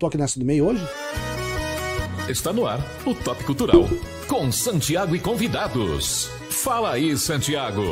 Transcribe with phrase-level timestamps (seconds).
[0.00, 0.82] Tô aqui nessa do meio hoje?
[2.26, 3.86] Está no ar o Top Cultural,
[4.26, 6.30] com Santiago e convidados.
[6.48, 7.82] Fala aí, Santiago.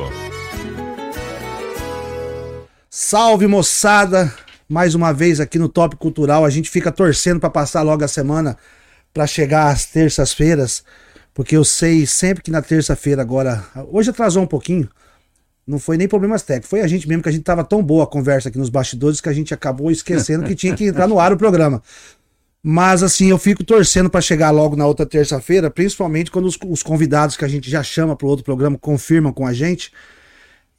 [2.88, 4.34] Salve, moçada!
[4.66, 6.46] Mais uma vez aqui no Top Cultural.
[6.46, 8.56] A gente fica torcendo para passar logo a semana
[9.12, 10.82] para chegar às terças-feiras,
[11.34, 13.62] porque eu sei sempre que na terça-feira agora.
[13.92, 14.88] Hoje atrasou um pouquinho.
[15.68, 18.04] Não foi nem problemas técnicos, foi a gente mesmo que a gente tava tão boa
[18.04, 21.20] a conversa aqui nos bastidores que a gente acabou esquecendo que tinha que entrar no
[21.20, 21.82] ar o programa.
[22.62, 26.82] Mas assim, eu fico torcendo para chegar logo na outra terça-feira, principalmente quando os, os,
[26.82, 29.92] convidados que a gente já chama para o outro programa confirmam com a gente.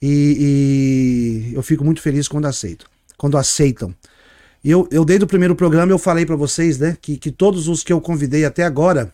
[0.02, 2.88] E, e, eu fico muito feliz quando aceitam.
[3.16, 3.94] Quando aceitam.
[4.64, 7.68] E eu, eu desde o primeiro programa eu falei para vocês, né, que, que todos
[7.68, 9.14] os que eu convidei até agora,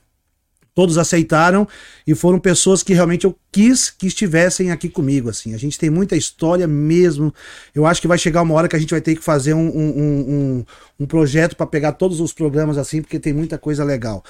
[0.75, 1.65] todos aceitaram
[2.05, 5.55] e foram pessoas que realmente eu quis que estivessem aqui comigo, assim.
[5.55, 7.33] A gente tem muita história mesmo.
[7.73, 9.69] Eu acho que vai chegar uma hora que a gente vai ter que fazer um,
[9.69, 10.65] um, um,
[10.99, 14.21] um projeto para pegar todos os programas assim, porque tem muita coisa legal.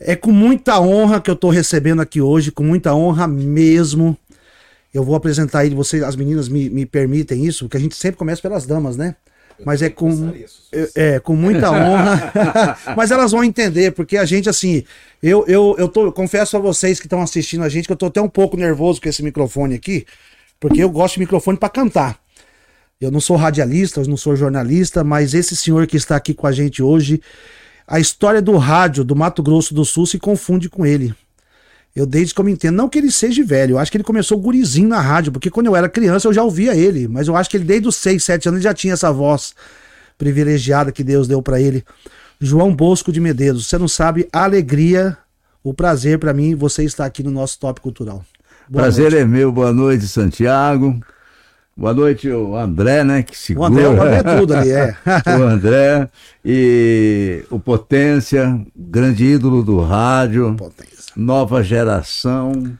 [0.00, 4.18] É com muita honra que eu estou recebendo aqui hoje, com muita honra mesmo.
[4.92, 8.18] Eu vou apresentar ele, vocês, as meninas me, me permitem isso, porque a gente sempre
[8.18, 9.14] começa pelas damas, né?
[9.64, 10.32] Mas é com,
[10.72, 12.78] é, é, com muita honra.
[12.96, 14.84] mas elas vão entender, porque a gente, assim,
[15.22, 18.06] eu, eu, eu tô, confesso a vocês que estão assistindo a gente que eu tô
[18.06, 20.06] até um pouco nervoso com esse microfone aqui,
[20.60, 22.18] porque eu gosto de microfone para cantar.
[23.00, 26.46] Eu não sou radialista, eu não sou jornalista, mas esse senhor que está aqui com
[26.46, 27.20] a gente hoje,
[27.86, 31.14] a história do rádio do Mato Grosso do Sul se confunde com ele.
[31.94, 34.04] Eu desde que eu me entendo, não que ele seja velho, eu acho que ele
[34.04, 37.34] começou gurizinho na rádio, porque quando eu era criança eu já ouvia ele, mas eu
[37.34, 39.54] acho que ele desde os 6, 7 anos já tinha essa voz
[40.16, 41.84] privilegiada que Deus deu para ele.
[42.40, 45.16] João Bosco de Medeiros, você não sabe a alegria,
[45.62, 48.24] o prazer para mim você estar aqui no nosso Top Cultural.
[48.68, 49.22] Boa prazer noite.
[49.22, 51.00] é meu, boa noite Santiago.
[51.76, 53.22] Boa noite, o André, né?
[53.22, 53.70] Que segura.
[53.70, 54.96] O André, o André é tudo ali, é.
[55.38, 56.08] o André
[56.44, 60.54] e o Potência, grande ídolo do rádio.
[60.56, 62.78] Potência nova geração,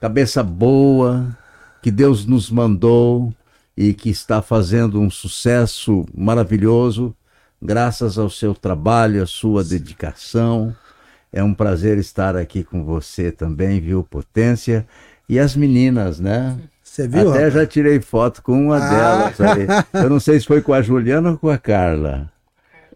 [0.00, 1.36] cabeça boa,
[1.82, 3.34] que Deus nos mandou
[3.76, 7.12] e que está fazendo um sucesso maravilhoso,
[7.60, 10.74] graças ao seu trabalho, à sua dedicação.
[11.32, 14.86] É um prazer estar aqui com você também, viu, Potência?
[15.28, 16.56] E as meninas, né?
[16.80, 17.30] Você viu?
[17.30, 17.54] Até rapaz?
[17.54, 18.88] já tirei foto com uma ah.
[18.88, 19.40] delas.
[19.40, 19.66] Aí.
[20.04, 22.32] Eu não sei se foi com a Juliana ou com a Carla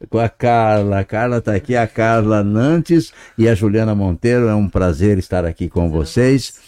[0.09, 1.01] com a Carla.
[1.01, 4.49] A Carla está aqui, a Carla Nantes e a Juliana Monteiro.
[4.49, 6.61] É um prazer estar aqui com vocês.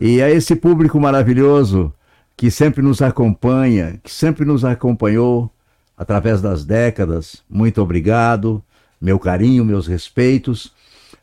[0.00, 1.92] E a esse público maravilhoso
[2.36, 5.50] que sempre nos acompanha, que sempre nos acompanhou
[5.96, 7.42] através das décadas.
[7.50, 8.62] Muito obrigado,
[9.00, 10.72] meu carinho, meus respeitos.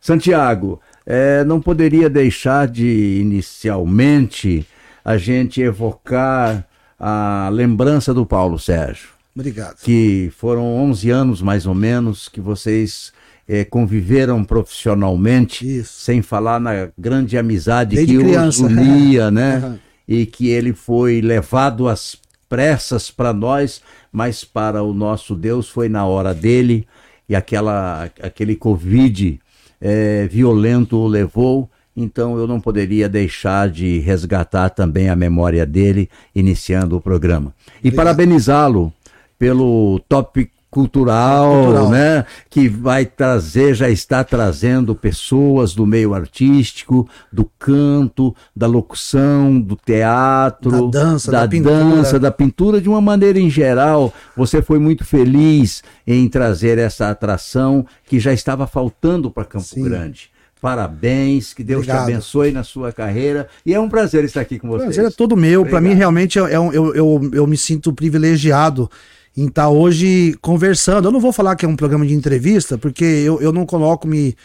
[0.01, 4.67] Santiago, é, não poderia deixar de inicialmente
[5.03, 6.67] a gente evocar
[6.99, 9.14] a lembrança do Paulo Sérgio.
[9.35, 9.77] Obrigado.
[9.81, 13.11] Que foram 11 anos mais ou menos que vocês
[13.47, 15.99] é, conviveram profissionalmente, Isso.
[15.99, 18.65] sem falar na grande amizade Desde que criança.
[18.65, 19.61] os unia, né?
[19.63, 19.77] Uhum.
[20.07, 22.17] E que ele foi levado às
[22.47, 26.87] pressas para nós, mas para o nosso Deus foi na hora dele
[27.27, 29.39] e aquela aquele Covid
[29.81, 31.69] é, violento o levou.
[31.97, 37.53] Então eu não poderia deixar de resgatar também a memória dele, iniciando o programa.
[37.83, 38.93] E parabenizá-lo
[39.37, 42.25] pelo top cultural, cultural, né?
[42.49, 49.77] Que vai trazer, já está trazendo pessoas do meio artístico, do canto, da locução, do
[49.77, 51.75] teatro, da dança, da, da pintura.
[51.75, 54.13] dança, da pintura de uma maneira em geral.
[54.35, 59.83] Você foi muito feliz em trazer essa atração que já estava faltando para Campo Sim.
[59.83, 60.29] Grande.
[60.59, 62.05] Parabéns, que Deus Obrigado.
[62.05, 63.47] te abençoe na sua carreira.
[63.65, 64.83] E é um prazer estar aqui com você.
[64.83, 65.65] O prazer é todo meu.
[65.65, 68.89] Para mim, realmente, é um, eu, eu, eu me sinto privilegiado
[69.35, 71.07] em estar tá hoje conversando.
[71.07, 74.07] Eu não vou falar que é um programa de entrevista, porque eu, eu não coloco
[74.07, 74.35] me.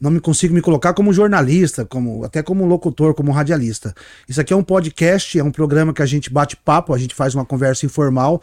[0.00, 3.94] Não me consigo me colocar como jornalista, como até como locutor, como radialista.
[4.26, 7.14] Isso aqui é um podcast, é um programa que a gente bate papo, a gente
[7.14, 8.40] faz uma conversa informal.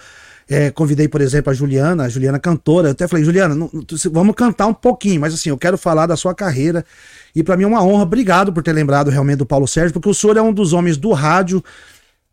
[0.48, 2.89] É, convidei, por exemplo, a Juliana, a Juliana cantora.
[2.89, 3.71] Eu até falei, Juliana, não,
[4.12, 6.86] vamos cantar um pouquinho, mas assim, eu quero falar da sua carreira.
[7.36, 8.04] E para mim é uma honra.
[8.04, 10.95] Obrigado por ter lembrado realmente do Paulo Sérgio, porque o senhor é um dos homens
[10.95, 11.63] do rádio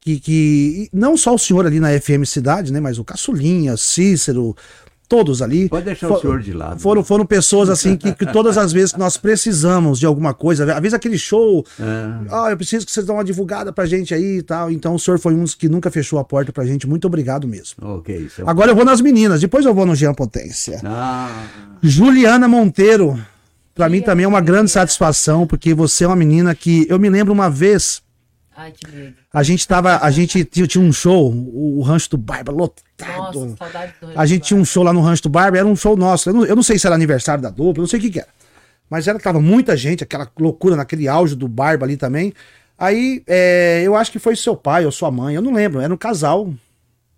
[0.04, 4.54] que, que não só o senhor ali na FM Cidade, né, mas o Caçulinha, Cícero,
[5.08, 5.66] todos ali.
[5.66, 6.78] Pode deixar for, o senhor de lado.
[6.78, 7.06] Foram, né?
[7.06, 10.80] foram pessoas assim que, que, todas as vezes que nós precisamos de alguma coisa, às
[10.80, 11.84] vezes aquele show, é.
[12.30, 14.70] ah, eu preciso que vocês dão uma divulgada pra gente aí e tal.
[14.70, 16.86] Então o senhor foi um dos que nunca fechou a porta pra gente.
[16.86, 17.76] Muito obrigado mesmo.
[17.80, 18.28] Ok.
[18.38, 20.82] É Agora eu vou nas meninas, depois eu vou no Jean Potência.
[20.84, 21.46] Ah.
[21.82, 23.18] Juliana Monteiro.
[23.74, 26.86] Pra mim também é uma grande satisfação, porque você é uma menina que.
[26.88, 28.04] Eu me lembro uma vez
[28.56, 29.14] Ai, que medo.
[29.32, 33.40] A gente tava, a gente tinha, um show, o, o Rancho do Barba, lotado.
[33.40, 35.66] Nossa, saudade do Rancho A gente tinha um show lá no Rancho do Barba, era
[35.66, 36.30] um show nosso.
[36.30, 38.10] Eu não, eu não sei se era aniversário da dupla, eu não sei o que,
[38.10, 38.28] que era.
[38.88, 42.32] Mas era, tava muita gente, aquela loucura naquele auge do Barba ali também.
[42.78, 45.92] Aí, é, eu acho que foi seu pai ou sua mãe, eu não lembro, era
[45.92, 46.52] um casal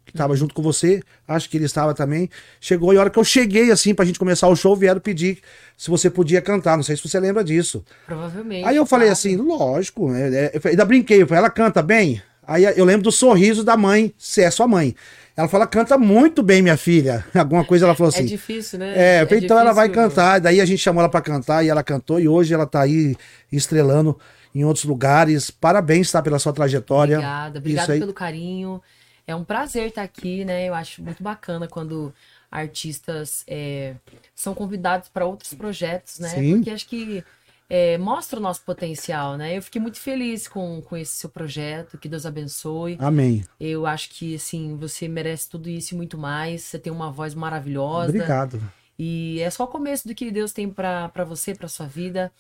[0.07, 2.31] que tava junto com você, acho que ele estava também.
[2.61, 5.41] Chegou e a hora que eu cheguei assim pra gente começar o show, vieram pedir
[5.77, 6.77] se você podia cantar.
[6.77, 7.85] Não sei se você lembra disso.
[8.07, 8.65] Provavelmente.
[8.65, 12.23] Aí eu falei assim, lógico, é, é, eu ainda brinquei, eu falei, ela canta bem?
[12.47, 14.95] Aí eu lembro do sorriso da mãe, se é sua mãe.
[15.37, 17.27] Ela fala, canta muito bem, minha filha.
[17.35, 18.25] Alguma coisa ela falou é assim.
[18.25, 18.93] É difícil, né?
[18.97, 20.39] É, é então difícil, ela vai cantar.
[20.41, 22.19] Daí a gente chamou ela para cantar e ela cantou.
[22.21, 23.15] E hoje ela tá aí
[23.53, 24.17] estrelando
[24.55, 25.51] em outros lugares.
[25.51, 27.19] Parabéns, tá, pela sua trajetória.
[27.19, 28.81] Obrigada, obrigada pelo carinho.
[29.27, 30.69] É um prazer estar aqui, né?
[30.69, 32.15] Eu acho muito bacana quando
[32.51, 33.95] artistas é,
[34.35, 36.29] são convidados para outros projetos, né?
[36.29, 36.57] Sim.
[36.57, 37.25] Porque acho que
[37.69, 39.57] é, mostra o nosso potencial, né?
[39.57, 42.97] Eu fiquei muito feliz com, com esse seu projeto, que Deus abençoe.
[43.01, 43.45] Amém.
[43.59, 46.63] Eu acho que, assim, você merece tudo isso e muito mais.
[46.63, 48.11] Você tem uma voz maravilhosa.
[48.11, 48.63] Obrigado.
[48.99, 52.33] E é só o começo do que Deus tem para você, para sua vida.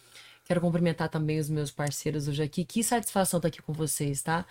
[0.45, 2.65] Quero cumprimentar também os meus parceiros hoje aqui.
[2.65, 4.47] Que satisfação estar aqui com vocês, tá?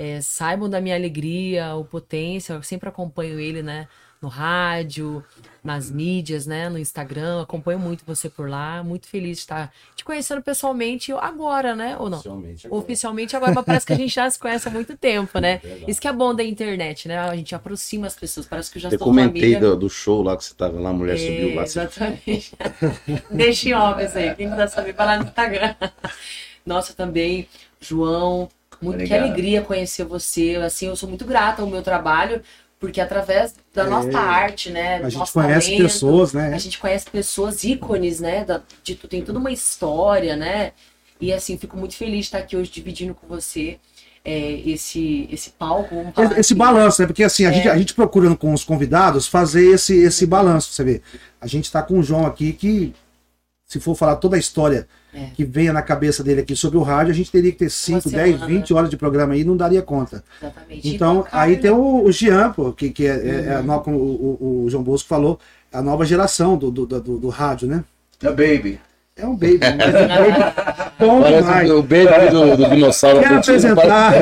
[0.00, 2.52] É, saibam da minha alegria, o potência.
[2.52, 3.88] Eu sempre acompanho ele, né?
[4.20, 5.24] no rádio,
[5.62, 7.42] nas mídias, né, no Instagram.
[7.42, 8.82] Acompanho muito você por lá.
[8.82, 11.96] Muito feliz de estar te conhecendo pessoalmente agora, né?
[11.98, 12.18] Ou não?
[12.18, 12.82] Oficialmente agora.
[12.82, 15.60] Oficialmente agora, mas parece que a gente já se conhece há muito tempo, né?
[15.68, 17.18] É Isso que é bom da internet, né?
[17.18, 18.46] A gente aproxima as pessoas.
[18.46, 20.92] Parece que eu já eu comentei do, do, show lá que você tava lá, a
[20.92, 21.62] mulher é, subiu lá.
[21.62, 22.52] Exatamente.
[23.30, 24.34] Deixa em homens aí.
[24.34, 25.74] Quem quiser saber, vai lá no Instagram.
[26.64, 27.46] Nossa, também,
[27.80, 28.48] João,
[28.80, 30.56] muito, que alegria conhecer você.
[30.64, 32.42] Assim, eu sou muito grata ao meu trabalho,
[32.78, 34.96] porque através da é, nossa arte, né?
[34.96, 36.54] A gente conhece talento, pessoas, né?
[36.54, 38.44] A gente conhece pessoas ícones, né?
[38.44, 40.72] Da, de, tem toda uma história, né?
[41.20, 43.78] E assim, fico muito feliz de estar aqui hoje dividindo com você
[44.24, 45.94] é, esse, esse palco.
[46.16, 46.54] Esse assim.
[46.54, 47.06] balanço, né?
[47.06, 47.52] Porque assim, a, é.
[47.52, 51.02] gente, a gente procura com os convidados fazer esse, esse balanço, você vê.
[51.40, 52.94] A gente está com o João aqui que,
[53.66, 55.26] se for falar toda a história é.
[55.34, 58.10] que venha na cabeça dele aqui sobre o rádio, a gente teria que ter 5,
[58.10, 60.22] 10, 20 horas de programa aí, não daria conta.
[60.40, 60.88] Exatamente.
[60.88, 63.78] Então, aí tem o, o Jean, pô, que, que é, é, é uhum.
[63.80, 65.38] como o, o, João Bosco falou,
[65.72, 67.84] a nova geração do, do, do, do rádio, né?
[68.22, 68.80] É baby.
[69.18, 73.20] É um baby, mas é bom Parece o baby do, do dinossauro.
[73.20, 74.12] Quero apresentar.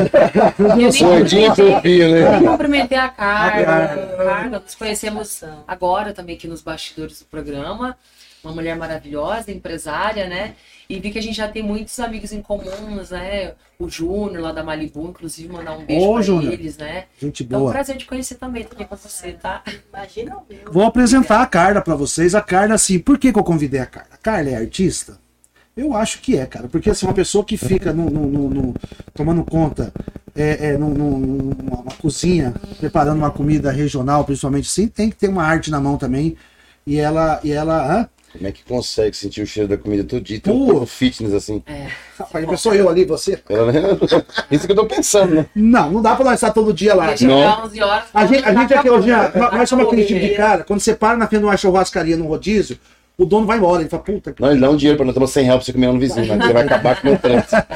[0.56, 2.38] Gordinho fofinho, né?
[2.38, 3.84] Eu cumprimentei a Carla.
[3.84, 7.94] A Carla, nos conhecemos agora também aqui nos bastidores do programa.
[8.46, 10.54] Uma mulher maravilhosa, empresária, né?
[10.88, 13.54] E vi que a gente já tem muitos amigos em comuns, né?
[13.76, 16.52] O Júnior lá da Malibu, inclusive, mandar um beijo Ô, pra Júnior.
[16.52, 17.06] eles, né?
[17.20, 17.58] Gente boa.
[17.58, 19.64] Então, é um prazer te conhecer também, tô aqui com você, tá?
[19.92, 20.72] Imagina o meu.
[20.72, 22.36] Vou apresentar a Carla para vocês.
[22.36, 24.10] A Carla, assim, por que, que eu convidei a Carla?
[24.12, 25.18] A Carla é artista?
[25.76, 26.68] Eu acho que é, cara.
[26.68, 28.74] Porque, assim, uma pessoa que fica no, no, no, no
[29.12, 29.92] tomando conta
[30.36, 35.68] é, é, numa cozinha, preparando uma comida regional, principalmente assim, tem que ter uma arte
[35.70, 36.36] na mão também.
[36.86, 38.08] E ela, e ela, hã?
[38.36, 40.40] Como é que consegue sentir o cheiro da comida todo dia?
[40.40, 41.62] Tem um fitness assim.
[41.66, 41.88] É.
[42.18, 43.38] Rapaz, sou eu ali, você.
[44.50, 45.46] Isso que eu tô pensando, né?
[45.54, 47.14] Não, não dá pra nós estar todo dia lá.
[47.20, 47.64] Não.
[47.64, 49.08] 11 horas, a gente, a gente aqui hoje,
[49.52, 52.26] nós somos aquele tipo de cara, quando você para na frente de uma churrascaria no
[52.26, 52.78] rodízio,
[53.18, 54.42] o dono vai embora, ele fala, puta que.
[54.42, 56.26] Não, ele dá um dinheiro pra nós tomar 100 reais pra você comer no vizinho,
[56.26, 57.56] mas ele vai acabar com o meu trânsito.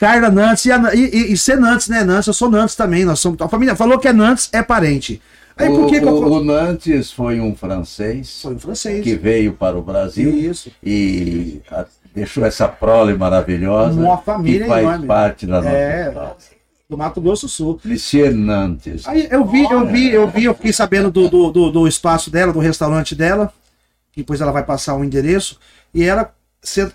[0.00, 2.02] Carla Nantes e, a, e, e, e ser Nantes, né?
[2.02, 3.04] Nantes, eu sou Nantes também.
[3.04, 5.20] Nós somos, a família falou que é Nantes, é parente.
[5.56, 9.76] Aí, o, que o, o, Nantes foi um francês, foi um francês que veio para
[9.76, 10.70] o Brasil Isso.
[10.82, 15.06] e a, deixou essa prole maravilhosa uma família que faz enorme.
[15.06, 16.14] parte da nossa é,
[16.88, 17.80] do Mato Grosso do Sul.
[17.84, 19.06] Monsieur Nantes.
[19.06, 22.30] Aí eu vi, eu vi, eu vi, eu fiquei sabendo do, do, do, do espaço
[22.30, 23.52] dela, do restaurante dela,
[24.16, 25.58] depois ela vai passar o um endereço,
[25.94, 26.32] e ela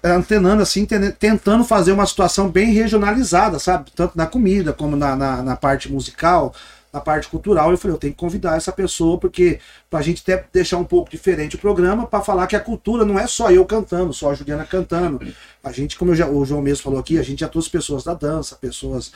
[0.04, 0.86] antenando assim,
[1.18, 3.90] tentando fazer uma situação bem regionalizada, sabe?
[3.96, 6.54] Tanto na comida como na, na, na parte musical,
[6.96, 9.60] na parte cultural, eu falei, eu tenho que convidar essa pessoa, porque
[9.90, 13.20] pra gente até deixar um pouco diferente o programa, para falar que a cultura não
[13.20, 15.20] é só eu cantando, só a Juliana cantando.
[15.62, 18.14] A gente, como já, o João mesmo falou aqui, a gente já trouxe pessoas da
[18.14, 19.12] dança, pessoas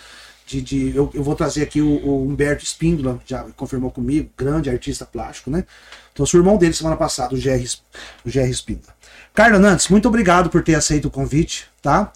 [0.45, 0.62] de.
[0.62, 5.05] de eu, eu vou trazer aqui o, o Humberto Espíndola, já confirmou comigo, grande artista
[5.05, 5.63] plástico, né?
[6.13, 7.65] Trouxe o irmão dele semana passada, o Jerry,
[8.25, 8.93] o Jerry Espíndola.
[9.33, 12.12] Carla Nantes, muito obrigado por ter aceito o convite, tá?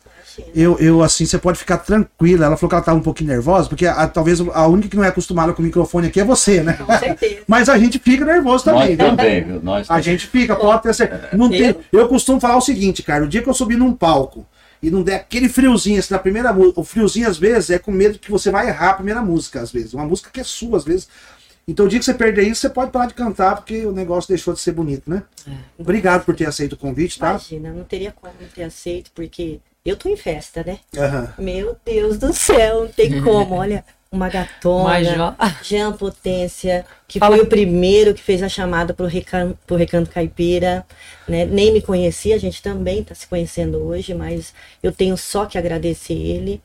[0.55, 2.45] Eu, eu, assim, você pode ficar tranquila.
[2.45, 5.03] Ela falou que ela estava um pouquinho nervosa, porque a, talvez a única que não
[5.03, 6.73] é acostumada com o microfone aqui é você, né?
[6.73, 7.41] Com certeza.
[7.47, 9.61] Mas a gente fica nervoso também, Nós também, viu?
[9.61, 11.29] Nós a gente fica, pode ter certeza.
[11.33, 14.45] Não tem, eu costumo falar o seguinte, cara, o dia que eu subir num palco
[14.81, 17.91] e não der aquele friozinho assim na primeira música, o friozinho às vezes é com
[17.91, 19.93] medo que você vai errar a primeira música, às vezes.
[19.93, 21.07] Uma música que é sua, às vezes.
[21.65, 24.27] Então, o dia que você perder isso, você pode parar de cantar, porque o negócio
[24.27, 25.23] deixou de ser bonito, né?
[25.47, 25.51] É.
[25.77, 27.29] Obrigado por ter aceito o convite, tá?
[27.29, 30.79] Imagina, não teria como ter aceito, porque eu tô em festa, né?
[30.95, 31.43] Uhum.
[31.43, 33.55] Meu Deus do céu, não tem como.
[33.55, 37.35] Olha, uma gatona, Jean Potência, que Fala.
[37.35, 40.85] foi o primeiro que fez a chamada pro Recanto, pro Recanto Caipira,
[41.27, 41.45] né?
[41.45, 45.57] Nem me conhecia, a gente também está se conhecendo hoje, mas eu tenho só que
[45.57, 46.61] agradecer ele.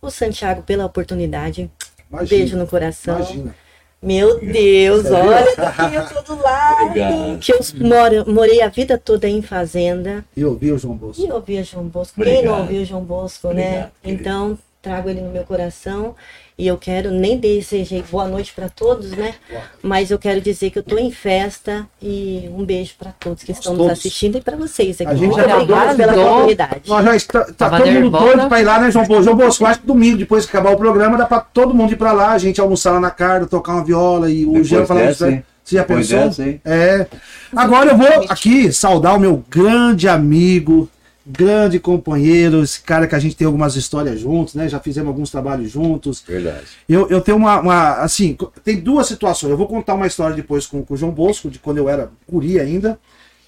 [0.00, 1.70] O Santiago pela oportunidade.
[2.10, 3.16] Imagina, Beijo no coração.
[3.16, 3.54] Imagina.
[4.02, 7.38] Meu Deus, olha daqui eu tô do lado.
[7.40, 10.24] Que eu moro, morei a vida toda em fazenda.
[10.36, 11.22] E ouvi o João Bosco.
[11.22, 12.20] E ouvi o João Bosco.
[12.20, 12.40] Obrigado.
[12.40, 13.52] Quem não ouviu o João Bosco, né?
[13.52, 13.90] Obrigado, né?
[14.02, 14.20] Querido.
[14.20, 16.16] Então, trago ele no meu coração.
[16.58, 19.34] E eu quero, nem desejei boa noite para todos, né?
[19.82, 23.52] Mas eu quero dizer que eu estou em festa e um beijo para todos que
[23.52, 23.90] estão todos.
[23.90, 25.10] nos assistindo e para vocês aqui.
[25.10, 26.82] A gente já obrigada pela oportunidade.
[26.86, 29.22] Nós já está, tá todo mundo doido para ir lá, né, João Bosco?
[29.24, 31.96] João Bosco, acho que domingo, depois que acabar o programa, dá para todo mundo ir
[31.96, 35.10] para lá, a gente almoçar lá na carta, tocar uma viola e o Jean falar
[35.10, 35.24] isso.
[35.64, 36.18] Você já pensou?
[36.64, 37.06] é.
[37.54, 40.88] Agora eu vou aqui saudar o meu grande amigo,
[41.24, 44.68] grande companheiro, esse cara que a gente tem algumas histórias juntos, né?
[44.68, 46.22] Já fizemos alguns trabalhos juntos.
[46.26, 46.66] Verdade.
[46.88, 49.50] Eu, eu tenho uma, uma, Assim, tem duas situações.
[49.50, 52.10] Eu vou contar uma história depois com, com o João Bosco, de quando eu era
[52.26, 52.98] curi ainda,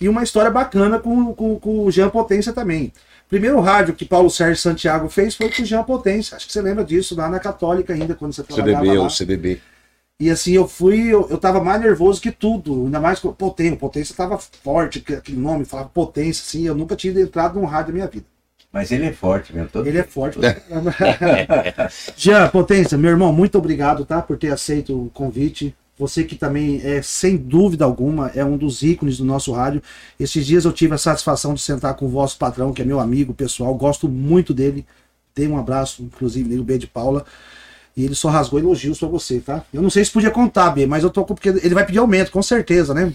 [0.01, 2.93] e uma história bacana com, com, com o Jean Potência também.
[3.29, 6.37] Primeiro rádio que Paulo Sérgio Santiago fez foi com o Jean Potência.
[6.37, 9.11] Acho que você lembra disso, lá na Católica ainda, quando você trabalhava CDB, lá.
[9.11, 9.61] CDB.
[10.21, 13.77] E assim, eu fui, eu, eu tava mais nervoso que tudo, ainda mais potência.
[13.77, 17.95] Potência tava forte, aquele nome, falava potência, assim, eu nunca tinha entrado num rádio na
[17.95, 18.27] minha vida.
[18.73, 19.69] Mas ele é forte mesmo.
[19.69, 20.39] Todo ele é forte.
[22.17, 24.21] Jean, Potência, meu irmão, muito obrigado, tá?
[24.21, 25.75] Por ter aceito o convite.
[25.97, 29.81] Você que também é, sem dúvida alguma, é um dos ícones do nosso rádio.
[30.19, 32.99] Esses dias eu tive a satisfação de sentar com o vosso patrão, que é meu
[32.99, 34.85] amigo pessoal, gosto muito dele.
[35.37, 37.25] Dei um abraço, inclusive, nele, o B de Paula.
[37.97, 39.65] E ele só rasgou elogios pra você, tá?
[39.73, 41.33] Eu não sei se podia contar, B, mas eu tô com.
[41.33, 43.13] Porque ele vai pedir aumento, com certeza, né?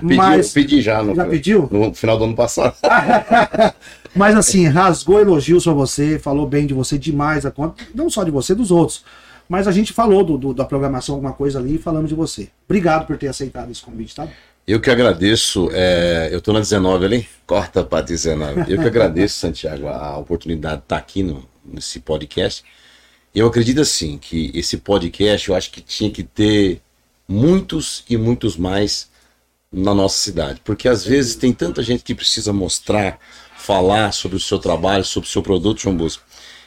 [0.00, 1.00] Pediu, mas, pedi já.
[1.00, 1.68] No, já pediu?
[1.70, 2.74] No final do ano passado.
[4.14, 7.84] mas assim, rasgou elogios pra você, falou bem de você demais a conta.
[7.94, 9.04] Não só de você, dos outros.
[9.48, 12.48] Mas a gente falou do, do, da programação, alguma coisa ali, e falamos de você.
[12.66, 14.28] Obrigado por ter aceitado esse convite, tá?
[14.66, 18.72] Eu que agradeço, é, eu tô na 19 ali, corta para 19.
[18.72, 22.64] Eu que agradeço, Santiago, a oportunidade de estar aqui no, nesse podcast.
[23.34, 26.80] Eu acredito assim que esse podcast eu acho que tinha que ter
[27.28, 29.08] muitos e muitos mais
[29.72, 33.20] na nossa cidade, porque às vezes tem tanta gente que precisa mostrar,
[33.56, 36.24] falar sobre o seu trabalho, sobre o seu produto, João Bosco,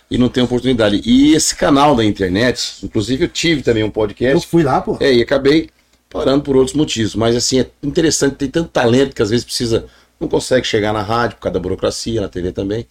[0.10, 1.02] e não tem oportunidade.
[1.04, 4.36] E esse canal da internet, inclusive eu tive também um podcast.
[4.36, 4.98] Eu fui lá, pô.
[5.02, 5.70] É, e acabei
[6.10, 9.90] parando por outros motivos, mas assim é interessante, tem tanto talento que às vezes precisa
[10.24, 12.88] não consegue chegar na rádio por causa da burocracia, na TV também.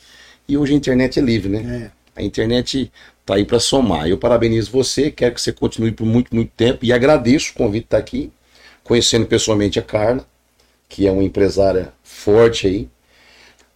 [0.46, 1.90] E hoje a internet é livre, né?
[2.16, 2.20] É.
[2.20, 2.92] A internet
[3.24, 4.08] tá aí para somar.
[4.08, 7.82] Eu parabenizo você, quero que você continue por muito, muito tempo e agradeço o convite
[7.82, 8.32] de estar aqui,
[8.82, 10.26] conhecendo pessoalmente a Carla,
[10.88, 12.88] que é uma empresária forte aí,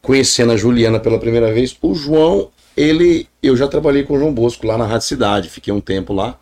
[0.02, 1.76] conhecendo a Juliana pela primeira vez.
[1.80, 5.72] O João, ele, eu já trabalhei com o João Bosco lá na Rádio Cidade, fiquei
[5.72, 6.38] um tempo lá.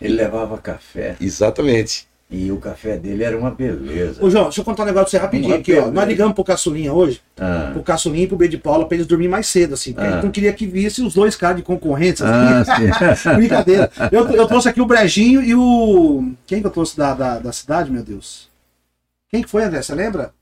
[0.00, 1.16] Ele levava café.
[1.20, 2.06] Exatamente.
[2.32, 4.24] E o café dele era uma beleza.
[4.24, 5.90] Ô, João, deixa eu contar um negócio pra você rapidinho uma aqui, ó.
[5.90, 7.68] Nós ligamos pro Caçulinha hoje, ah.
[7.74, 9.92] pro Caçulinha e pro B de Paula, pra eles dormirem mais cedo, assim.
[9.92, 10.22] Porque ah.
[10.22, 12.22] não queria que visse os dois caras de concorrentes.
[12.22, 12.88] Assim.
[13.28, 13.90] Ah, Brincadeira.
[14.10, 16.32] Eu, eu trouxe aqui o Brejinho e o.
[16.46, 18.48] Quem que eu trouxe da, da, da cidade, meu Deus?
[19.28, 19.82] Quem que foi, André?
[19.82, 20.32] Você lembra?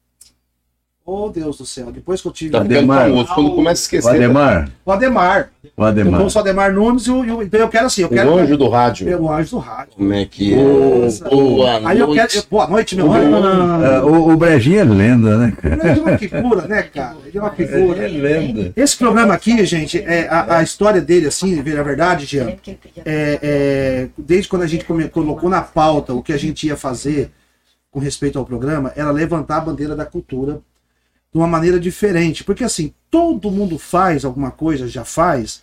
[1.05, 1.91] Oh, Deus do céu.
[1.91, 2.53] Depois que eu tive.
[2.53, 3.11] Tá Ademar.
[3.11, 3.25] Um...
[3.25, 4.07] Quando começa a esquecer.
[4.07, 4.71] O Ademar.
[4.85, 5.51] O Ademar.
[5.77, 6.21] O Ademar.
[6.21, 7.43] Eu o Ademar Nunes e o.
[7.43, 8.03] Então eu quero assim.
[8.03, 9.21] Eu quero, o anjo do rádio.
[9.21, 9.95] O anjo do rádio.
[9.97, 10.57] Como é que é?
[11.29, 12.31] Boa Aí eu quero.
[12.51, 14.07] boa noite, meu anjo.
[14.07, 15.75] O, o Brejinho é lenda, né, cara?
[15.75, 17.17] O Brejinho é uma figura, né, cara?
[17.25, 18.05] Ele é uma figura.
[18.05, 18.73] É lenda.
[18.77, 22.51] Esse programa aqui, gente, é, a, a história dele, assim, ver a verdade, Jean,
[23.05, 27.31] é, é, desde quando a gente colocou na pauta o que a gente ia fazer
[27.91, 30.61] com respeito ao programa, era levantar a bandeira da cultura
[31.33, 32.45] de uma maneira diferente.
[32.45, 35.63] Porque assim, todo mundo faz alguma coisa, já faz,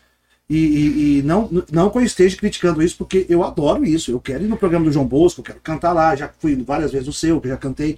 [0.50, 4.12] e, e, e, não, não que eu esteja criticando isso, porque eu adoro isso.
[4.12, 6.92] Eu quero ir no programa do João Bosco, eu quero cantar lá, já fui várias
[6.92, 7.98] vezes no seu, que já cantei.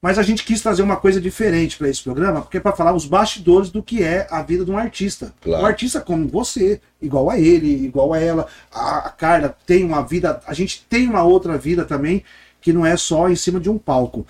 [0.00, 2.92] Mas a gente quis trazer uma coisa diferente para esse programa, porque é para falar
[2.92, 5.34] os bastidores do que é a vida de um artista.
[5.40, 5.62] Claro.
[5.62, 10.02] Um artista como você, igual a ele, igual a ela, a, a Carla tem uma
[10.02, 12.22] vida, a gente tem uma outra vida também,
[12.60, 14.26] que não é só em cima de um palco.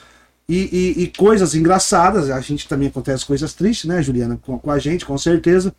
[0.48, 4.70] E, e, e, coisas engraçadas, a gente também acontece coisas tristes, né, Juliana, com, com,
[4.70, 5.74] a gente, com certeza.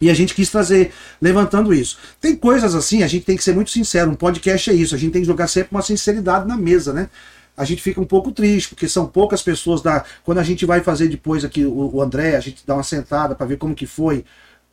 [0.00, 1.98] E a gente quis trazer, levantando isso.
[2.20, 4.98] Tem coisas assim, a gente tem que ser muito sincero, um podcast é isso, a
[4.98, 7.10] gente tem que jogar sempre uma sinceridade na mesa, né?
[7.56, 10.04] A gente fica um pouco triste, porque são poucas pessoas da.
[10.24, 13.34] Quando a gente vai fazer depois aqui o, o André, a gente dá uma sentada
[13.34, 14.24] para ver como que foi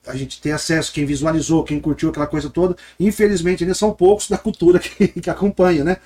[0.07, 2.75] a gente tem acesso, quem visualizou, quem curtiu aquela coisa toda.
[2.99, 5.97] Infelizmente, ainda são poucos da cultura que, que acompanha, né?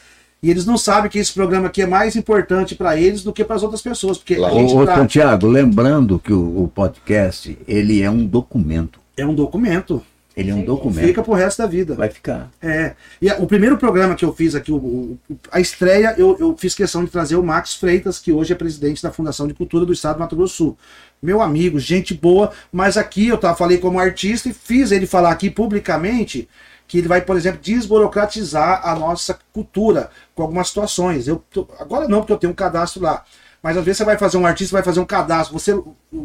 [0.42, 3.44] E eles não sabem que esse programa aqui é mais importante para eles do que
[3.44, 4.18] para as outras pessoas.
[4.18, 4.96] Porque a gente ô, tá...
[4.96, 9.00] Santiago, lembrando que o, o, podcast, ele é um documento.
[9.18, 10.02] É um documento.
[10.38, 11.06] Ele é um documento.
[11.06, 11.96] Fica pro resto da vida.
[11.96, 12.50] Vai ficar.
[12.62, 12.94] É.
[13.22, 15.20] E a, o primeiro programa que eu fiz aqui, o, o,
[15.52, 19.04] a estreia, eu, eu fiz questão de trazer o Max Freitas, que hoje é presidente
[19.04, 20.78] da Fundação de Cultura do Estado do Mato Grosso do Sul.
[21.22, 25.32] Meu amigo, gente boa, mas aqui eu tava, falei como artista e fiz ele falar
[25.32, 26.48] aqui publicamente
[26.90, 31.28] que ele vai, por exemplo, desburocratizar a nossa cultura com algumas situações.
[31.28, 31.42] Eu
[31.80, 33.24] agora não, porque eu tenho um cadastro lá.
[33.62, 35.54] Mas às vezes você vai fazer um artista, vai fazer um cadastro.
[35.54, 35.80] Você,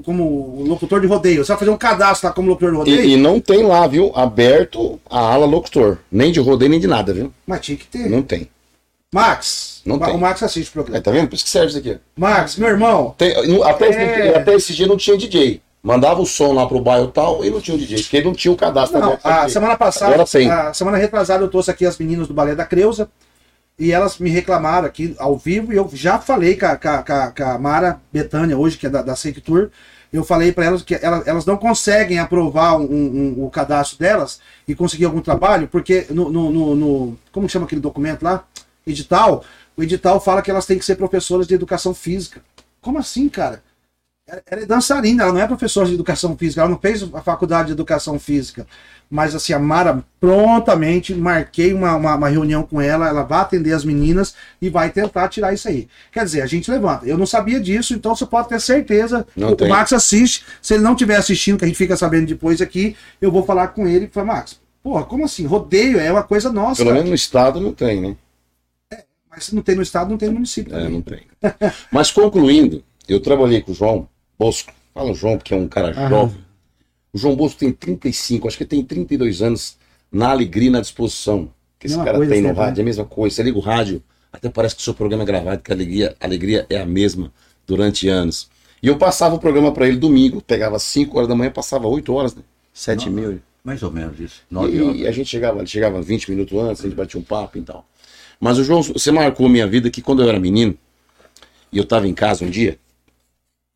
[0.05, 3.05] como locutor de rodeio, você vai fazer um cadastro lá como locutor de rodeio.
[3.05, 4.11] E, e não tem lá, viu?
[4.15, 5.99] Aberto a ala locutor.
[6.11, 7.31] Nem de rodeio, nem de nada, viu?
[7.47, 8.09] Mas tinha que ter.
[8.09, 8.49] Não tem.
[9.13, 10.15] Max, não tem.
[10.15, 10.99] o Max assiste o programa.
[10.99, 11.29] É, tá vendo?
[11.29, 11.99] Por isso que serve isso aqui.
[12.17, 13.15] Max, meu irmão.
[13.19, 14.39] Tem, até, é...
[14.39, 17.61] até esse dia não tinha DJ mandava o som lá pro bairro tal e não
[17.61, 18.99] tinha o DJ, porque ele não tinha o cadastro.
[18.99, 22.65] Não, a semana passada, a semana retrasada eu trouxe aqui as meninas do Balé da
[22.65, 23.11] Creuza
[23.79, 27.59] e elas me reclamaram aqui ao vivo e eu já falei com a, com a,
[27.59, 29.69] Mara Betânia hoje, que é da, da Seik Tour,
[30.11, 34.41] eu falei para elas que elas, elas não conseguem aprovar um, um, o cadastro delas
[34.67, 38.45] e conseguir algum trabalho, porque no, no, no, no, Como chama aquele documento lá?
[38.87, 39.45] Edital.
[39.77, 42.41] O edital fala que elas têm que ser professoras de educação física.
[42.81, 43.63] Como assim, cara?
[44.27, 47.67] Ela é dançarina, ela não é professora de educação física, ela não fez a faculdade
[47.67, 48.67] de educação física.
[49.11, 53.75] Mas assim, a Mara prontamente marquei uma, uma, uma, reunião com ela, ela vai atender
[53.75, 55.89] as meninas e vai tentar tirar isso aí.
[56.11, 57.05] Quer dizer, a gente levanta.
[57.05, 59.27] Eu não sabia disso, então você pode ter certeza.
[59.37, 60.43] Não o, o Max assiste.
[60.63, 63.69] Se ele não estiver assistindo, que a gente fica sabendo depois aqui, eu vou falar
[63.69, 65.45] com ele e falar, Max, porra, como assim?
[65.45, 66.83] Rodeio é uma coisa nossa.
[66.83, 68.17] Pelo menos no estado não tem, né?
[68.91, 70.75] É, mas se não tem no estado, não tem no município.
[70.75, 70.93] É, também.
[70.95, 71.21] não tem.
[71.93, 74.73] mas concluindo, eu trabalhei com o João Bosco.
[74.93, 76.09] Fala o João, porque é um cara Aham.
[76.09, 76.45] jovem.
[77.13, 79.77] O João Bosco tem 35, acho que tem 32 anos
[80.11, 82.81] na alegria e na disposição que esse cara tem no rádio.
[82.81, 83.37] É a mesma coisa.
[83.37, 86.17] Você liga o rádio, até parece que o seu programa é gravado, que a alegria,
[86.21, 87.33] a alegria é a mesma
[87.67, 88.49] durante anos.
[88.83, 92.13] E eu passava o programa para ele domingo, pegava 5 horas da manhã, passava 8
[92.13, 92.43] horas, né?
[92.73, 93.41] 7 mil.
[93.63, 94.43] Mais ou menos isso.
[94.69, 97.57] E, e, a gente chegava, ele chegava 20 minutos antes, a gente batia um papo
[97.57, 97.87] e tal.
[98.39, 100.77] Mas o João, você marcou a minha vida que quando eu era menino,
[101.73, 102.79] e eu estava em casa um dia,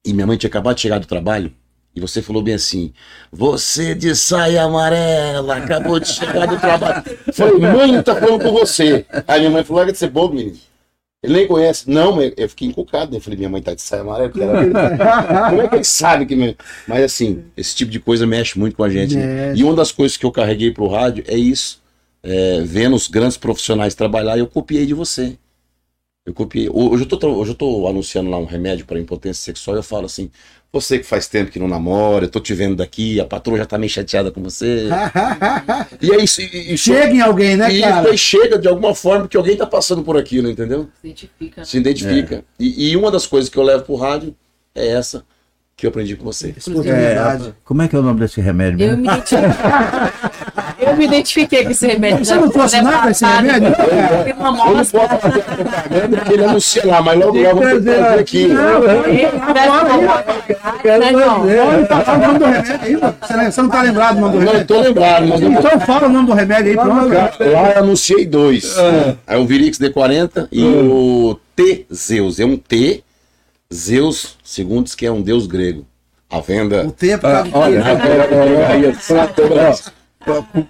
[0.04, 1.52] e minha mãe tinha acabado de chegar do trabalho,
[1.98, 2.92] e você falou bem assim:
[3.32, 7.02] Você de saia amarela, acabou de chegar do trabalho.
[7.32, 9.04] Falei, mãe, tá falando com você.
[9.26, 10.56] Aí minha mãe falou: Larga de ser bobo, menino.
[11.20, 11.90] Ele nem conhece.
[11.90, 13.10] Não, eu fiquei encucado.
[13.10, 13.16] Né?
[13.16, 14.30] Eu falei, minha mãe tá de saia amarela.
[15.50, 16.36] Como é que ele sabe que.
[16.36, 16.54] Minha...
[16.86, 19.16] Mas assim, esse tipo de coisa mexe muito com a gente.
[19.16, 19.52] Né?
[19.56, 21.82] E uma das coisas que eu carreguei pro rádio é isso.
[22.22, 25.36] É, vendo os grandes profissionais trabalhar, eu copiei de você.
[26.28, 26.68] Eu copiei.
[26.70, 29.82] Hoje eu tô, hoje eu tô anunciando lá um remédio para impotência sexual e eu
[29.82, 30.30] falo assim:
[30.70, 33.64] você que faz tempo que não namora, eu tô te vendo daqui, a patroa já
[33.64, 34.88] tá meio chateada com você.
[36.02, 36.42] e é isso.
[36.42, 38.12] E, e chega em alguém, né, e cara?
[38.12, 40.90] E chega de alguma forma que alguém tá passando por aquilo, entendeu?
[41.00, 41.60] Se identifica.
[41.62, 41.64] Né?
[41.64, 42.34] Se identifica.
[42.36, 42.42] É.
[42.60, 44.36] E, e, uma das coisas que eu levo pro rádio
[44.74, 45.24] é essa
[45.78, 46.54] que eu aprendi com você.
[46.84, 48.92] É, como é que é o nome desse remédio mesmo?
[48.96, 49.08] Eu me
[50.88, 52.24] eu me identifiquei com esse remédio.
[52.24, 53.68] Você não fosse nada com esse remédio?
[54.26, 58.18] Eu não posso fazer propaganda porque ele anuncia lá, mas logo logo eu vou fazer
[58.18, 58.48] aqui.
[58.48, 58.80] Não,
[61.86, 62.96] tá falando o nome do remédio aí,
[63.50, 64.58] Você não tá lembrado do nome do remédio?
[64.58, 65.28] Não, tô lembrado.
[65.28, 67.08] Mas então fala o nome do remédio aí, pronto.
[67.08, 68.76] Lá eu anunciei dois.
[69.26, 72.40] É o Virix D40 e o T-Zeus.
[72.40, 73.02] É um T
[73.72, 75.86] Zeus, segundo diz que é um deus grego.
[76.30, 76.86] A venda.
[76.86, 77.82] O tempo tá ah, olha,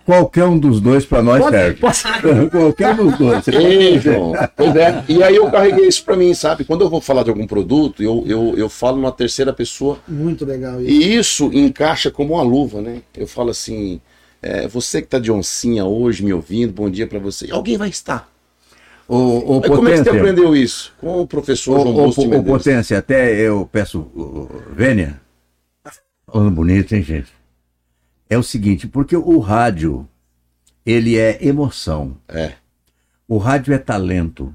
[0.05, 1.81] Qualquer um dos dois para nós pode, serve.
[1.81, 2.51] Pode...
[2.51, 3.49] Qualquer um dos dois.
[3.49, 4.33] Ei, João.
[4.57, 5.05] Pois é.
[5.09, 6.65] E aí eu carreguei isso para mim, sabe?
[6.65, 9.99] Quando eu vou falar de algum produto, eu, eu, eu falo numa terceira pessoa.
[10.07, 10.91] Muito legal isso.
[10.91, 13.03] E isso encaixa como uma luva, né?
[13.17, 14.01] Eu falo assim:
[14.43, 17.49] é, você que tá de oncinha hoje me ouvindo, bom dia para você.
[17.51, 18.31] Alguém vai estar.
[19.09, 20.93] O, o como é que você aprendeu isso?
[21.01, 24.07] Com o professor o, João Bosco o, o Potência, até eu peço,
[24.77, 25.19] Vênia,
[26.27, 27.38] falando bonito, hein, gente?
[28.31, 30.09] É o seguinte, porque o rádio,
[30.85, 32.17] ele é emoção.
[32.29, 32.55] É.
[33.27, 34.55] O rádio é talento.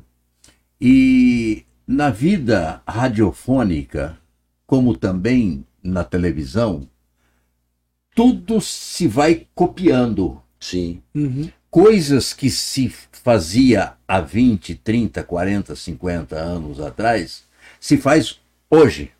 [0.79, 4.17] E na vida radiofônica,
[4.65, 6.87] como também na televisão,
[8.15, 10.41] tudo se vai copiando.
[10.59, 11.01] Sim.
[11.13, 11.49] Uhum.
[11.69, 17.43] Coisas que se fazia há 20, 30, 40, 50 anos atrás,
[17.79, 19.11] se faz hoje.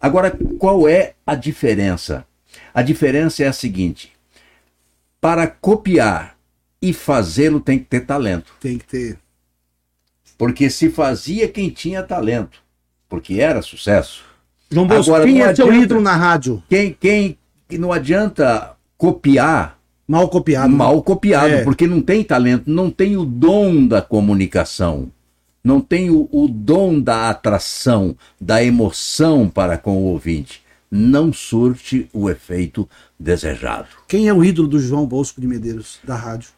[0.00, 2.26] Agora, qual é a diferença?
[2.72, 4.12] A diferença é a seguinte:
[5.20, 6.36] para copiar
[6.80, 8.52] e fazê-lo tem que ter talento.
[8.60, 9.18] Tem que ter.
[10.36, 12.62] Porque se fazia quem tinha talento,
[13.08, 14.24] porque era sucesso.
[14.70, 16.62] João Bosco, Agora, quem é teu ídolo na rádio?
[16.68, 17.38] Quem, quem
[17.72, 20.72] não adianta copiar Mal copiado.
[20.74, 21.64] Mal copiado, é.
[21.64, 25.10] porque não tem talento, não tem o dom da comunicação.
[25.62, 32.08] não tem o, o dom da atração, da emoção para com o ouvinte, não surte
[32.12, 33.88] o efeito desejado.
[34.06, 36.50] Quem é o ídolo do João Bosco de Medeiros, da rádio?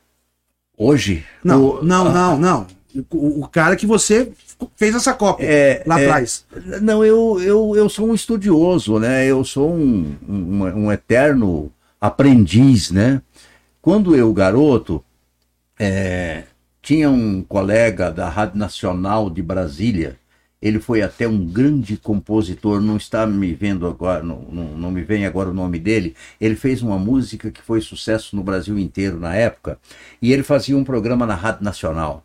[0.77, 1.25] Hoje?
[1.45, 2.13] Não, o, não, a...
[2.13, 2.67] não, não.
[3.11, 4.33] O, o, cara que você
[4.75, 6.45] fez essa cópia é, lá é, atrás.
[6.83, 9.27] Não, eu, eu, eu sou um estudioso, né?
[9.27, 13.23] Eu sou um, um, um eterno aprendiz, né?
[13.81, 15.05] Quando eu, garoto,
[15.79, 16.45] é,
[16.83, 20.19] tinha um colega da Rádio Nacional de Brasília,
[20.63, 25.03] ele foi até um grande compositor, não está me vendo agora, não, não, não, me
[25.03, 26.15] vem agora o nome dele.
[26.41, 29.79] Ele fez uma música que foi sucesso no Brasil inteiro na época,
[30.21, 32.25] e ele fazia um programa na Rádio Nacional.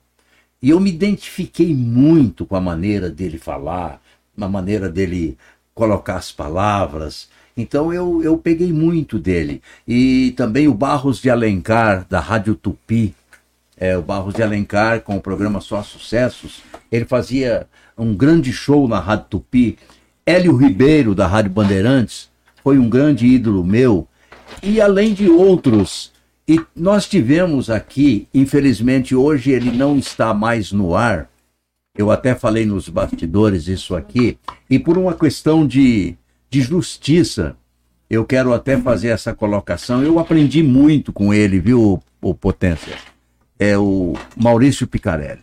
[0.62, 4.02] E eu me identifiquei muito com a maneira dele falar,
[4.40, 5.38] a maneira dele
[5.74, 7.30] colocar as palavras.
[7.56, 9.62] Então eu, eu peguei muito dele.
[9.88, 13.14] E também o Barros de Alencar, da Rádio Tupi,
[13.78, 18.88] é, o Barros de Alencar, com o programa Só Sucessos, ele fazia um grande show
[18.88, 19.78] na Rádio Tupi.
[20.26, 22.30] Hélio Ribeiro, da Rádio Bandeirantes,
[22.64, 24.08] foi um grande ídolo meu.
[24.62, 26.12] E além de outros.
[26.48, 31.30] E nós tivemos aqui, infelizmente hoje ele não está mais no ar.
[31.98, 34.38] Eu até falei nos bastidores isso aqui.
[34.70, 36.16] E por uma questão de,
[36.50, 37.56] de justiça,
[38.10, 40.04] eu quero até fazer essa colocação.
[40.04, 42.96] Eu aprendi muito com ele, viu, o Potência?
[43.60, 45.42] é o Maurício Picarelli.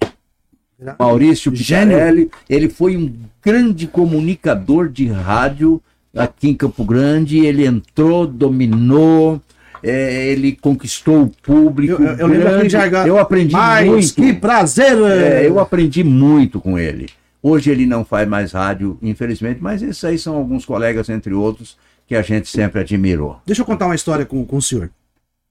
[0.98, 3.12] Maurício Picarelli, ele foi um
[3.44, 5.82] grande comunicador de rádio
[6.14, 9.40] aqui em Campo Grande, ele entrou, dominou,
[9.82, 12.02] é, ele conquistou o público.
[12.02, 14.14] Eu, eu, eu, jargão, eu aprendi Mas, muito.
[14.14, 14.96] Que prazer!
[14.98, 17.08] É, eu aprendi muito com ele.
[17.42, 21.76] Hoje ele não faz mais rádio, infelizmente, mas esses aí são alguns colegas, entre outros,
[22.06, 23.40] que a gente sempre admirou.
[23.44, 24.90] Deixa eu contar uma história com, com o senhor.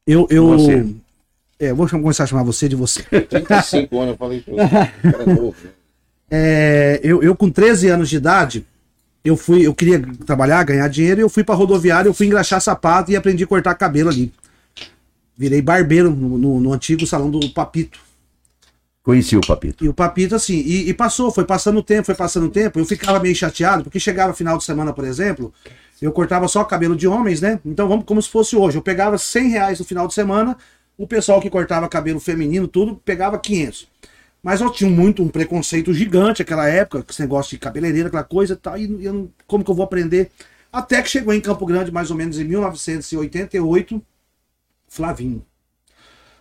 [0.08, 0.56] Eu, eu,
[1.62, 3.04] é, vou começar a chamar você de você.
[3.04, 5.68] 35 anos, eu falei pra você.
[6.34, 8.66] É, eu, eu, com 13 anos de idade,
[9.22, 12.62] eu fui, eu queria trabalhar, ganhar dinheiro, e eu fui pra rodoviária, eu fui engraxar
[12.62, 14.32] sapato e aprendi a cortar cabelo ali.
[15.38, 18.00] Virei barbeiro no, no, no antigo salão do Papito.
[19.04, 19.84] Conheci o Papito.
[19.84, 22.80] E o Papito, assim, e, e, passou, foi passando o tempo, foi passando o tempo.
[22.80, 25.54] Eu ficava meio chateado, porque chegava final de semana, por exemplo,
[26.02, 27.60] eu cortava só cabelo de homens, né?
[27.66, 28.78] Então vamos como se fosse hoje.
[28.78, 30.56] Eu pegava 100 reais no final de semana,
[31.02, 33.90] o pessoal que cortava cabelo feminino, tudo, pegava 500.
[34.44, 38.24] Mas eu tinha muito um preconceito gigante naquela época, com esse negócio de cabeleireira, aquela
[38.24, 38.88] coisa e tal, e
[39.48, 40.30] como que eu vou aprender?
[40.72, 44.00] Até que chegou em Campo Grande, mais ou menos em 1988,
[44.88, 45.44] Flavinho.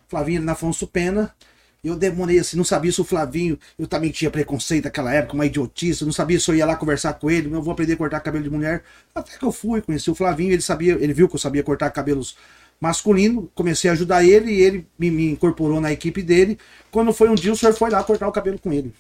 [0.06, 1.34] Flavinho na Afonso Pena.
[1.82, 5.46] Eu demorei assim, não sabia se o Flavinho, eu também tinha preconceito naquela época, uma
[5.46, 8.20] idiotice, não sabia se eu ia lá conversar com ele, eu vou aprender a cortar
[8.20, 8.82] cabelo de mulher.
[9.14, 11.88] Até que eu fui, conheci o Flavinho, ele sabia, ele viu que eu sabia cortar
[11.88, 12.36] cabelos
[12.80, 16.58] masculino, comecei a ajudar ele e ele me, me, incorporou na equipe dele.
[16.90, 18.92] Quando foi um dia, o senhor foi lá cortar o cabelo com ele.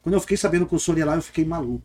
[0.00, 1.82] Quando eu fiquei sabendo que o senhor ia lá, eu fiquei maluco.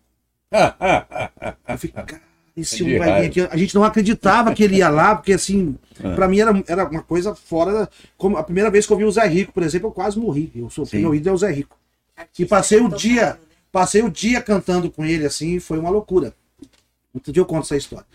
[1.68, 2.22] eu fiquei, cara,
[2.56, 3.42] esse homem vai vir aqui.
[3.42, 6.14] A gente não acreditava que ele ia lá, porque assim, é.
[6.14, 7.90] pra mim era, era uma coisa fora.
[8.18, 10.52] Como a primeira vez que eu vi o Zé Rico, por exemplo, eu quase morri.
[10.56, 11.78] Eu sou meu ídolo é o Zé Rico.
[12.40, 13.38] E passei o dia,
[13.72, 16.34] passei o dia cantando com ele assim, foi uma loucura.
[17.14, 18.06] Outro dia eu conto essa história.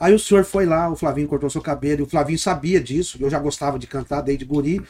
[0.00, 3.18] Aí o senhor foi lá, o Flavinho cortou seu cabelo, e o Flavinho sabia disso,
[3.20, 4.80] eu já gostava de cantar desde guri.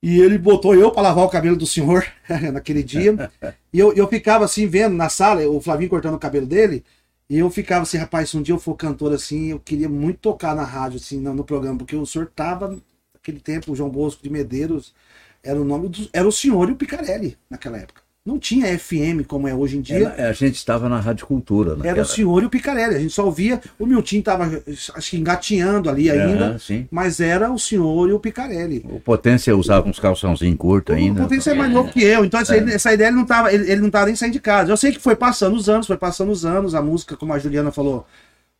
[0.00, 2.06] E ele botou eu para lavar o cabelo do senhor
[2.52, 3.30] naquele dia.
[3.72, 6.84] E eu, eu ficava assim, vendo na sala, o Flavinho cortando o cabelo dele.
[7.28, 10.20] E eu ficava assim, rapaz, se um dia eu for cantor assim, eu queria muito
[10.20, 12.78] tocar na rádio, assim, no, no programa, porque o senhor tava,
[13.12, 14.94] naquele tempo, o João Bosco de Medeiros,
[15.42, 16.08] era o nome do.
[16.12, 18.07] Era o senhor e o Picarelli naquela época.
[18.28, 20.12] Não tinha FM como é hoje em dia.
[20.14, 21.70] Era, a gente estava na Rádio Cultura.
[21.70, 21.88] Naquela...
[21.88, 22.96] Era o senhor e o Picarelli.
[22.96, 23.58] A gente só ouvia.
[23.78, 24.62] O Milton estava,
[24.94, 26.58] acho que engatinhando ali ainda.
[26.58, 26.86] sim.
[26.90, 28.84] Mas era o senhor e o Picarelli.
[28.84, 31.22] O Potência usava uns calçãozinhos curtos ainda.
[31.22, 32.22] O Potência é mais novo que eu.
[32.22, 32.74] Então essa, é.
[32.74, 34.70] essa ideia ele não estava ele, ele não tava nem saindo de casa.
[34.70, 36.74] Eu sei que foi passando os anos, foi passando os anos.
[36.74, 38.06] A música, como a Juliana falou,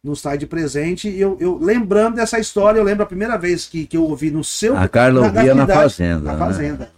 [0.03, 1.11] nos sai de presente.
[1.11, 4.31] E eu, eu lembrando dessa história, eu lembro a primeira vez que, que eu ouvi
[4.31, 4.75] no seu.
[4.79, 6.21] A Carla ouvia na, na, Fazenda.
[6.21, 6.39] Na né?
[6.39, 6.91] Fazenda.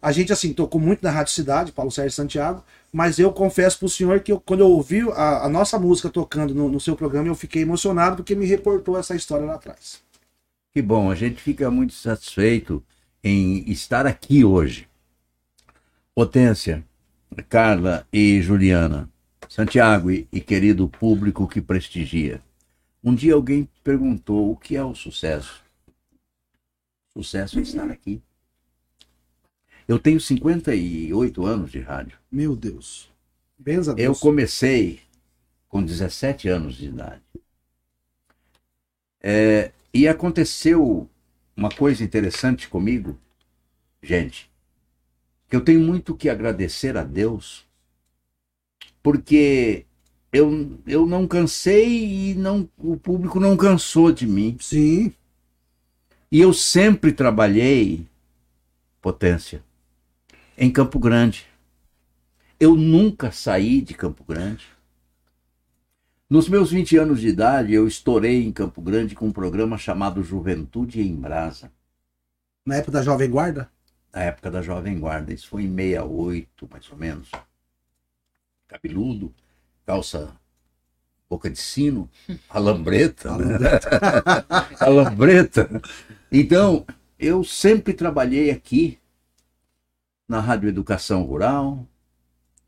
[0.00, 3.88] A gente, assim, tocou muito na Rádio Cidade, Paulo Sérgio Santiago, mas eu confesso pro
[3.88, 7.28] senhor que eu, quando eu ouvi a, a nossa música tocando no, no, seu programa,
[7.28, 10.00] eu fiquei emocionado porque me reportou essa história lá atrás.
[10.72, 12.82] Que bom, a gente fica muito satisfeito
[13.22, 14.88] em estar aqui hoje.
[16.14, 16.84] Potência,
[17.48, 19.08] Carla e Juliana,
[19.48, 22.40] Santiago e, e querido público que prestigia.
[23.02, 25.62] Um dia alguém perguntou o que é o sucesso.
[27.12, 28.22] Sucesso é estar aqui.
[29.88, 32.18] Eu tenho 58 anos de rádio.
[32.30, 33.10] Meu Deus.
[33.58, 34.06] Benza Deus.
[34.06, 35.00] Eu comecei
[35.66, 37.22] com 17 anos de idade.
[39.20, 41.08] É, e aconteceu
[41.56, 43.18] uma coisa interessante comigo,
[44.02, 44.48] gente.
[45.48, 47.66] que eu tenho muito que agradecer a Deus,
[49.02, 49.86] porque
[50.32, 54.56] eu, eu não cansei e não, o público não cansou de mim.
[54.60, 55.12] Sim.
[56.30, 58.06] E eu sempre trabalhei,
[59.00, 59.64] potência,
[60.58, 61.46] em Campo Grande.
[62.58, 64.66] Eu nunca saí de Campo Grande.
[66.28, 70.22] Nos meus 20 anos de idade, eu estourei em Campo Grande com um programa chamado
[70.22, 71.70] Juventude em Brasa.
[72.66, 73.70] Na época da Jovem Guarda?
[74.12, 75.32] Na época da Jovem Guarda.
[75.32, 77.30] Isso foi em 68, mais ou menos.
[78.66, 79.32] Cabeludo,
[79.86, 80.36] calça
[81.30, 82.10] boca de sino,
[82.50, 83.58] alambreta, né?
[84.80, 85.70] alambreta.
[86.30, 86.84] Então,
[87.18, 88.98] eu sempre trabalhei aqui
[90.28, 91.86] na Rádio Educação Rural,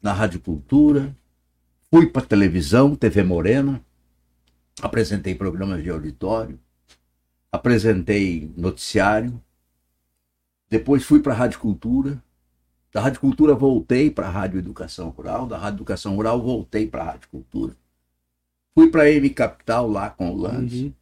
[0.01, 1.15] na Rádio Cultura,
[1.91, 3.85] fui para televisão, TV Morena,
[4.81, 6.59] apresentei programas de auditório,
[7.53, 9.41] apresentei noticiário,
[10.71, 12.23] depois fui para a Rádio Cultura,
[12.93, 17.03] da Rádio Cultura voltei para a Rádio Educação Rural, da Rádio Educação Rural voltei para
[17.03, 17.77] a Rádio Cultura.
[18.75, 20.85] Fui para a M Capital lá com o Lance.
[20.85, 20.95] Uhum.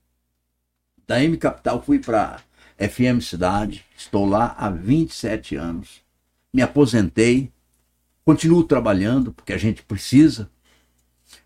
[1.07, 2.41] Da M Capital fui para
[2.77, 6.03] FM Cidade, estou lá há 27 anos.
[6.53, 7.51] Me aposentei,
[8.25, 10.51] continuo trabalhando porque a gente precisa.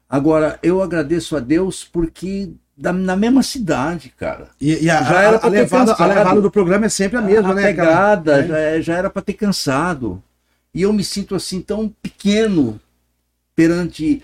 [0.08, 4.48] Agora, eu agradeço a Deus porque da, na mesma cidade, cara.
[4.60, 7.22] E, e a, já era a, a, levada, a levada do programa é sempre a
[7.22, 7.62] mesma, a né?
[7.62, 8.46] Pegada, é.
[8.46, 10.22] já, é, já era para ter cansado.
[10.74, 12.80] E eu me sinto assim tão pequeno
[13.54, 14.22] perante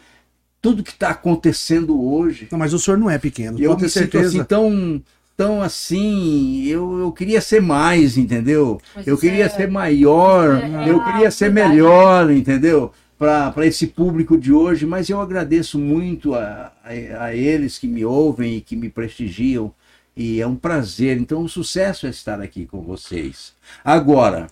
[0.61, 2.49] tudo que está acontecendo hoje.
[2.51, 3.59] Não, mas o senhor não é pequeno.
[3.61, 4.31] Eu me certeza.
[4.31, 5.03] sinto assim tão
[5.39, 8.81] então, assim, eu, eu queria ser mais, entendeu?
[8.93, 9.49] Mas eu queria é...
[9.49, 12.91] ser maior, é, eu queria ser melhor, entendeu?
[13.17, 18.05] Para esse público de hoje, mas eu agradeço muito a, a, a, eles que me
[18.05, 19.73] ouvem e que me prestigiam,
[20.17, 21.17] e é um prazer.
[21.17, 23.55] Então, o sucesso é estar aqui com vocês.
[23.85, 24.49] Agora,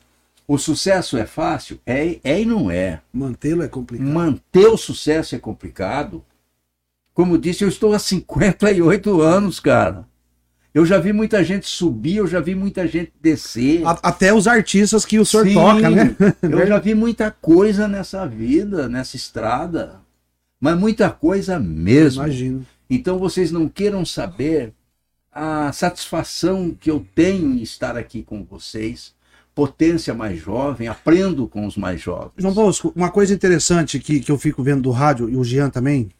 [0.46, 1.80] o sucesso é fácil?
[1.84, 3.00] É, é e não é.
[3.12, 4.06] Mantê-lo é complicado.
[4.06, 6.24] Manter o sucesso é complicado.
[7.12, 10.06] Como disse, eu estou há 58 anos, cara.
[10.76, 13.80] Eu já vi muita gente subir, eu já vi muita gente descer.
[14.02, 16.14] Até os artistas que o senhor Sim, toca, né?
[16.42, 20.02] eu já vi muita coisa nessa vida, nessa estrada.
[20.60, 22.24] Mas muita coisa mesmo.
[22.24, 22.66] Imagino.
[22.90, 24.74] Então vocês não queiram saber
[25.32, 29.14] a satisfação que eu tenho em estar aqui com vocês.
[29.54, 32.34] Potência mais jovem, aprendo com os mais jovens.
[32.36, 35.70] João Bosco, uma coisa interessante que, que eu fico vendo do rádio, e o Jean
[35.70, 36.10] também,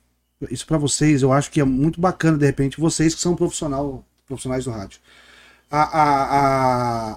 [0.50, 4.02] isso para vocês, eu acho que é muito bacana, de repente, vocês que são profissional
[4.26, 5.00] profissionais do rádio.
[5.70, 6.24] A, a,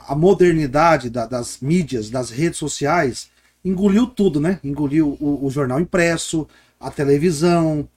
[0.06, 3.30] a, a modernidade da, das mídias, das redes sociais,
[3.63, 4.60] engoliu tudo, né?
[4.63, 6.48] Engoliu o, o, jornal impresso,
[6.80, 7.88] a televisão,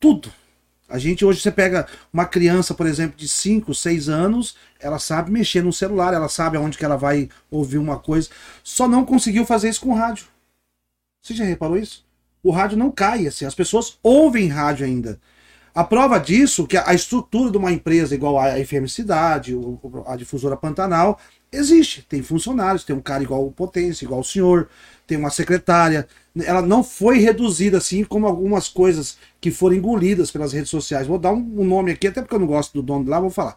[0.00, 0.32] tudo.
[0.88, 5.30] A gente hoje você pega uma criança, por exemplo, de 5, 6 anos, ela sabe
[5.30, 8.28] mexer no celular, ela sabe aonde que ela vai ouvir uma coisa.
[8.62, 10.26] Só não conseguiu fazer isso com o rádio.
[11.22, 12.04] Você já reparou isso?
[12.42, 15.18] O rádio não cai, assim, as pessoas ouvem rádio ainda.
[15.74, 19.58] A prova disso, que a estrutura de uma empresa igual a FM Cidade,
[20.06, 21.18] a difusora Pantanal,
[21.50, 22.02] existe.
[22.08, 24.68] Tem funcionários, tem um cara igual o Potência, igual o senhor,
[25.04, 26.06] tem uma secretária.
[26.44, 31.08] Ela não foi reduzida assim como algumas coisas que foram engolidas pelas redes sociais.
[31.08, 33.30] Vou dar um, nome aqui, até porque eu não gosto do dono de lá, vou
[33.30, 33.56] falar.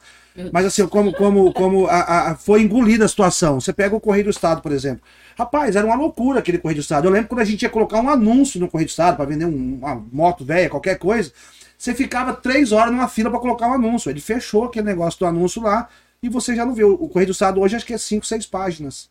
[0.51, 3.59] Mas assim, como, como, como a, a, foi engolida a situação.
[3.59, 5.01] Você pega o Correio do Estado, por exemplo.
[5.37, 7.07] Rapaz, era uma loucura aquele Correio do Estado.
[7.07, 9.45] Eu lembro quando a gente ia colocar um anúncio no Correio do Estado para vender
[9.45, 11.31] um, uma moto velha, qualquer coisa.
[11.77, 14.09] Você ficava três horas numa fila para colocar um anúncio.
[14.09, 15.87] Ele fechou aquele negócio do anúncio lá
[16.21, 16.93] e você já não viu.
[16.93, 19.09] O Correio do Estado hoje acho que é cinco, seis páginas.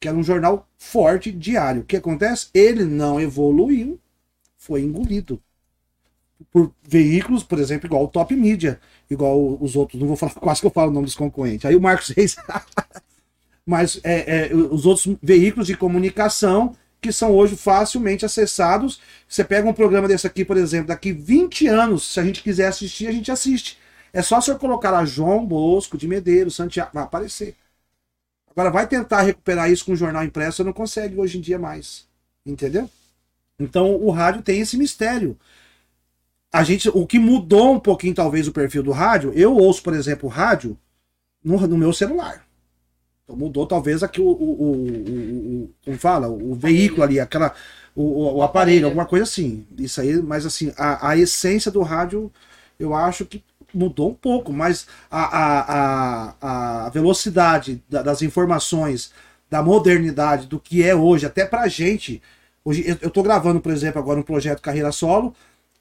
[0.00, 1.82] Que era um jornal forte, diário.
[1.82, 2.48] O que acontece?
[2.54, 4.00] Ele não evoluiu,
[4.56, 5.38] foi engolido.
[6.50, 10.62] Por veículos, por exemplo, igual o Top Media, igual os outros, não vou falar, quase
[10.62, 11.66] que eu falo o nome dos concorrentes.
[11.66, 12.36] Aí o Marcos Reis.
[13.66, 19.00] Mas é, é, os outros veículos de comunicação que são hoje facilmente acessados.
[19.28, 22.68] Você pega um programa desse aqui, por exemplo, daqui 20 anos, se a gente quiser
[22.68, 23.78] assistir, a gente assiste.
[24.12, 27.56] É só você colocar lá João Bosco de Medeiros, Santiago, vai aparecer.
[28.50, 31.58] Agora vai tentar recuperar isso com o jornal impresso, você não consegue hoje em dia
[31.58, 32.06] mais.
[32.44, 32.90] Entendeu?
[33.58, 35.38] Então o rádio tem esse mistério.
[36.52, 39.94] A gente, o que mudou um pouquinho talvez o perfil do rádio, eu ouço, por
[39.94, 40.76] exemplo, rádio
[41.44, 42.44] no, no meu celular.
[43.30, 47.54] Então mudou talvez aqui o, o, o, o, como fala, o veículo ali, aquela,
[47.94, 49.64] o, o aparelho, alguma coisa assim.
[49.78, 52.30] Isso aí, mas assim, a, a essência do rádio,
[52.78, 59.12] eu acho que mudou um pouco, mas a, a, a, velocidade das informações,
[59.48, 62.20] da modernidade, do que é hoje, até pra gente.
[62.64, 65.34] Hoje, eu, eu tô gravando, por exemplo, agora um projeto Carreira Solo,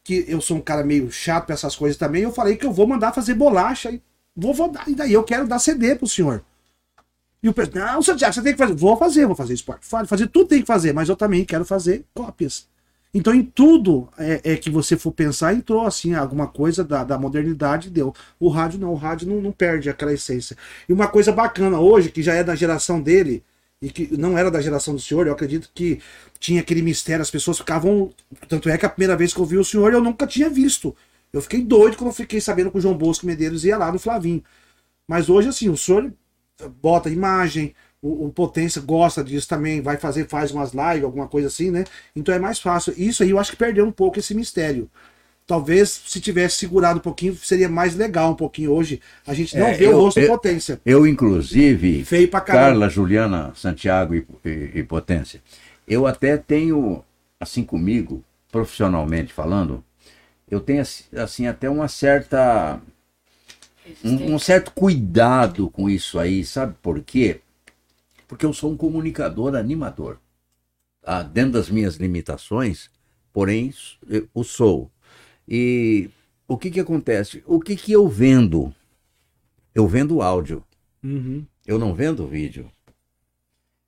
[0.03, 2.21] que eu sou um cara meio chato pra essas coisas também.
[2.23, 4.01] Eu falei que eu vou mandar fazer bolacha e
[4.35, 6.43] vou, vou dar, e daí eu quero dar CD pro senhor.
[7.41, 8.75] E o pessoal, não, Santiago, você tem que fazer.
[8.75, 9.85] Vou fazer, vou fazer esporte.
[9.85, 12.67] Fazer tudo tem que fazer, mas eu também quero fazer cópias.
[13.13, 17.17] Então, em tudo é, é, que você for pensar, entrou assim, alguma coisa da, da
[17.17, 18.13] modernidade deu.
[18.39, 20.55] O rádio não, o rádio não, não, perde aquela essência.
[20.87, 23.43] E uma coisa bacana hoje, que já é da geração dele,
[23.81, 25.99] e que não era da geração do senhor, eu acredito que
[26.39, 28.11] tinha aquele mistério, as pessoas ficavam.
[28.47, 30.95] Tanto é que a primeira vez que eu vi o senhor, eu nunca tinha visto.
[31.31, 33.99] Eu fiquei doido quando eu fiquei sabendo que o João Bosco Medeiros ia lá no
[33.99, 34.43] Flavinho.
[35.07, 36.13] Mas hoje, assim, o senhor
[36.81, 41.47] bota imagem, o, o, Potência gosta disso também, vai fazer, faz umas lives, alguma coisa
[41.47, 41.83] assim, né?
[42.15, 42.93] Então é mais fácil.
[42.97, 44.89] Isso aí eu acho que perdeu um pouco esse mistério.
[45.45, 49.01] Talvez se tivesse segurado um pouquinho, seria mais legal um pouquinho hoje.
[49.25, 50.79] A gente não é, vê eu, o rosto eu, Potência.
[50.85, 55.41] Eu, inclusive, Feio pra Carla, Juliana, Santiago e, e, e Potência,
[55.87, 57.03] eu até tenho,
[57.39, 59.83] assim comigo, profissionalmente falando,
[60.49, 60.83] eu tenho
[61.15, 62.79] assim até uma certa
[64.03, 67.41] um, um, certo cuidado com isso aí, sabe por quê?
[68.27, 70.19] Porque eu sou um comunicador animador.
[71.01, 71.23] Tá?
[71.23, 72.89] Dentro das minhas limitações,
[73.33, 73.73] porém,
[74.07, 74.91] eu o sou.
[75.47, 76.09] E
[76.47, 77.43] o que que acontece?
[77.45, 78.73] O que que eu vendo?
[79.73, 80.63] Eu vendo áudio.
[81.03, 81.45] Uhum.
[81.65, 82.69] Eu não vendo vídeo.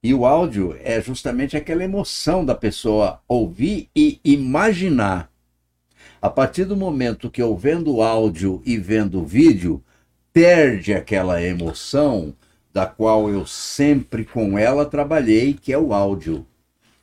[0.04, 5.32] E o áudio é justamente aquela emoção da pessoa ouvir e imaginar.
[6.20, 9.84] A partir do momento que eu vendo áudio e vendo vídeo,
[10.34, 12.34] perde aquela emoção
[12.74, 16.46] da qual eu sempre com ela trabalhei, que é o áudio.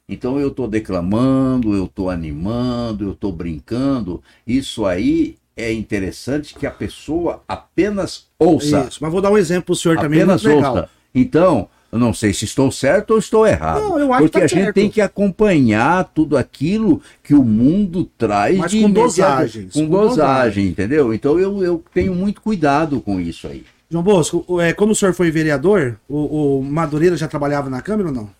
[0.09, 4.23] Então eu estou declamando, eu estou animando, eu estou brincando.
[4.47, 8.87] Isso aí é interessante que a pessoa apenas ouça.
[8.89, 10.23] Isso, mas vou dar um exemplo para o senhor também.
[10.23, 10.89] Apenas ouça.
[11.15, 13.81] Então, eu não sei se estou certo ou estou errado.
[13.81, 14.65] Não, eu acho porque que tá a certo.
[14.65, 19.69] gente tem que acompanhar tudo aquilo que o mundo traz Mas de com dosagem.
[19.73, 21.15] Com, com dosagem, dosagem, entendeu?
[21.15, 23.65] Então eu, eu tenho muito cuidado com isso aí.
[23.91, 28.09] João Bosco, é, quando o senhor foi vereador, o, o Madureira já trabalhava na Câmara
[28.09, 28.31] ou não?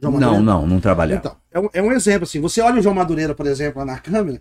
[0.00, 1.20] não, não, não trabalhava.
[1.20, 2.40] Então, é um, é um exemplo assim.
[2.40, 4.40] Você olha o João Madureira, por exemplo, lá na Câmara,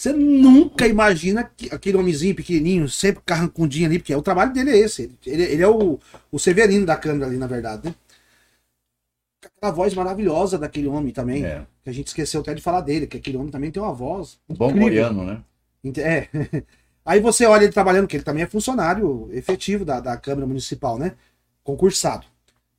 [0.00, 4.78] você nunca imagina que aquele homenzinho pequenininho, sempre carrancundinho ali, porque o trabalho dele é
[4.78, 5.14] esse.
[5.26, 5.98] Ele, ele é o,
[6.32, 7.94] o Severino da câmera ali, na verdade, né?
[9.44, 11.44] Aquela voz maravilhosa daquele homem também.
[11.44, 11.66] É.
[11.84, 14.38] Que a gente esqueceu até de falar dele, que aquele homem também tem uma voz.
[14.48, 15.42] Bom goiano, né?
[15.98, 16.28] É.
[17.04, 20.98] Aí você olha ele trabalhando, que ele também é funcionário efetivo da, da Câmara Municipal,
[20.98, 21.12] né?
[21.62, 22.24] Concursado.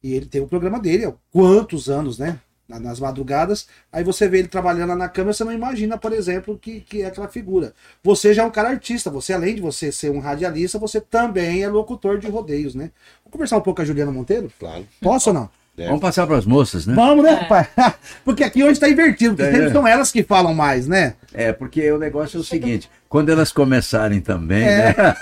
[0.01, 2.39] E ele tem o programa dele, há quantos anos, né?
[2.80, 6.82] Nas madrugadas, aí você vê ele trabalhando na câmera, você não imagina, por exemplo, que,
[6.82, 7.74] que é aquela figura.
[8.03, 11.63] Você já é um cara artista, você além de você ser um radialista, você também
[11.63, 12.91] é locutor de rodeios, né?
[13.24, 14.51] Vamos conversar um pouco com a Juliana Monteiro?
[14.59, 14.88] Claro.
[15.01, 15.61] Posso ou não?
[15.82, 15.88] É.
[15.88, 16.93] Vamos passar para as moças, né?
[16.93, 17.45] Vamos, né, é.
[17.45, 17.67] pai?
[18.23, 19.53] Porque aqui hoje está invertido, porque é.
[19.53, 21.15] sempre são elas que falam mais, né?
[21.34, 24.95] É, porque o negócio é o seguinte: quando elas começarem também, é.
[24.95, 25.15] né?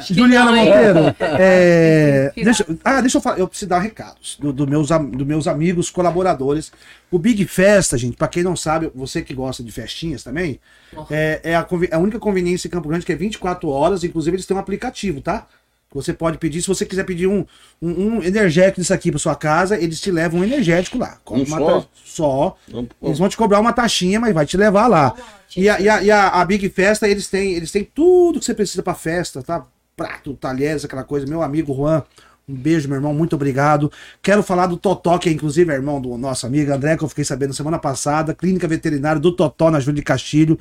[0.10, 2.32] Juliana não, Monteiro, é...
[2.34, 5.90] deixa, ah, deixa eu falar, eu preciso dar recados dos do meus, do meus amigos
[5.90, 6.72] colaboradores.
[7.10, 10.58] O Big Festa, gente, para quem não sabe, você que gosta de festinhas também,
[11.10, 14.46] é, é a, a única conveniência em Campo Grande que é 24 horas, inclusive eles
[14.46, 15.46] têm um aplicativo, tá?
[15.92, 17.46] Você pode pedir, se você quiser pedir um,
[17.80, 21.18] um, um energético disso aqui para sua casa, eles te levam um energético lá.
[21.24, 21.88] Com um só?
[22.04, 22.56] só.
[23.00, 25.14] Eles vão te cobrar uma taxinha, mas vai te levar lá.
[25.56, 28.44] E a, e a, e a, a Big Festa, eles têm, eles têm tudo que
[28.44, 29.64] você precisa para festa, tá?
[29.96, 31.26] Prato, talheres, aquela coisa.
[31.26, 32.02] Meu amigo Juan,
[32.46, 33.90] um beijo, meu irmão, muito obrigado.
[34.22, 37.08] Quero falar do Totó, que é inclusive é irmão do nosso amigo André, que eu
[37.08, 40.58] fiquei sabendo semana passada, clínica veterinária do Totó na Júlia de Castilho.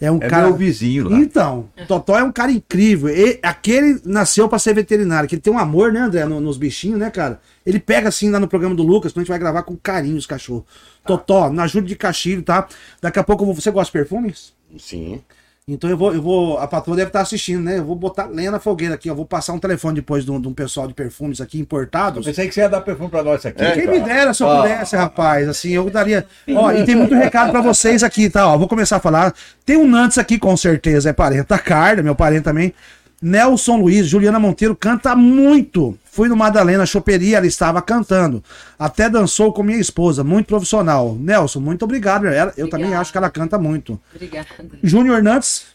[0.00, 0.46] É um é cara.
[0.46, 1.18] meu vizinho lá.
[1.18, 3.10] Então, Totó é um cara incrível.
[3.10, 6.56] E, aquele nasceu para ser veterinário, que ele tem um amor, né, André, no, nos
[6.56, 7.40] bichinhos, né, cara?
[7.66, 10.16] Ele pega assim lá no programa do Lucas, quando a gente vai gravar com carinho
[10.16, 10.64] os cachorros.
[11.04, 12.66] Totó, na Júlia de Castilho, tá?
[13.02, 13.54] Daqui a pouco vou...
[13.54, 14.54] você gosta de perfumes?
[14.78, 15.20] Sim.
[15.68, 16.58] Então eu vou, eu vou.
[16.58, 17.78] A patroa deve estar assistindo, né?
[17.78, 19.08] Eu vou botar lenha na fogueira aqui.
[19.08, 22.26] Eu vou passar um telefone depois de um, de um pessoal de perfumes aqui importados.
[22.26, 23.62] Eu pensei que você ia dar perfume pra nós aqui.
[23.62, 25.46] É, Quem me dera se eu pudesse, rapaz.
[25.46, 26.26] Assim, eu daria.
[26.54, 28.48] Ó, e tem muito recado pra vocês aqui, tá?
[28.48, 29.34] Ó, vou começar a falar.
[29.66, 32.72] Tem um Nantes aqui, com certeza, é parente da Carla, meu parente também.
[33.20, 35.98] Nelson Luiz, Juliana Monteiro canta muito.
[36.10, 38.42] Fui no Madalena Choperia, ela estava cantando.
[38.78, 41.16] Até dançou com minha esposa, muito profissional.
[41.18, 42.26] Nelson, muito obrigado.
[42.26, 44.00] Ela, eu também acho que ela canta muito.
[44.14, 44.48] Obrigada.
[44.82, 45.66] Júnior Nantes.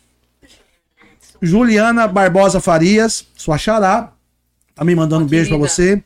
[1.41, 4.13] Juliana Barbosa Farias, sua xará.
[4.73, 6.01] Tá me mandando um beijo para você.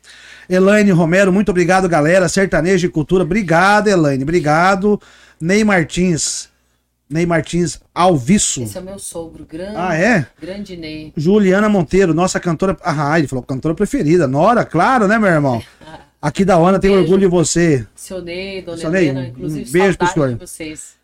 [0.48, 2.28] Elaine Romero, muito obrigado, galera.
[2.28, 5.00] Sertanejo e Cultura, obrigado, Elaine, obrigado.
[5.40, 6.48] Ney Martins,
[7.10, 8.62] Ney Martins Alviço.
[8.62, 9.76] Esse é o meu sogro, grande.
[9.76, 10.26] Ah, é?
[10.40, 11.12] Grande Ney.
[11.16, 12.76] Juliana Monteiro, nossa cantora.
[12.82, 14.26] Ah, ele falou cantora preferida.
[14.26, 15.62] Nora, claro, né, meu irmão?
[16.20, 17.86] Aqui da Ana tem orgulho de você.
[17.94, 20.38] Seu Ney, dona Seu Ney, Helena, inclusive, um beijo pro senhor.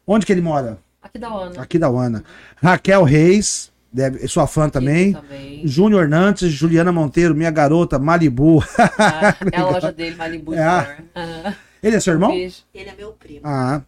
[0.05, 0.79] Onde que ele mora?
[1.01, 1.63] Aqui da Ana.
[1.63, 2.25] Aqui da Ana.
[2.57, 5.13] Raquel Reis, deve, sua fã também.
[5.13, 5.63] também.
[5.65, 8.63] Júnior Nantes, Juliana Monteiro, minha garota, Malibu.
[8.99, 10.53] Ah, é a loja dele, Malibu.
[10.53, 11.07] É.
[11.81, 12.33] Ele é seu irmão?
[12.33, 13.41] Ele é meu primo.
[13.45, 13.83] Ah.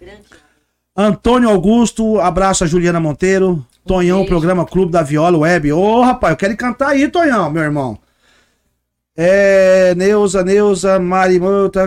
[0.00, 0.22] Grande.
[0.96, 3.64] Antônio Augusto, abraço a Juliana Monteiro.
[3.84, 4.30] Um Tonhão, beijo.
[4.30, 5.72] programa Clube da Viola Web.
[5.72, 7.98] Ô, oh, rapaz, eu quero cantar aí, Tonhão, meu irmão.
[9.16, 11.40] É, Neuza, Neuza, Mari,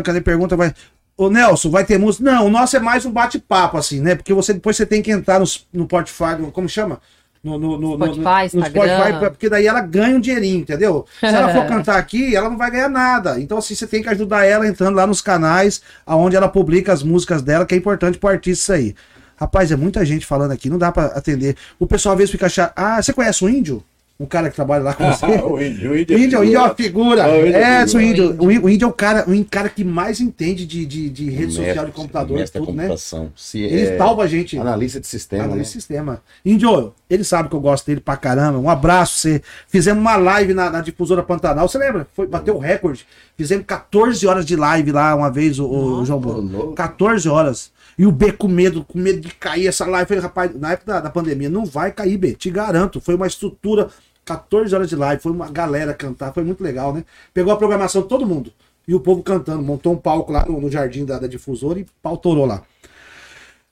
[0.04, 0.56] cadê pergunta?
[0.56, 0.74] Vai.
[1.18, 2.30] Ô Nelson, vai ter música?
[2.30, 4.16] Não, o nosso é mais um bate-papo, assim, né?
[4.16, 7.00] Porque você depois você tem que entrar no, no Spotify, como chama?
[7.46, 11.06] No, no, no, Spotify, no, Spotify, porque daí ela ganha um dinheirinho, entendeu?
[11.20, 13.40] Se ela for cantar aqui, ela não vai ganhar nada.
[13.40, 17.04] Então, assim, você tem que ajudar ela entrando lá nos canais onde ela publica as
[17.04, 18.96] músicas dela, que é importante pro artista aí.
[19.38, 21.56] Rapaz, é muita gente falando aqui, não dá para atender.
[21.78, 23.84] O pessoal às vezes fica achando, ah, você conhece o índio?
[24.18, 25.26] Um cara que trabalha lá com você.
[25.26, 27.28] o índio, o índio, índio, índio é uma figura.
[27.28, 28.38] é, o índio.
[28.42, 31.66] O índio é o cara, o cara que mais entende de, de, de rede mestre,
[31.66, 32.96] social, de computador, e tudo, né?
[33.36, 33.98] Se ele é...
[33.98, 34.58] salva a gente.
[34.58, 35.44] Analista de sistema.
[35.44, 35.64] Analista né?
[35.64, 36.22] de sistema.
[36.46, 38.58] Índio, ele sabe que eu gosto dele pra caramba.
[38.58, 39.18] Um abraço.
[39.18, 39.42] Você...
[39.68, 41.68] Fizemos uma live na, na difusora Pantanal.
[41.68, 42.08] Você lembra?
[42.14, 43.06] Foi, bateu o recorde.
[43.38, 46.72] Fizemos 14 horas de live lá uma vez, o, o João Bruno.
[46.74, 47.75] 14 horas.
[47.98, 50.04] E o B com medo, com medo de cair essa live.
[50.04, 53.00] Eu falei, rapaz, na época da, da pandemia, não vai cair, B, te garanto.
[53.00, 53.90] Foi uma estrutura
[54.26, 57.06] 14 horas de live, foi uma galera cantar, foi muito legal, né?
[57.34, 58.52] Pegou a programação de todo mundo.
[58.88, 61.86] E o povo cantando, montou um palco lá no, no jardim da, da difusora e
[62.02, 62.62] pau torou lá.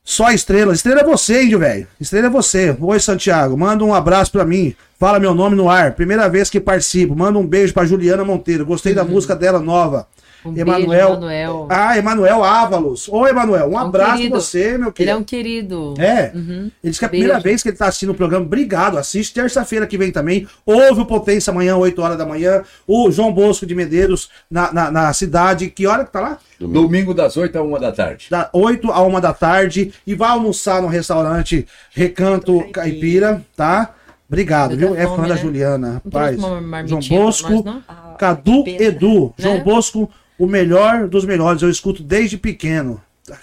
[0.04, 0.74] Só estrela.
[0.74, 1.88] Estrela é você, índio, velho.
[2.00, 2.76] Estrela é você.
[2.78, 3.58] Oi, Santiago.
[3.58, 4.76] Manda um abraço pra mim.
[5.00, 5.94] Fala meu nome no ar.
[5.94, 7.16] Primeira vez que participo.
[7.16, 8.66] Manda um beijo pra Juliana Monteiro.
[8.66, 8.98] Gostei uhum.
[8.98, 10.08] da música dela nova.
[10.46, 11.10] Um Emanuel.
[11.10, 11.68] Emanuel.
[11.70, 13.08] Ah, Emanuel Ávalos.
[13.08, 14.32] Ô, Emanuel, um, um abraço querido.
[14.32, 15.02] pra você, meu querido.
[15.02, 15.94] Ele é um querido.
[15.98, 16.32] É.
[16.34, 16.72] Uhum.
[16.84, 18.46] Ele disse que é a primeira vez que ele tá assistindo o programa.
[18.46, 18.98] Obrigado.
[18.98, 20.48] Assiste terça-feira que vem também.
[20.66, 22.64] Ouve o Potência amanhã, 8 horas da manhã.
[22.88, 25.70] O João Bosco de Medeiros na, na, na cidade.
[25.70, 26.38] Que hora que tá lá?
[26.60, 26.82] Domingo.
[26.82, 28.28] Domingo das 8 a 1 da tarde.
[28.30, 29.94] Da 8 a 1 da tarde.
[30.06, 33.94] E vai almoçar no restaurante Recanto Caipira, tá?
[34.28, 34.96] Obrigado, viu?
[34.96, 35.28] É fã né?
[35.28, 36.39] da Juliana, rapaz.
[36.88, 39.26] João Bosco, ah, Cadu Edu.
[39.26, 39.32] Né?
[39.38, 41.62] João Bosco o melhor dos melhores.
[41.62, 43.02] Eu escuto desde pequeno.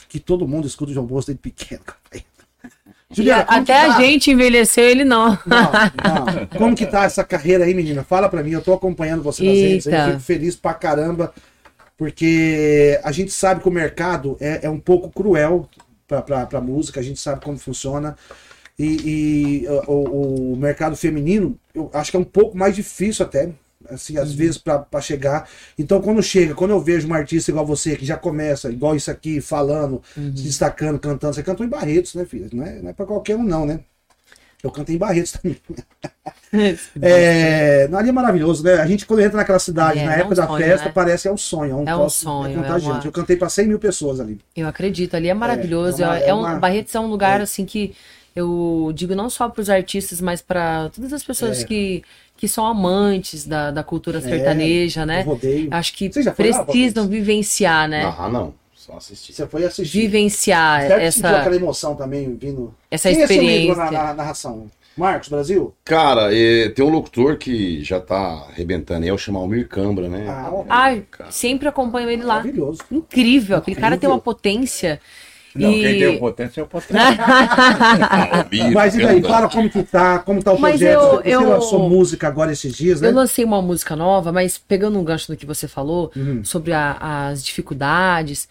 [0.08, 1.82] Que todo mundo escuta o João Bosco desde pequeno.
[3.12, 3.96] Juliana, até tá?
[3.96, 5.30] a gente envelhecer, ele não.
[5.44, 5.72] não.
[5.72, 6.46] não.
[6.56, 8.04] Como que tá essa carreira aí, menina?
[8.04, 11.34] Fala pra mim, eu tô acompanhando você nas redes, eu fico feliz pra caramba,
[11.98, 15.68] porque a gente sabe que o mercado é, é um pouco cruel
[16.06, 18.16] pra, pra, pra música, a gente sabe como funciona.
[18.78, 23.50] E, e o, o mercado feminino, eu acho que é um pouco mais difícil até,
[23.88, 24.36] assim, às uhum.
[24.36, 25.48] vezes para chegar.
[25.78, 29.10] Então, quando chega, quando eu vejo um artista igual você, que já começa, igual isso
[29.10, 30.36] aqui, falando, uhum.
[30.36, 32.48] se destacando, cantando, você cantou em Barretos, né, filha?
[32.52, 33.80] Não é, não é para qualquer um, não, né?
[34.62, 35.56] Eu cantei em Barretos também.
[37.00, 38.74] é, ali é maravilhoso, né?
[38.74, 40.92] A gente, quando entra naquela cidade, é, na época um da sonho, festa, né?
[40.94, 41.70] parece que é um sonho.
[41.70, 42.52] É um, é um sonho.
[42.52, 43.06] É contagiante.
[43.06, 43.08] Uma...
[43.08, 44.38] Eu cantei para 100 mil pessoas ali.
[44.54, 46.02] Eu acredito, ali é maravilhoso.
[46.02, 46.56] É, uma, é, um, uma...
[46.56, 47.94] Barretos é um lugar, assim, que
[48.36, 52.02] eu digo não só para os artistas, mas para todas as pessoas que
[52.40, 55.20] que são amantes da, da cultura é, sertaneja, né?
[55.20, 55.68] Rodeio.
[55.70, 58.14] Acho que precisam lá, vivenciar, né?
[58.18, 58.54] Ah, não.
[58.74, 59.34] Só assistir.
[59.34, 59.98] Você foi assistir.
[59.98, 61.40] Vivenciar Certo essa.
[61.40, 62.74] aquela emoção também vindo.
[62.90, 63.72] Essa Quem experiência.
[63.72, 64.70] É na, na, narração?
[64.96, 65.74] Marcos, Brasil?
[65.84, 70.26] Cara, é, tem um locutor que já tá arrebentando, é o chamar Almir Cambra, né?
[70.26, 72.36] Ah, Ai, sempre acompanho ele lá.
[72.36, 72.80] Maravilhoso.
[72.90, 74.98] Incrível, aquele cara tem uma potência.
[75.54, 75.80] Não, e...
[75.80, 77.02] quem tem o potência é o potência.
[78.72, 81.00] Mas e daí, fala como que tá, como tá o mas projeto.
[81.00, 81.48] Eu, você eu...
[81.48, 83.08] lançou música agora esses dias, né?
[83.08, 86.44] Eu lancei uma música nova, mas pegando um gancho do que você falou uhum.
[86.44, 88.48] sobre a, as dificuldades,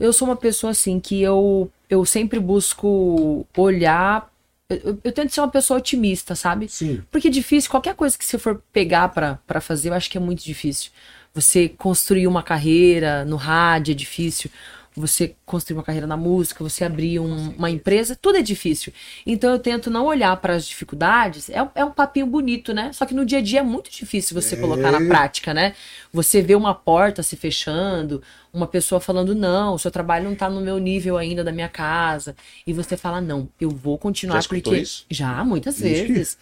[0.00, 4.30] eu sou uma pessoa assim que eu, eu sempre busco olhar.
[4.70, 6.68] Eu, eu tento ser uma pessoa otimista, sabe?
[6.68, 7.02] Sim.
[7.10, 10.20] Porque é difícil, qualquer coisa que você for pegar para fazer, eu acho que é
[10.20, 10.90] muito difícil.
[11.34, 14.50] Você construir uma carreira no rádio é difícil
[14.98, 18.92] você construir uma carreira na música, você abrir um, uma empresa, tudo é difícil.
[19.26, 22.92] Então eu tento não olhar para as dificuldades, é, é, um papinho bonito, né?
[22.92, 24.58] Só que no dia a dia é muito difícil você é.
[24.58, 25.74] colocar na prática, né?
[26.12, 28.22] Você vê uma porta se fechando,
[28.52, 31.68] uma pessoa falando, não, o seu trabalho não está no meu nível ainda da minha
[31.68, 32.34] casa.
[32.66, 34.76] E você fala, não, eu vou continuar Já porque.
[34.76, 35.06] Isso?
[35.10, 36.36] Já, muitas vezes.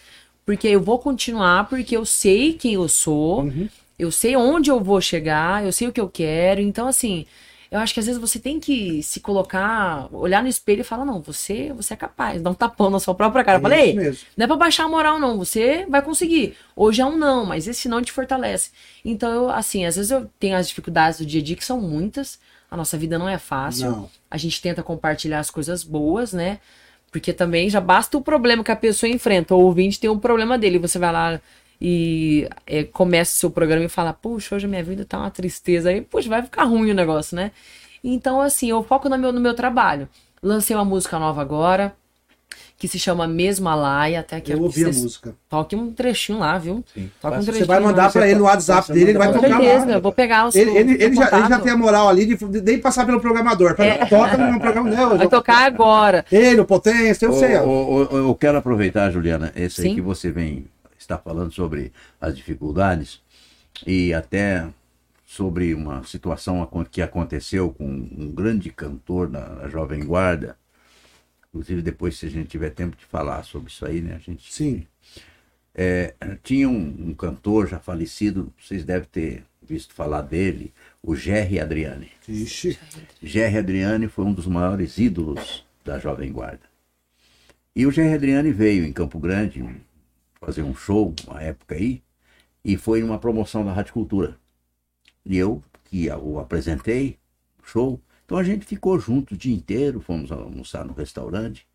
[0.45, 3.67] Porque eu vou continuar porque eu sei quem eu sou, uhum.
[3.99, 6.61] eu sei onde eu vou chegar, eu sei o que eu quero.
[6.61, 7.25] Então, assim
[7.69, 11.05] eu acho que às vezes você tem que se colocar, olhar no espelho e falar,
[11.05, 13.57] não, você, você é capaz, dá um tapão na sua própria cara.
[13.57, 16.55] É eu falei, não é pra baixar a moral, não, você vai conseguir.
[16.75, 18.71] Hoje é um não, mas esse não te fortalece.
[19.03, 21.81] Então, eu, assim, às vezes eu tenho as dificuldades do dia a dia, que são
[21.81, 22.39] muitas.
[22.69, 23.91] A nossa vida não é fácil.
[23.91, 24.09] Não.
[24.29, 26.59] A gente tenta compartilhar as coisas boas, né?
[27.11, 29.55] Porque também já basta o problema que a pessoa enfrenta.
[29.55, 30.77] O ouvinte tem um problema dele.
[30.79, 31.41] Você vai lá
[31.79, 35.29] e é, começa o seu programa e fala, puxa, hoje a minha vida tá uma
[35.29, 37.51] tristeza, aí, puxa, vai ficar ruim o negócio, né?
[38.03, 40.07] Então, assim, eu foco no meu, no meu trabalho.
[40.41, 41.95] Lancei uma música nova agora,
[42.77, 45.35] que se chama Mesmo Alaia, até que Eu ouvi a música.
[45.49, 46.83] Toque um trechinho lá, viu?
[46.93, 47.09] Sim.
[47.19, 47.65] Toque um trechinho.
[47.65, 49.91] Você vai mandar para ele no WhatsApp dele, ele vai tocar lá.
[49.93, 52.35] Eu vou pegar os Ele, ele, ele, já, ele, já, tem a moral ali de,
[52.35, 53.75] de nem passar pelo programador.
[53.79, 54.05] É.
[54.05, 55.17] Toca no programa dela.
[55.17, 56.23] Vai tocar agora.
[56.31, 57.55] Ele, o Potência, eu sei.
[57.55, 59.89] Eu, eu quero aproveitar, Juliana, esse Sim.
[59.89, 60.65] aí que você vem
[61.07, 63.21] está falando sobre as dificuldades
[63.85, 64.69] e até
[65.25, 70.57] sobre uma situação que aconteceu com um grande cantor na, Jovem Guarda.
[71.49, 74.15] Inclusive, depois, se a gente tiver tempo de falar sobre isso aí, né?
[74.15, 74.51] A gente.
[74.51, 74.85] Sim.
[75.75, 81.59] É, tinha um, um, cantor já falecido, vocês devem ter visto falar dele, o Jerry
[81.59, 82.09] Adriani.
[82.27, 82.79] Ixi.
[83.21, 86.61] Jerry Adriani foi um dos maiores ídolos da Jovem Guarda.
[87.75, 89.63] E o Jerry Adriani veio em Campo Grande
[90.39, 92.01] fazer um show, uma época aí,
[92.63, 94.37] e foi numa promoção da Rádio Cultura.
[95.25, 97.17] E eu, que o apresentei,
[97.63, 101.67] show, então a gente ficou junto o dia inteiro, fomos almoçar no restaurante,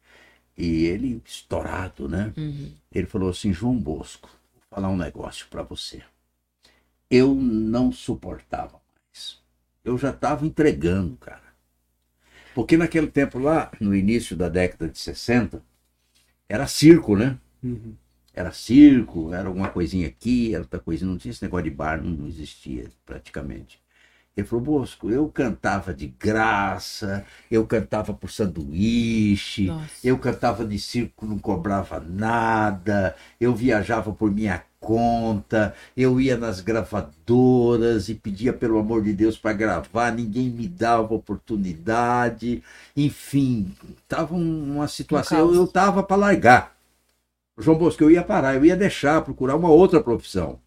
[0.57, 2.33] e ele, estourado, né?
[2.37, 2.73] Uhum.
[2.93, 6.03] Ele falou assim: João Bosco, vou falar um negócio para você.
[7.11, 9.41] Eu não suportava mais.
[9.85, 11.53] Eu já estava entregando, cara.
[12.55, 15.63] Porque naquele tempo lá, no início da década de 60,
[16.49, 17.39] era circo, né?
[17.63, 17.95] Uhum.
[18.35, 22.03] Era circo, era alguma coisinha aqui, era outra coisinha, não tinha esse negócio de bar,
[22.03, 23.83] não existia praticamente.
[24.35, 29.91] Ele falou, Bosco, eu cantava de graça, eu cantava por sanduíche, Nossa.
[30.03, 36.61] eu cantava de circo, não cobrava nada, eu viajava por minha conta, eu ia nas
[36.61, 42.63] gravadoras e pedia pelo amor de Deus para gravar, ninguém me dava oportunidade,
[42.97, 43.71] enfim,
[44.03, 46.72] estava uma situação, eu estava para largar.
[47.63, 50.59] João Bosco, eu ia parar, eu ia deixar, procurar uma outra profissão.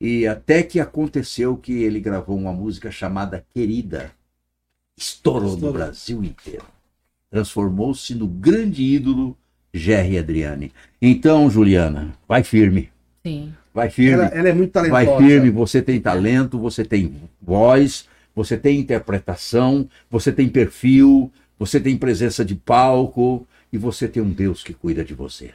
[0.00, 4.10] E até que aconteceu que ele gravou uma música chamada Querida.
[4.96, 5.72] Estourou, Estourou.
[5.72, 6.64] no Brasil inteiro.
[7.30, 9.36] Transformou-se no grande ídolo
[9.72, 10.72] Jerry Adriane.
[11.00, 12.90] Então, Juliana, vai firme.
[13.24, 13.52] Sim.
[13.72, 14.14] Vai firme.
[14.14, 15.04] Ela, ela é muito talentosa.
[15.04, 21.78] Vai firme, você tem talento, você tem voz, você tem interpretação, você tem perfil, você
[21.78, 25.50] tem presença de palco e você tem um Deus que cuida de você.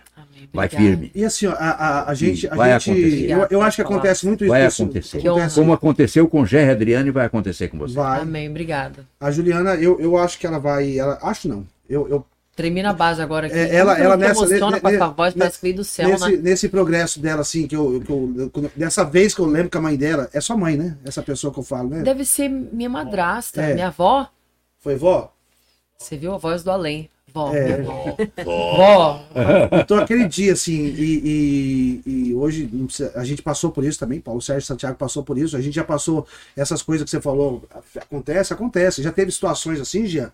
[0.53, 1.11] Vai firme.
[1.13, 2.47] E assim, ó, a, a, a gente.
[2.47, 3.31] A vai gente acontecer.
[3.31, 4.51] Eu, eu acho que acontece muito isso.
[4.51, 5.17] Vai acontecer.
[5.17, 5.55] Acontece.
[5.55, 7.95] Como aconteceu com Gerry Adriane, vai acontecer com você.
[7.95, 8.21] Vai.
[8.21, 9.05] Amém, obrigada.
[9.19, 10.97] A Juliana, eu, eu acho que ela vai.
[10.97, 11.65] Ela, acho não.
[11.89, 13.55] Eu, eu Tremi na base agora aqui.
[13.55, 16.31] É, ela, ela nessa, emociona com a sua voz, parece que veio do céu, nesse,
[16.31, 16.37] né?
[16.37, 19.81] nesse progresso dela, assim, que eu, que eu, Dessa vez que eu lembro que a
[19.81, 20.95] mãe dela é sua mãe, né?
[21.03, 22.01] Essa pessoa que eu falo, né?
[22.01, 23.73] Deve ser minha madrasta, é.
[23.73, 24.29] minha avó.
[24.79, 25.33] Foi vó?
[25.97, 27.09] Você viu a voz do além.
[27.35, 27.53] Vó.
[27.53, 27.81] É.
[27.81, 28.15] Vó.
[28.45, 29.25] Vó.
[29.83, 32.69] Então, aquele dia, assim, e, e, e, hoje
[33.13, 35.83] a gente passou por isso também, Paulo Sérgio Santiago passou por isso, a gente já
[35.83, 36.25] passou
[36.55, 37.67] essas coisas que você falou,
[37.97, 39.03] acontece, acontece.
[39.03, 40.31] Já teve situações assim, Jean,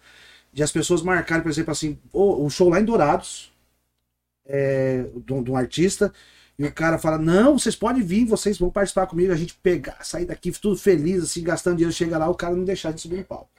[0.53, 3.51] de as pessoas marcarem, por exemplo, assim, o, o show lá em Dourados,
[4.45, 6.13] é, de, de um artista,
[6.59, 9.33] e o cara fala: Não, vocês podem vir, vocês vão participar comigo.
[9.33, 12.63] A gente pegar, sair daqui tudo feliz, assim, gastando dinheiro, chega lá, o cara não
[12.63, 13.49] deixar de subir no palco.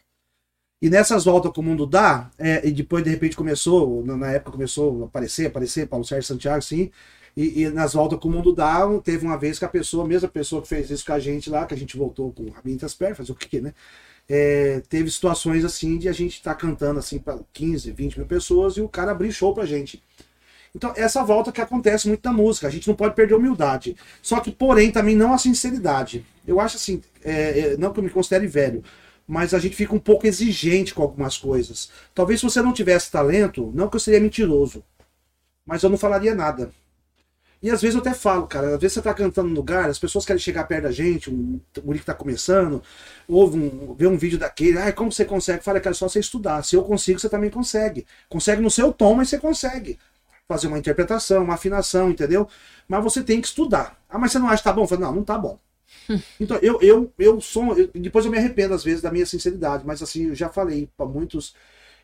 [0.83, 4.51] E nessas voltas que o mundo dá, é, e depois de repente começou, na época
[4.51, 6.91] começou a aparecer, aparecer, Paulo Sérgio Santiago, sim.
[7.37, 10.09] E, e, nas voltas que o mundo dá, teve uma vez que a pessoa, a
[10.09, 12.61] mesma pessoa que fez isso com a gente lá, que a gente voltou com a
[12.65, 13.73] Mintas Pés, fazer o que, né?
[14.29, 18.27] É, teve situações assim de a gente estar tá cantando assim para 15, 20 mil
[18.27, 20.03] pessoas e o cara abrir show pra gente.
[20.75, 23.97] Então, essa volta que acontece muito na música, a gente não pode perder a humildade.
[24.21, 26.27] Só que, porém, também não a sinceridade.
[26.47, 28.83] Eu acho assim, é, é não que eu me considere velho,
[29.33, 31.89] mas a gente fica um pouco exigente com algumas coisas.
[32.15, 34.85] Talvez se você não tivesse talento, não que eu seria mentiroso,
[35.65, 36.71] mas eu não falaria nada.
[37.63, 39.99] E às vezes eu até falo, cara, às vezes você tá cantando no lugar, as
[39.99, 42.83] pessoas querem chegar perto da gente, um guri que tá começando,
[43.27, 45.65] ouve um, vê um vídeo daquele, ah, como você consegue?
[45.65, 46.63] Fala, cara, é só você estudar.
[46.63, 48.07] Se eu consigo, você também consegue.
[48.29, 49.99] Consegue no seu tom, mas você consegue.
[50.47, 52.47] Fazer uma interpretação, uma afinação, entendeu?
[52.87, 53.99] Mas você tem que estudar.
[54.11, 54.87] Ah, mas você não acha que tá bom?
[54.87, 55.59] Falo, não, não tá bom.
[56.41, 57.77] Então, eu, eu, eu sou.
[57.79, 60.89] Eu, depois eu me arrependo, às vezes, da minha sinceridade, mas assim, eu já falei
[60.97, 61.55] para muitos,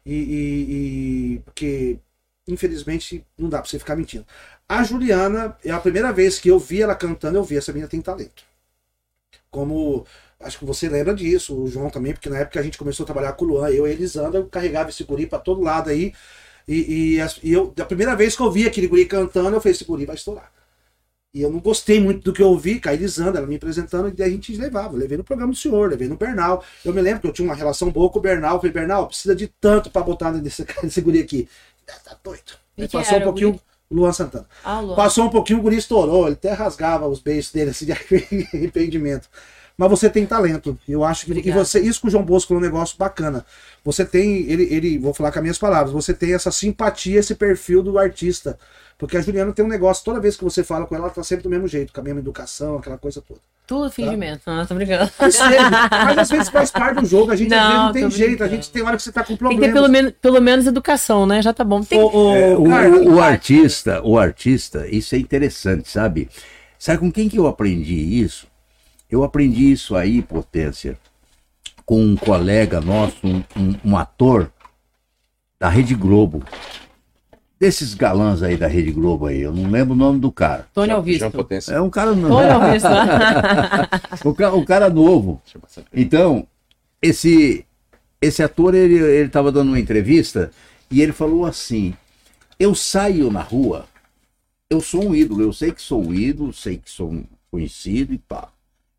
[0.07, 1.99] e, e, e, porque,
[2.49, 4.27] infelizmente, não dá para você ficar mentindo.
[4.69, 7.89] A Juliana, é a primeira vez que eu vi ela cantando, eu vi, essa menina
[7.89, 8.45] tem talento.
[9.51, 10.07] Como.
[10.41, 13.07] Acho que você lembra disso, o João também, porque na época a gente começou a
[13.07, 15.91] trabalhar com o Luan, eu e a Elisandra, eu carregava esse guri pra todo lado
[15.91, 16.13] aí.
[16.69, 19.73] E, e, e eu, da primeira vez que eu vi aquele guri cantando, eu falei,
[19.75, 20.53] esse guri vai estourar.
[21.35, 24.13] E eu não gostei muito do que eu ouvi, com a Elisandra, ela me apresentando,
[24.17, 24.95] e a gente levava.
[24.95, 26.65] Eu levei no programa do senhor, levei no Bernal.
[26.85, 28.55] Eu me lembro que eu tinha uma relação boa com o Bernal.
[28.55, 31.49] Eu falei, Bernal, precisa de tanto para botar nesse, nesse guri aqui.
[31.87, 32.53] Ah, tá doido.
[32.79, 33.61] Aí passou um pouquinho.
[33.91, 34.47] Luan Santana.
[34.63, 34.97] Ah, Luan.
[34.97, 36.27] Passou um pouquinho, o guri estourou.
[36.27, 37.93] Ele até rasgava os beijos dele assim, de
[38.53, 39.29] arrependimento.
[39.79, 40.77] Mas você tem talento.
[40.89, 41.79] Eu acho que, que você.
[41.79, 43.47] Isso com o João Bosco é um negócio bacana.
[43.85, 44.43] Você tem.
[44.51, 47.97] Ele, ele, vou falar com as minhas palavras, você tem essa simpatia, esse perfil do
[47.97, 48.59] artista.
[48.99, 51.23] Porque a Juliana tem um negócio, toda vez que você fala com ela, ela tá
[51.23, 53.39] sempre do mesmo jeito, com a mesma educação, aquela coisa toda.
[53.65, 53.91] Tudo tá?
[53.93, 54.57] fingimento, tá?
[54.57, 55.09] não, tô brincando.
[55.17, 58.11] Mas, mas às vezes faz parte do jogo, a gente não, às vezes não tem
[58.11, 59.61] jeito, a gente tem hora que você tá com problema.
[59.61, 61.41] Tem que ter pelo, menos, pelo menos educação, né?
[61.41, 61.85] Já tá bom.
[61.85, 62.01] Tem...
[62.01, 66.29] O, o, é, o, cara, o, o artista, o artista, isso é interessante, sabe?
[66.77, 68.49] Sabe com quem que eu aprendi isso?
[69.11, 70.99] Eu aprendi isso aí, Potência,
[71.85, 74.53] com um colega nosso, um, um, um ator
[75.59, 76.43] da Rede Globo
[77.59, 80.67] desses galãs aí da Rede Globo aí, eu não lembro o nome do cara.
[80.73, 81.25] Tony Alvisto.
[81.73, 82.37] É um cara novo.
[82.37, 82.89] Tony Alvisto.
[84.25, 85.43] o, cara, o cara novo.
[85.93, 86.47] Então,
[87.03, 87.65] esse
[88.21, 90.51] esse ator, ele, ele tava dando uma entrevista
[90.91, 91.95] e ele falou assim,
[92.59, 93.87] eu saio na rua,
[94.69, 98.13] eu sou um ídolo, eu sei que sou um ídolo, sei que sou um conhecido
[98.13, 98.49] e pá.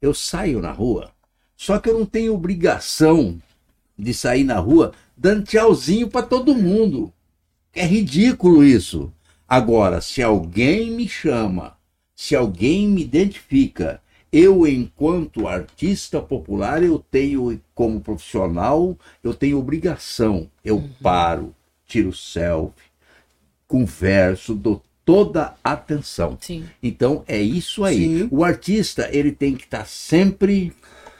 [0.01, 1.11] Eu saio na rua,
[1.55, 3.39] só que eu não tenho obrigação
[3.97, 7.11] de sair na rua dando tchauzinho para todo mundo.
[7.73, 9.11] É ridículo isso.
[9.47, 11.75] Agora, se alguém me chama,
[12.15, 20.49] se alguém me identifica, eu, enquanto artista popular, eu tenho, como profissional, eu tenho obrigação.
[20.63, 20.89] Eu uhum.
[21.01, 21.55] paro,
[21.87, 22.89] tiro selfie,
[23.67, 26.37] converso, dou toda a atenção.
[26.39, 26.65] Sim.
[26.83, 28.19] Então, é isso aí.
[28.19, 28.27] Sim.
[28.31, 30.71] O artista, ele tem que estar sempre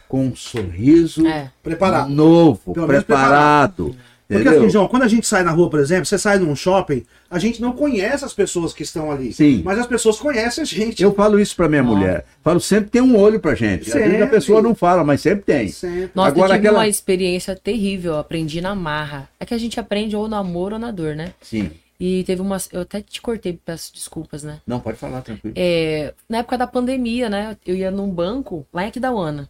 [0.08, 1.52] com um sorriso é.
[1.64, 2.10] preparado.
[2.10, 3.06] novo, preparado.
[3.06, 3.96] preparado.
[4.28, 7.04] Porque assim, João, quando a gente sai na rua, por exemplo, você sai num shopping,
[7.32, 9.34] a gente não conhece as pessoas que estão ali.
[9.34, 9.64] Sim.
[9.66, 11.02] Mas as pessoas conhecem a gente.
[11.02, 12.26] Eu falo isso pra minha mulher.
[12.44, 13.86] Falo, sempre tem um olho pra gente.
[13.86, 14.04] Sempre.
[14.04, 15.70] Às vezes a pessoa não fala, mas sempre tem.
[15.70, 16.12] Sempre.
[16.14, 16.80] Nossa, Agora, eu tive aquela...
[16.84, 19.28] uma experiência terrível, eu aprendi na marra.
[19.40, 21.34] É que a gente aprende ou no amor ou na dor, né?
[21.42, 21.72] Sim.
[22.00, 22.58] E teve uma.
[22.72, 24.62] Eu até te cortei, peço desculpas, né?
[24.66, 25.54] Não, pode falar, tranquilo.
[25.58, 27.58] É, na época da pandemia, né?
[27.66, 29.50] Eu ia num banco lá em Aquidauana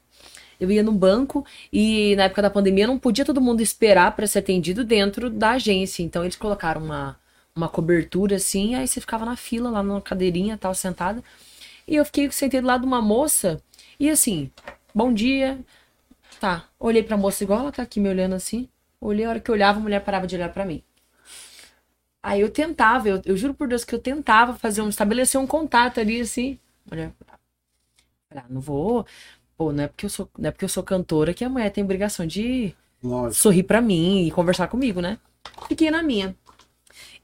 [0.60, 4.28] eu ia no banco e na época da pandemia não podia todo mundo esperar para
[4.28, 6.04] ser atendido dentro da agência.
[6.04, 7.18] Então eles colocaram uma,
[7.56, 11.24] uma cobertura assim, aí você ficava na fila, lá numa cadeirinha, tal, sentada.
[11.88, 13.62] E eu fiquei sentei do lado de uma moça
[14.00, 14.52] e assim,
[14.94, 15.60] bom dia.
[16.40, 18.70] Tá, olhei pra moça igual ela tá aqui me olhando assim.
[19.02, 20.84] Olhei, a hora que eu olhava, a mulher parava de olhar para mim.
[22.22, 25.48] Aí eu tentava, eu, eu, juro por Deus que eu tentava fazer um, estabelecer um
[25.48, 26.60] contato ali assim.
[26.90, 27.14] Mulher,
[28.36, 29.06] ah, não vou,
[29.60, 31.70] Pô, não é porque eu sou, não é porque eu sou cantora que a mulher
[31.70, 33.34] tem obrigação de Lógico.
[33.42, 35.20] sorrir para mim e conversar comigo, né?
[35.68, 36.34] Fiquei na minha.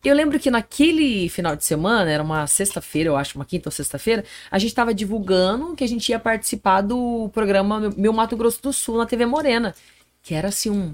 [0.04, 3.72] Eu lembro que naquele final de semana, era uma sexta-feira, eu acho, uma quinta ou
[3.72, 8.62] sexta-feira, a gente estava divulgando que a gente ia participar do programa Meu Mato Grosso
[8.62, 9.74] do Sul na TV Morena.
[10.22, 10.94] Que era assim um.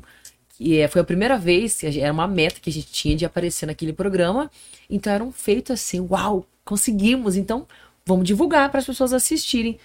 [0.62, 3.66] Que é, foi a primeira vez, era uma meta que a gente tinha de aparecer
[3.66, 4.52] naquele programa.
[4.88, 7.36] Então era um feito assim, uau, conseguimos.
[7.36, 7.68] Então
[8.06, 9.80] vamos divulgar para as pessoas assistirem.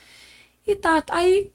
[0.66, 1.50] E tá, aí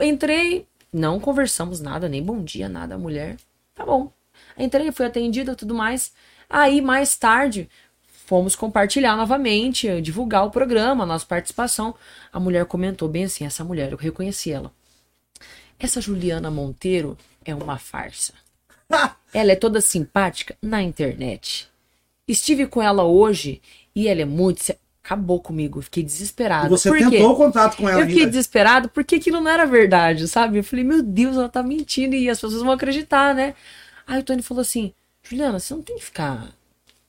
[0.00, 3.36] entrei, não conversamos nada, nem bom dia, nada, mulher.
[3.74, 4.10] Tá bom.
[4.56, 6.14] Entrei, fui atendida, tudo mais.
[6.48, 7.68] Aí mais tarde
[8.06, 11.94] fomos compartilhar novamente, divulgar o programa, a nossa participação.
[12.32, 14.72] A mulher comentou bem assim, essa mulher, eu reconheci ela.
[15.78, 18.32] Essa Juliana Monteiro é uma farsa.
[19.32, 21.68] ela é toda simpática na internet.
[22.26, 23.60] Estive com ela hoje
[23.94, 24.62] e ela é muito
[25.04, 25.82] acabou comigo.
[25.82, 26.70] Fiquei desesperado.
[26.70, 28.30] você Por tentou o contato com ela Eu fiquei ainda.
[28.30, 30.58] desesperado porque aquilo não era verdade, sabe?
[30.58, 33.54] Eu falei, meu Deus, ela tá mentindo e as pessoas vão acreditar, né?
[34.06, 36.48] Aí o Tony falou assim, Juliana, você não tem que ficar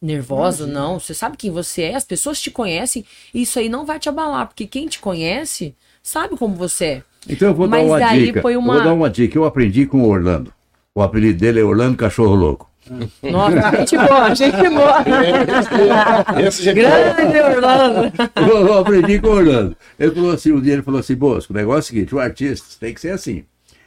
[0.02, 1.00] nervosa, não.
[1.00, 4.10] Você sabe quem você é, as pessoas te conhecem e isso aí não vai te
[4.10, 5.74] abalar, porque quem te conhece
[6.04, 7.04] sabe como você é.
[7.28, 8.40] Então eu vou Mas dar uma dica.
[8.42, 8.52] Uma...
[8.52, 9.38] Eu vou dar uma dica.
[9.38, 10.54] Eu aprendi com o Orlando.
[10.98, 12.72] O apelido dele é Orlando Cachorro Louco.
[13.22, 15.04] Nossa, gente boa, gente boa.
[16.42, 18.14] Esse, Grande Orlando.
[18.38, 19.76] Eu, eu, aprendi com o Orlando.
[20.00, 22.20] Ele falou assim, um dia ele falou assim, Bosco, o negócio é o seguinte, o
[22.20, 23.44] artista tem que ser assim.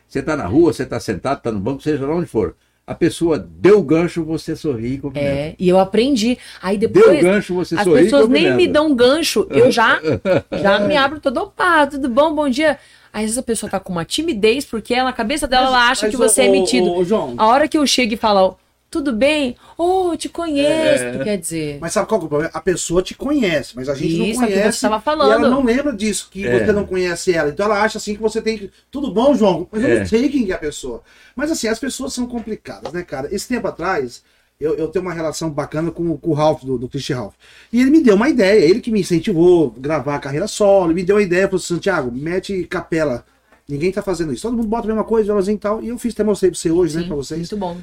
[0.07, 2.55] Você está na rua, você está sentado, está no banco, seja lá onde for.
[2.87, 5.31] A pessoa deu o gancho, você sorri e cumprimenta.
[5.31, 6.37] É, e eu aprendi.
[6.61, 7.07] Aí depois.
[7.07, 8.01] Deu gancho, você as sorri.
[8.01, 9.99] As pessoas nem me dão gancho, eu já,
[10.61, 11.39] já me abro todo.
[11.39, 12.35] Opa, tudo bom?
[12.35, 12.79] Bom dia.
[13.13, 15.91] Às vezes a pessoa tá com uma timidez, porque ela, na cabeça dela, mas, ela
[15.91, 16.87] acha que você o, é metido.
[16.87, 17.35] O, o, João.
[17.37, 18.57] A hora que eu chego e falo,
[18.91, 19.55] tudo bem?
[19.77, 21.25] Oh, te conheço, é...
[21.25, 21.79] quer dizer.
[21.81, 22.51] Mas sabe qual é o problema?
[22.55, 24.63] A pessoa te conhece, mas a gente Isso, não conhece.
[24.63, 25.31] Que você estava falando.
[25.31, 26.65] E ela não lembra disso, que é.
[26.65, 27.51] você não conhece ela.
[27.51, 28.71] Então ela acha assim que você tem que.
[28.91, 29.69] Tudo bom, João?
[29.71, 29.99] Mas eu é.
[30.01, 31.03] não sei quem é a pessoa.
[31.37, 33.29] Mas assim, as pessoas são complicadas, né, cara?
[33.31, 34.23] Esse tempo atrás,
[34.61, 37.35] eu, eu tenho uma relação bacana com, com o Ralph, do, do Christian Ralph.
[37.73, 40.93] E ele me deu uma ideia, ele que me incentivou a gravar a carreira solo,
[40.93, 43.25] me deu uma ideia, falou assim, Santiago, mete capela.
[43.69, 44.43] Ninguém tá fazendo isso.
[44.43, 45.83] Todo mundo bota a mesma coisa, violãozinho e tal.
[45.83, 47.41] E eu fiz, até mostrei pra você hoje, né, Sim, né, pra vocês.
[47.41, 47.79] Muito bom.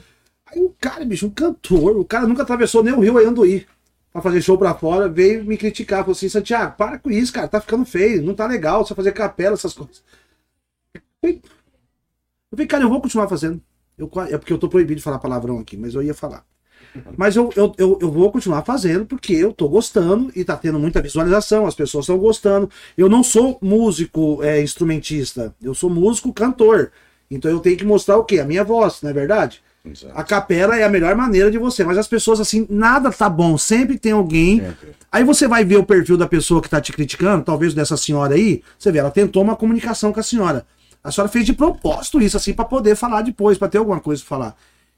[0.47, 3.65] Aí o cara, bicho, um cantor, o cara nunca atravessou nem o rio Anduí
[4.11, 7.49] pra fazer show pra fora, veio me criticar, falou assim, Santiago, para com isso, cara,
[7.49, 10.01] tá ficando feio, não tá legal você fazer capela, essas coisas.
[11.21, 11.41] Eu
[12.51, 13.61] falei, cara, eu vou continuar fazendo.
[13.97, 16.45] Eu, é porque eu tô proibido de falar palavrão aqui, mas eu ia falar.
[17.18, 20.80] Mas eu, eu, eu, eu, vou continuar fazendo porque eu tô gostando e tá tendo
[20.80, 22.70] muita visualização, as pessoas estão gostando.
[22.98, 26.91] Eu não sou músico é, instrumentista, eu sou músico cantor.
[27.30, 28.39] Então eu tenho que mostrar o quê?
[28.39, 29.62] A minha voz, não é verdade?
[29.86, 30.14] Exato.
[30.16, 33.58] A capela é a melhor maneira de você, mas as pessoas assim, nada tá bom,
[33.58, 34.60] sempre tem alguém.
[34.60, 34.96] Sempre.
[35.12, 38.34] Aí você vai ver o perfil da pessoa que tá te criticando, talvez dessa senhora
[38.34, 40.66] aí, você vê, ela tentou uma comunicação com a senhora.
[41.04, 44.24] A senhora fez de propósito isso, assim, para poder falar depois, para ter alguma coisa
[44.24, 44.56] pra falar.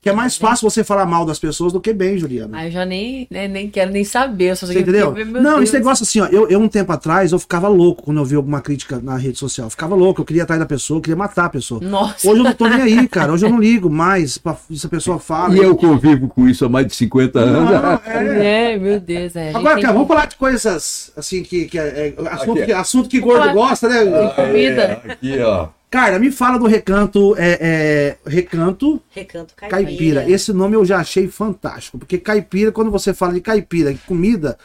[0.08, 2.58] Que é mais fácil você falar mal das pessoas do que bem, Juliana.
[2.58, 4.55] Ah, eu já nem, né, nem quero nem saber.
[4.55, 5.14] Só você entendeu?
[5.26, 5.64] não, Deus.
[5.64, 6.28] esse negócio assim, ó.
[6.28, 9.38] Eu, eu, um tempo atrás, eu ficava louco quando eu vi alguma crítica na rede
[9.38, 9.68] social.
[9.68, 11.82] Eu ficava louco, eu queria atrás da pessoa, eu queria matar a pessoa.
[11.82, 12.30] Nossa.
[12.30, 13.34] Hoje eu não tô nem aí, cara.
[13.34, 15.53] Hoje eu não ligo mais pra se a pessoa fala.
[15.53, 17.70] E eu convivo com isso há mais de 50 anos.
[17.70, 18.74] Não, é.
[18.74, 19.36] é, meu Deus.
[19.36, 19.49] É.
[19.53, 23.20] Agora, cara, vamos falar de coisas assim que, que é, é assunto, que, assunto que
[23.20, 24.03] gordo gosta, né?
[24.03, 25.01] Ah, comida.
[25.03, 25.68] É, aqui, ó.
[25.89, 27.35] Cara, me fala do Recanto.
[27.38, 29.01] É, é, Recanto.
[29.09, 29.85] Recanto caipira.
[29.85, 30.29] caipira.
[30.29, 31.97] Esse nome eu já achei fantástico.
[31.97, 34.57] Porque caipira, quando você fala de caipira, comida,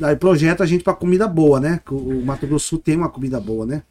[0.00, 1.80] aí projeta a gente pra comida boa, né?
[1.90, 3.82] O Mato Grosso Sul tem uma comida boa, né?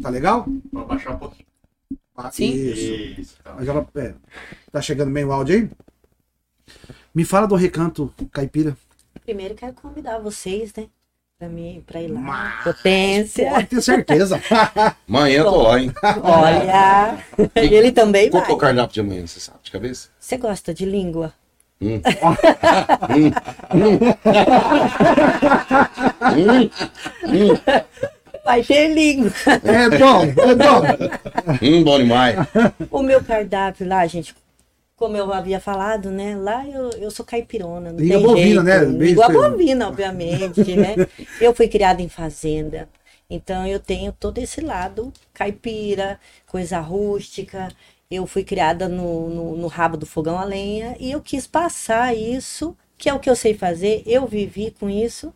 [0.00, 0.46] Tá legal?
[0.72, 1.46] Vou baixar um pouquinho.
[2.16, 2.52] Ah, Sim.
[2.52, 3.20] Isso.
[3.20, 3.54] isso tá.
[3.56, 4.14] Mas ela, é,
[4.70, 5.70] tá chegando bem o áudio aí?
[7.14, 8.76] Me fala do Recanto Caipira.
[9.24, 10.88] Primeiro quero convidar vocês, né?
[11.40, 12.20] Pra mim, pra ir lá.
[12.20, 13.50] Mas, Potência.
[13.50, 14.38] Pode ter certeza.
[15.08, 15.90] amanhã tô lá, hein?
[16.22, 17.18] Olha.
[17.56, 18.48] E ele também Qual vai.
[18.50, 20.10] Qual é o cardápio de amanhã, você sabe, de cabeça?
[20.20, 21.32] Você gosta de língua?
[21.82, 22.02] Hum.
[27.24, 27.58] hum.
[28.44, 29.32] Vai ter língua.
[29.64, 30.82] É bom, é bom.
[31.62, 32.36] Hum, bom demais.
[32.90, 34.34] O meu cardápio lá, gente,
[35.00, 36.36] como eu havia falado, né?
[36.36, 37.90] Lá eu, eu sou caipirona.
[37.90, 38.92] Não Língua tem bovina, jeito.
[38.92, 39.06] né?
[39.06, 40.94] Língua bovina, obviamente, né?
[41.40, 42.86] Eu fui criada em fazenda.
[43.30, 47.68] Então eu tenho todo esse lado caipira, coisa rústica.
[48.10, 52.14] Eu fui criada no, no, no rabo do fogão a lenha e eu quis passar
[52.14, 54.02] isso, que é o que eu sei fazer.
[54.04, 55.32] Eu vivi com isso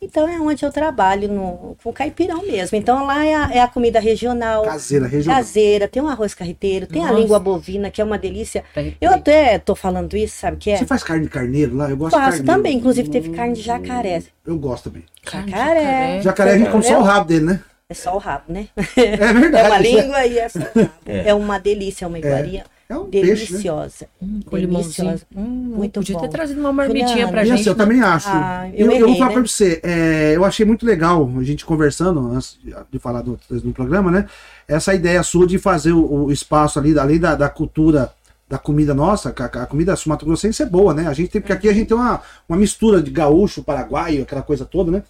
[0.00, 2.76] então é onde eu trabalho no, com caipirão mesmo.
[2.76, 4.62] Então lá é a, é a comida regional.
[4.62, 5.38] Caseira, regional.
[5.38, 7.14] Caseira, tem um arroz carreteiro, tem Nossa.
[7.14, 8.62] a língua bovina, que é uma delícia.
[9.00, 10.76] Eu até tô falando isso, sabe que é?
[10.76, 11.88] Você faz carne de carneiro lá?
[11.88, 12.58] Eu gosto Faço de carneiro.
[12.58, 14.22] também, inclusive teve carne de jacaré.
[14.46, 15.04] Eu gosto também.
[15.24, 16.20] Jacaré.
[16.20, 17.60] Jacaré a gente come só o rabo dele, né?
[17.88, 18.68] É só o rabo, né?
[18.96, 19.56] É verdade.
[19.56, 20.90] É uma língua e é só o rabo.
[21.06, 22.60] É, é uma delícia, é uma iguaria.
[22.60, 22.75] É.
[22.88, 24.06] É um deliciosa.
[24.06, 24.28] Peixe, né?
[24.28, 25.22] hum, deliciosa.
[25.36, 25.42] Hum,
[25.76, 26.22] muito podia bom.
[26.22, 27.60] ter trazido uma marmitinha pra gente.
[27.60, 27.84] Assim, eu né?
[27.84, 28.28] também acho.
[28.28, 29.34] Ah, eu, eu, errei, eu, vou falar né?
[29.34, 29.80] pra você.
[29.82, 32.58] É, eu achei muito legal a gente conversando antes
[32.92, 34.26] de falar do, do programa, né?
[34.68, 38.12] Essa ideia sua de fazer o, o espaço ali, além da, da cultura
[38.48, 41.08] da comida nossa, a, a comida sumatogrossense é boa, né?
[41.08, 44.42] A gente tem, porque aqui a gente tem uma, uma mistura de gaúcho, paraguaio, aquela
[44.42, 45.02] coisa toda, né?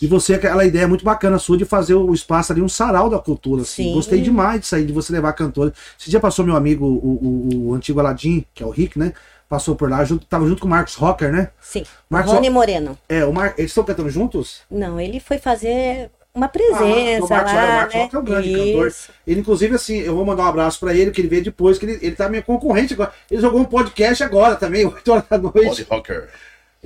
[0.00, 3.18] E você, aquela ideia muito bacana sua de fazer o espaço ali, um sarau da
[3.18, 3.62] cultura.
[3.62, 3.92] Assim.
[3.92, 5.72] Gostei demais disso aí, de você levar cantora.
[5.98, 9.12] Esse dia passou meu amigo, o, o, o antigo Aladim, que é o Rick, né?
[9.48, 11.50] Passou por lá, junto, tava junto com o Marcos Rocker, né?
[11.60, 11.84] Sim.
[12.10, 12.98] Marcos Rony Moreno.
[13.08, 13.54] É, o Mar...
[13.56, 14.62] eles estão cantando juntos?
[14.68, 18.02] Não, ele foi fazer uma presença ah, o Marcos, lá, o Marcos né?
[18.02, 18.66] Rocker é um grande Isso.
[18.66, 18.92] cantor.
[19.26, 21.86] Ele, inclusive, assim, eu vou mandar um abraço pra ele, que ele veio depois, que
[21.86, 23.12] ele, ele tá minha concorrente agora.
[23.30, 25.84] Ele jogou um podcast agora também, 8 horas da noite.
[25.84, 26.28] Pod Rocker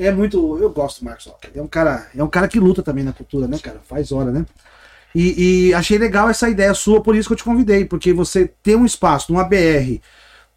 [0.06, 0.58] é muito.
[0.58, 1.50] Eu gosto do Marcos Rocker.
[1.54, 3.80] É um cara, é um cara que luta também na cultura, né, cara?
[3.86, 4.44] Faz hora, né?
[5.14, 8.50] E, e, achei legal essa ideia sua, por isso que eu te convidei, porque você
[8.62, 9.98] tem um espaço numa BR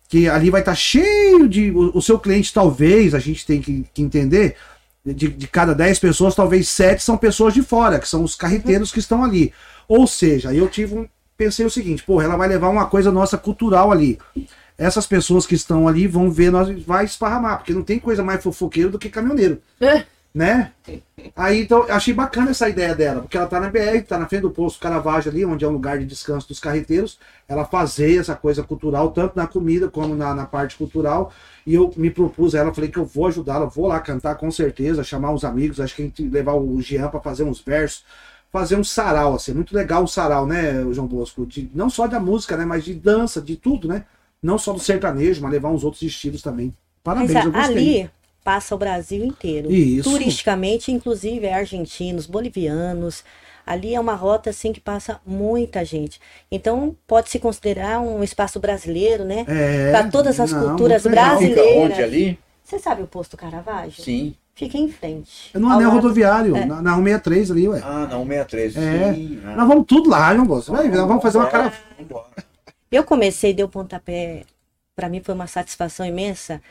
[0.08, 1.72] que ali vai estar tá cheio de.
[1.72, 4.56] O, o, seu cliente, talvez, a gente tem que, que entender,
[5.04, 8.92] de, de, cada 10 pessoas, talvez 7 são pessoas de fora, que são os carreteiros
[8.92, 9.52] que estão ali.
[9.88, 11.08] Ou seja, eu tive um.
[11.36, 14.20] Pensei o seguinte, pô, ela vai levar uma coisa nossa cultural ali
[14.78, 18.42] essas pessoas que estão ali vão ver, nós vai esparramar, porque não tem coisa mais
[18.42, 19.62] fofoqueiro do que caminhoneiro.
[19.80, 20.06] É.
[20.34, 20.72] Né?
[21.36, 24.42] Aí então achei bacana essa ideia dela, porque ela tá na BR, tá na frente
[24.42, 27.20] do posto Caravaggio ali, onde é um lugar de descanso dos carreteiros.
[27.48, 31.32] Ela fazer essa coisa cultural, tanto na comida como na, na parte cultural.
[31.68, 34.50] E eu me propus a ela, falei que eu vou ajudá-la, vou lá cantar com
[34.50, 38.04] certeza, chamar os amigos, acho que a gente levar o Jean para fazer uns versos,
[38.52, 41.46] fazer um sarau, assim, muito legal o sarau, né, João Bosco?
[41.46, 44.06] De, não só da música, né, mas de dança, de tudo, né?
[44.44, 46.74] Não só do sertanejo, mas levar uns outros estilos também.
[47.02, 47.76] Parabéns, mas, eu gostei.
[47.78, 48.10] Ali
[48.44, 49.72] passa o Brasil inteiro.
[49.72, 50.10] Isso.
[50.10, 53.24] Turisticamente, inclusive, é argentinos, bolivianos.
[53.66, 56.20] Ali é uma rota assim que passa muita gente.
[56.52, 59.46] Então pode se considerar um espaço brasileiro, né?
[59.48, 61.66] É, Para todas as não, culturas brasileiras.
[61.66, 62.40] Fica onde ali?
[62.62, 64.04] Você sabe o posto Caravaggio?
[64.04, 64.36] Sim.
[64.54, 65.50] Fica em frente.
[65.54, 66.02] É no anel lado...
[66.02, 66.66] rodoviário, é.
[66.66, 67.82] na, na 163 ali, ué.
[67.84, 68.78] Ah, na 163.
[68.78, 69.14] É.
[69.14, 69.40] Sim.
[69.46, 69.56] Ah.
[69.56, 70.72] Nós vamos tudo lá, João Bolso.
[70.74, 71.74] Nós vamos fazer uma cara.
[72.94, 74.44] Eu comecei, deu pontapé,
[74.96, 76.62] para mim foi uma satisfação imensa.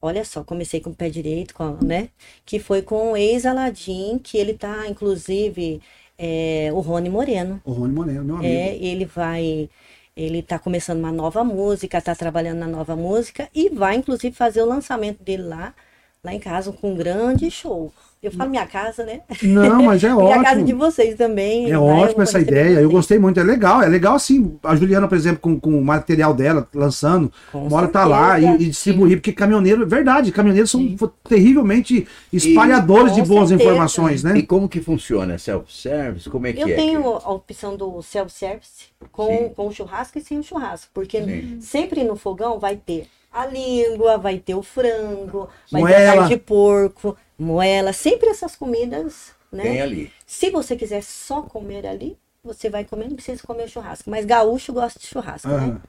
[0.00, 2.10] Olha só, comecei com o pé direito, com, né?
[2.46, 5.82] Que foi com o ex-Aladim, que ele tá, inclusive,
[6.16, 7.60] É o Rony Moreno.
[7.64, 8.52] O Rony Moreno, meu amigo.
[8.52, 9.68] É, ele vai.
[10.16, 14.62] Ele está começando uma nova música, está trabalhando na nova música e vai, inclusive, fazer
[14.62, 15.74] o lançamento dele lá,
[16.22, 17.92] lá em casa, com um grande show.
[18.24, 19.20] Eu falo minha casa, né?
[19.42, 20.40] Não, mas é ótimo.
[20.40, 21.66] a casa de vocês também.
[21.66, 21.78] É né?
[21.78, 22.80] ótimo essa ideia.
[22.80, 23.38] Eu gostei muito.
[23.38, 23.82] É legal.
[23.82, 24.56] É legal assim.
[24.62, 28.38] A Juliana, por exemplo, com, com o material dela, lançando, com uma hora tá lá
[28.40, 30.96] e, e distribuir, porque caminhoneiro, é verdade, caminhoneiros são Sim.
[31.28, 33.70] terrivelmente espalhadores e, de boas certeza.
[33.70, 34.38] informações, né?
[34.38, 35.38] E como que funciona?
[35.38, 36.30] Self-service?
[36.30, 36.72] Como é que Eu é?
[36.72, 40.90] Eu tenho a opção do self-service com, com churrasco e sem o churrasco.
[40.94, 41.58] Porque Sim.
[41.60, 45.96] sempre no fogão vai ter a língua, vai ter o frango, vai Moela.
[45.96, 49.64] ter a carne de porco, moela, sempre essas comidas, né?
[49.64, 50.12] Tem ali.
[50.24, 54.08] Se você quiser só comer ali, você vai comer, não precisa comer churrasco.
[54.08, 55.74] Mas gaúcho gosta de churrasco, uhum.
[55.74, 55.80] né?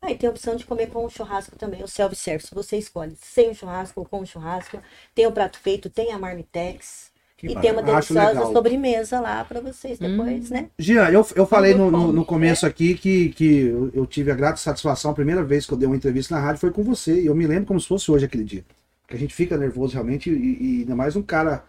[0.00, 2.54] Aí tem a opção de comer com o churrasco também, o self-service.
[2.54, 4.80] Você escolhe sem o churrasco ou com o churrasco.
[5.14, 7.07] Tem o prato feito, tem a marmitex.
[7.38, 10.54] Que e tem uma deliciosa sobremesa lá para vocês depois, hum.
[10.54, 10.70] né?
[10.76, 12.68] Gia, eu, eu falei no, no, no, começo é.
[12.68, 15.86] aqui que, que eu, eu tive a grata satisfação, a primeira vez que eu dei
[15.86, 17.22] uma entrevista na rádio foi com você.
[17.22, 18.64] E eu me lembro como se fosse hoje aquele dia.
[19.06, 21.62] Que a gente fica nervoso realmente, e, e ainda mais um cara.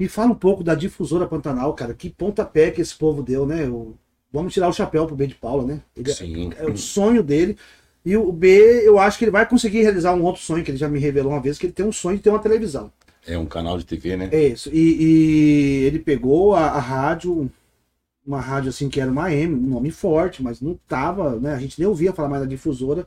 [0.00, 1.92] Me fala um pouco da difusora Pantanal, cara.
[1.92, 3.68] Que pontapé que esse povo deu, né?
[3.68, 3.94] O,
[4.32, 5.82] vamos tirar o chapéu pro B de Paula, né?
[5.94, 6.50] Ele, é, Sim.
[6.58, 7.58] É, é, o sonho dele.
[8.06, 10.78] E o B, eu acho que ele vai conseguir realizar um outro sonho, que ele
[10.78, 12.90] já me revelou uma vez, que ele tem um sonho de ter uma televisão.
[13.26, 14.28] É um canal de TV, né?
[14.32, 14.70] É isso.
[14.72, 17.50] E, e ele pegou a, a, rádio,
[18.26, 21.54] uma rádio assim que era uma AM, um nome forte, mas não tava, né?
[21.54, 23.06] A gente nem ouvia falar mais da difusora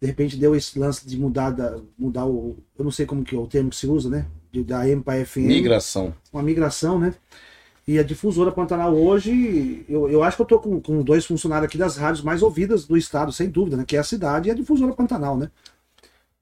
[0.00, 2.56] de repente deu esse lance de mudar, da, mudar o.
[2.78, 4.26] Eu não sei como que é o termo que se usa, né?
[4.52, 5.46] De, da M para FM.
[5.46, 6.14] Migração.
[6.32, 7.14] Uma migração, né?
[7.88, 11.68] E a difusora Pantanal hoje, eu, eu acho que eu tô com, com dois funcionários
[11.68, 13.84] aqui das rádios mais ouvidas do estado, sem dúvida, né?
[13.86, 15.50] Que é a cidade e a difusora Pantanal, né?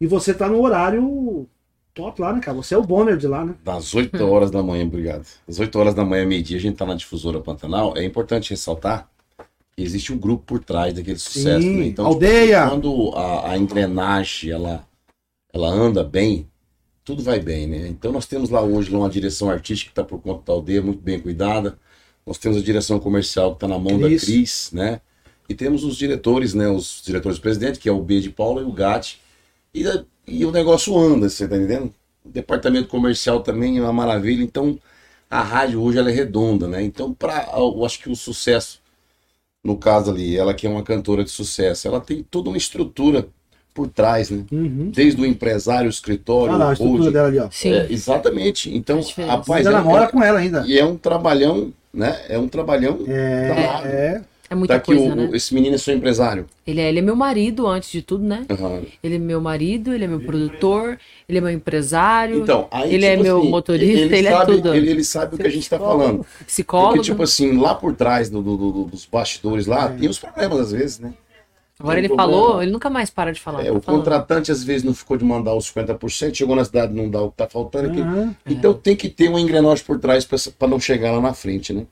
[0.01, 1.47] E você tá no horário
[1.95, 2.57] top lá, né, cara?
[2.57, 3.55] Você é o Bonner de lá, né?
[3.65, 5.27] Das 8 horas da manhã, obrigado.
[5.47, 7.97] Das 8 horas da manhã, meio-dia, a gente tá na difusora Pantanal.
[7.97, 9.09] É importante ressaltar
[9.77, 11.63] existe um grupo por trás daquele sucesso.
[11.63, 11.87] Sim, né?
[11.87, 12.63] Então, tipo, aldeia!
[12.63, 14.87] Tipo, quando a, a, engrenagem ela,
[15.53, 16.49] ela anda bem,
[17.05, 17.89] tudo vai bem, né?
[17.89, 21.03] Então nós temos lá hoje uma direção artística que está por conta da aldeia, muito
[21.03, 21.79] bem cuidada.
[22.25, 24.21] Nós temos a direção comercial que está na mão Cris.
[24.23, 25.01] da Cris, né?
[25.49, 26.69] E temos os diretores, né?
[26.69, 29.21] Os diretores presidente, que é o B de Paula e o Gatti.
[29.75, 29.85] E,
[30.27, 31.93] e o negócio anda, você tá entendendo?
[32.25, 34.43] O departamento comercial também é uma maravilha.
[34.43, 34.79] Então,
[35.31, 36.83] a rádio hoje ela é redonda, né?
[36.83, 38.83] Então, para eu acho que o sucesso
[39.65, 43.27] no caso ali, ela que é uma cantora de sucesso, ela tem toda uma estrutura
[43.73, 44.45] por trás, né?
[44.53, 44.91] Uhum.
[44.95, 47.49] Desde o empresário, o escritório, ah, lá, a estrutura dela ali, ó.
[47.51, 47.73] Sim.
[47.73, 48.73] É, exatamente.
[48.73, 50.63] Então, rapaz, ela mora com ela ainda.
[50.67, 52.21] E é um trabalhão, né?
[52.29, 53.01] É um trabalhão.
[53.09, 54.23] É, é.
[54.49, 55.31] É muita tá coisa, o, né?
[55.33, 56.47] Esse menino é seu empresário.
[56.67, 58.45] Ele é, ele é meu marido, antes de tudo, né?
[58.51, 58.85] Uhum.
[59.03, 62.43] Ele é meu marido, ele é meu produtor, ele é meu empresário.
[62.43, 64.75] Então, aí, ele é tipo é meu assim, motorista, ele, ele é sabe, é tudo.
[64.75, 66.27] Ele, ele sabe o que a gente está falando.
[66.47, 66.95] Psicólogo.
[66.95, 69.97] Porque, tipo assim, lá por trás do, do, do, dos bastidores lá, é.
[69.97, 71.15] tem os problemas às vezes, né?
[71.79, 72.33] Agora ele problema.
[72.33, 73.63] falou, ele nunca mais para de falar.
[73.63, 74.01] É, tá o falando.
[74.01, 77.29] contratante às vezes não ficou de mandar os 50%, chegou na cidade não dá o
[77.29, 77.99] que está faltando.
[77.99, 78.35] Uhum.
[78.47, 78.75] Então é.
[78.75, 81.85] tem que ter uma engrenagem por trás para não chegar lá na frente, né?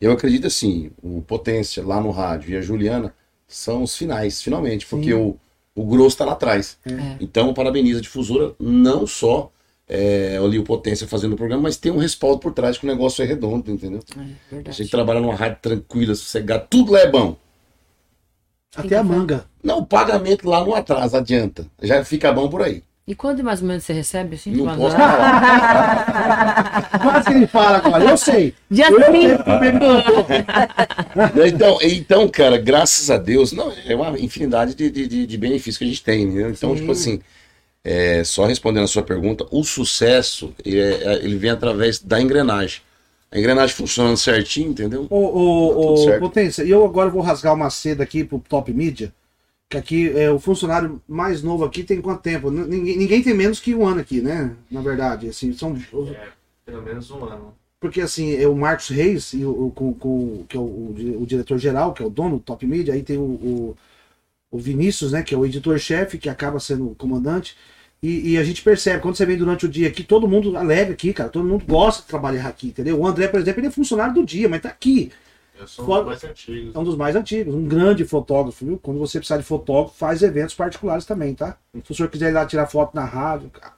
[0.00, 3.14] Eu acredito assim, o Potência lá no rádio e a Juliana
[3.46, 5.36] são os finais, finalmente, porque o,
[5.74, 6.78] o grosso está lá atrás.
[6.84, 7.16] É.
[7.20, 9.50] Então, parabeniza a difusora, não só
[9.88, 12.88] é, ali o Potência fazendo o programa, mas tem um respaldo por trás que o
[12.88, 14.00] negócio é redondo, entendeu?
[14.52, 17.36] É, a gente trabalha numa rádio tranquila, sossegada, tudo lá é bom.
[18.74, 19.46] Até a manga.
[19.62, 21.66] Não, o pagamento lá não atrasa, adianta.
[21.80, 22.82] Já fica bom por aí.
[23.08, 24.50] E quando mais ou menos você recebe assim?
[24.50, 26.10] Não posso falar.
[27.00, 28.52] Quase que ele fala agora, eu sei.
[28.68, 29.28] Já eu sei.
[31.46, 35.84] então, então, cara, graças a Deus, não, é uma infinidade de, de, de benefícios que
[35.84, 36.50] a gente tem, né?
[36.50, 36.80] Então, Sim.
[36.80, 37.20] tipo assim,
[37.84, 42.80] é, só respondendo a sua pergunta, o sucesso, é, é, ele vem através da engrenagem.
[43.30, 45.06] A engrenagem funcionando certinho, entendeu?
[45.08, 49.12] Ô, ô, tá ô Potência, eu agora vou rasgar uma seda aqui pro Top Media
[49.68, 52.50] que aqui é o funcionário mais novo aqui tem quanto tempo?
[52.50, 54.54] Ninguém, ninguém tem menos que um ano aqui, né?
[54.70, 56.28] Na verdade, assim, são é,
[56.64, 57.54] pelo menos um ano.
[57.80, 61.26] Porque assim, é o Marcos Reis, e o, com, com, que é o, o, o
[61.26, 63.76] diretor geral, que é o dono do Top Media, aí tem o, o,
[64.50, 67.56] o Vinícius, né, que é o editor-chefe, que acaba sendo o comandante.
[68.02, 70.92] E, e, a gente percebe, quando você vem durante o dia aqui, todo mundo alega
[70.92, 71.30] aqui, cara.
[71.30, 72.98] Todo mundo gosta de trabalhar aqui, entendeu?
[73.00, 75.10] O André, por exemplo, ele é funcionário do dia, mas tá aqui.
[75.58, 76.74] Eu sou um dos mais antigos.
[76.74, 78.78] É um dos mais antigos, um grande fotógrafo, viu?
[78.78, 81.56] Quando você precisar de fotógrafo, faz eventos particulares também, tá?
[81.84, 83.74] Se o senhor quiser ir lá tirar foto na rádio, cara.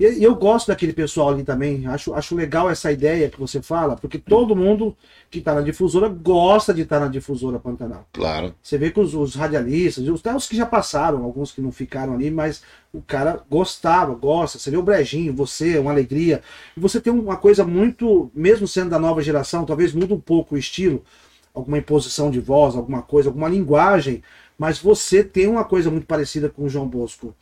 [0.00, 1.86] E eu gosto daquele pessoal ali também.
[1.86, 4.96] Acho, acho legal essa ideia que você fala, porque todo mundo
[5.30, 8.06] que está na difusora gosta de estar tá na difusora Pantanal.
[8.10, 8.54] Claro.
[8.62, 12.14] Você vê que os, os radialistas, até os que já passaram, alguns que não ficaram
[12.14, 12.62] ali, mas
[12.94, 14.58] o cara gostava, gosta.
[14.58, 16.40] Você vê o Brejinho, você, uma alegria.
[16.74, 20.54] E você tem uma coisa muito, mesmo sendo da nova geração, talvez muda um pouco
[20.54, 21.04] o estilo,
[21.52, 24.22] alguma imposição de voz, alguma coisa, alguma linguagem,
[24.56, 27.34] mas você tem uma coisa muito parecida com o João Bosco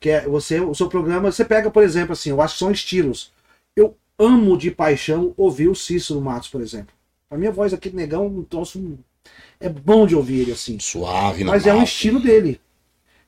[0.00, 2.70] que é você, o seu programa, você pega, por exemplo, assim, eu acho que são
[2.70, 3.32] estilos.
[3.74, 6.94] Eu amo de paixão ouvir o Cícero Matos, por exemplo.
[7.30, 8.98] A minha voz aqui, negão, um troço.
[9.58, 10.78] É bom de ouvir ele assim.
[10.78, 12.60] Suave, Mas é um estilo dele.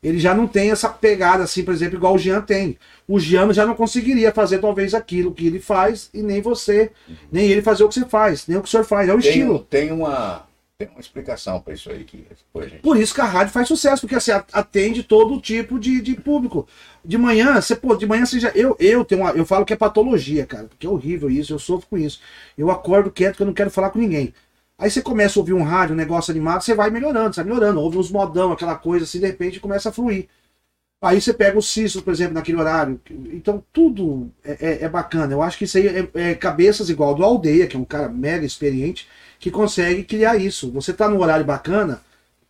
[0.01, 2.79] Ele já não tem essa pegada assim, por exemplo, igual o Jean tem.
[3.07, 7.17] O Jean já não conseguiria fazer talvez aquilo que ele faz e nem você, uhum.
[7.33, 9.09] nem ele fazer o que você faz, nem o que o senhor faz.
[9.09, 9.59] É o tem, estilo.
[9.69, 10.48] Tem uma
[10.79, 12.25] tem uma explicação para isso aí que
[12.69, 12.83] gente...
[12.83, 16.69] Por isso que a rádio faz sucesso, porque assim, atende todo tipo de, de público.
[17.05, 18.51] De manhã, você, pô, de manhã você já.
[18.51, 21.59] Eu, eu tenho uma, eu falo que é patologia, cara, porque é horrível isso, eu
[21.59, 22.21] sofro com isso.
[22.57, 24.33] Eu acordo quieto que eu não quero falar com ninguém.
[24.79, 27.53] Aí você começa a ouvir um rádio, um negócio animado, você vai melhorando, você vai
[27.53, 30.29] melhorando, ouve uns modão, aquela coisa assim, de repente começa a fluir.
[31.01, 33.01] Aí você pega o Cícero, por exemplo, naquele horário.
[33.33, 35.33] Então tudo é, é, é bacana.
[35.33, 38.09] Eu acho que isso aí é, é cabeças igual do Aldeia, que é um cara
[38.09, 39.07] mega experiente
[39.39, 40.71] que consegue criar isso.
[40.73, 42.01] Você está no horário bacana,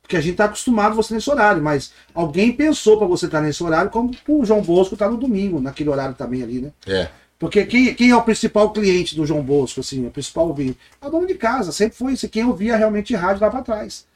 [0.01, 3.45] porque a gente está acostumado você nesse horário, mas alguém pensou para você estar tá
[3.47, 6.73] nesse horário, como o João Bosco está no domingo, naquele horário também ali, né?
[6.87, 7.09] É.
[7.39, 10.79] Porque quem, quem é o principal cliente do João Bosco, assim, o principal ouvinte?
[11.01, 14.08] A dona de casa, sempre foi isso, quem ouvia realmente rádio lá para trás.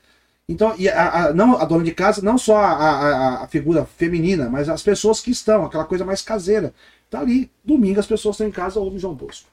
[0.48, 4.50] Então, e a, a, não, a dona de casa, não só a, a, figura feminina,
[4.50, 6.74] mas as pessoas que estão, aquela coisa mais caseira.
[7.08, 9.48] Tá ali, domingo as pessoas estão em casa ouvem João Bosco.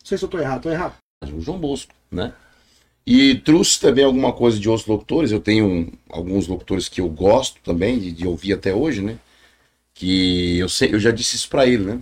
[0.00, 0.94] Não sei se eu estou errado, estou errado.
[1.22, 2.32] O João Bosco, né?
[3.06, 5.32] E trouxe também alguma coisa de outros locutores.
[5.32, 9.18] Eu tenho alguns locutores que eu gosto também de, de ouvir até hoje, né?
[9.92, 12.00] Que eu sei, eu já disse isso para ele, né?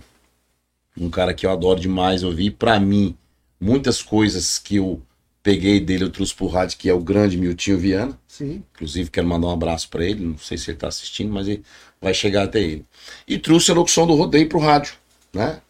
[0.97, 2.51] Um cara que eu adoro demais ouvir.
[2.51, 3.17] Para mim,
[3.59, 5.01] muitas coisas que eu
[5.41, 8.17] peguei dele eu trouxe pro rádio, que é o grande Miltinho Viana.
[8.27, 8.63] Sim.
[8.73, 10.23] Inclusive, quero mandar um abraço para ele.
[10.23, 11.63] Não sei se ele tá assistindo, mas ele
[12.01, 12.85] vai chegar até ele.
[13.27, 14.93] E trouxe a locução do rodeio pro rádio,
[15.33, 15.61] né?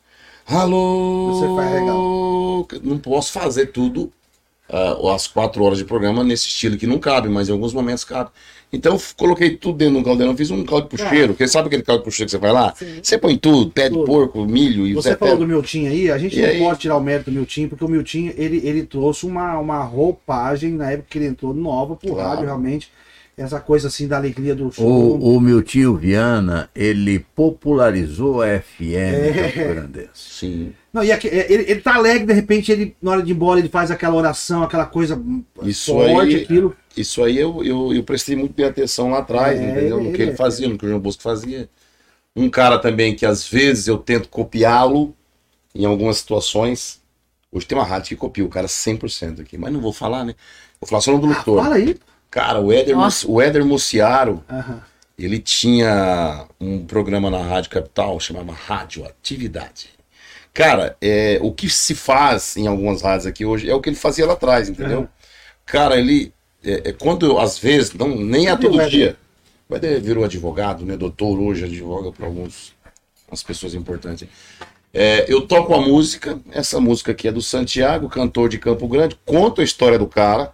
[0.45, 1.33] Alô!
[1.33, 2.67] Você faz legal.
[2.83, 4.11] Não posso fazer tudo
[4.69, 8.03] uh, as quatro horas de programa nesse estilo que não cabe, mas em alguns momentos
[8.03, 8.29] cabe.
[8.71, 12.27] Então coloquei tudo dentro do caldeirão, fiz um caldo puxeiro, porque sabe aquele caldo puxeiro
[12.27, 12.73] que você vai lá?
[12.75, 12.99] Sim.
[13.01, 16.37] Você põe tudo, pé de porco, milho e Você falou do Miltim aí, a gente
[16.37, 16.59] e não aí...
[16.59, 20.73] pode tirar o mérito do Miltim, porque o Miltim ele, ele trouxe uma, uma roupagem
[20.73, 22.29] na época que ele entrou nova pro claro.
[22.29, 22.91] rádio realmente
[23.35, 24.85] essa coisa assim da alegria do show.
[24.85, 30.09] O, o meu tio Viana, ele popularizou a FM é.
[30.13, 30.73] Sim.
[30.91, 33.35] Não, e aqui, é, ele, ele tá alegre, de repente, ele, na hora de ir
[33.35, 35.21] embora, ele faz aquela oração, aquela coisa
[35.63, 36.75] isso forte, aí, aquilo.
[36.97, 40.03] Isso aí eu, eu, eu prestei muito bem atenção lá atrás, é, entendeu?
[40.03, 40.35] No que ele é.
[40.35, 41.69] fazia, no que o João Bosco fazia.
[42.35, 45.15] Um cara também que às vezes eu tento copiá-lo
[45.75, 46.99] em algumas situações.
[47.51, 50.35] Hoje tem uma rádio que copia o cara 100% aqui, mas não vou falar, né?
[50.79, 51.97] Vou falar só no do ah, Fala aí.
[52.31, 52.95] Cara, o Éder,
[53.27, 54.79] o Éder Muciaro, uhum.
[55.17, 59.98] ele tinha um programa na Rádio Capital, chamava Rádio Atividade.
[60.59, 63.95] Cara, é, o que se faz em algumas rádios aqui hoje é o que ele
[63.95, 64.99] fazia lá atrás, entendeu?
[64.99, 65.07] Uhum.
[65.65, 69.15] Cara, ele, é, é, quando às vezes, não, nem a todo dia,
[69.69, 70.97] o Éder virou advogado, né?
[70.97, 72.73] Doutor hoje, advoga para alguns,
[73.31, 74.27] as pessoas importantes.
[74.93, 79.17] É, eu toco a música, essa música aqui é do Santiago, cantor de Campo Grande,
[79.25, 80.51] conto a história do cara,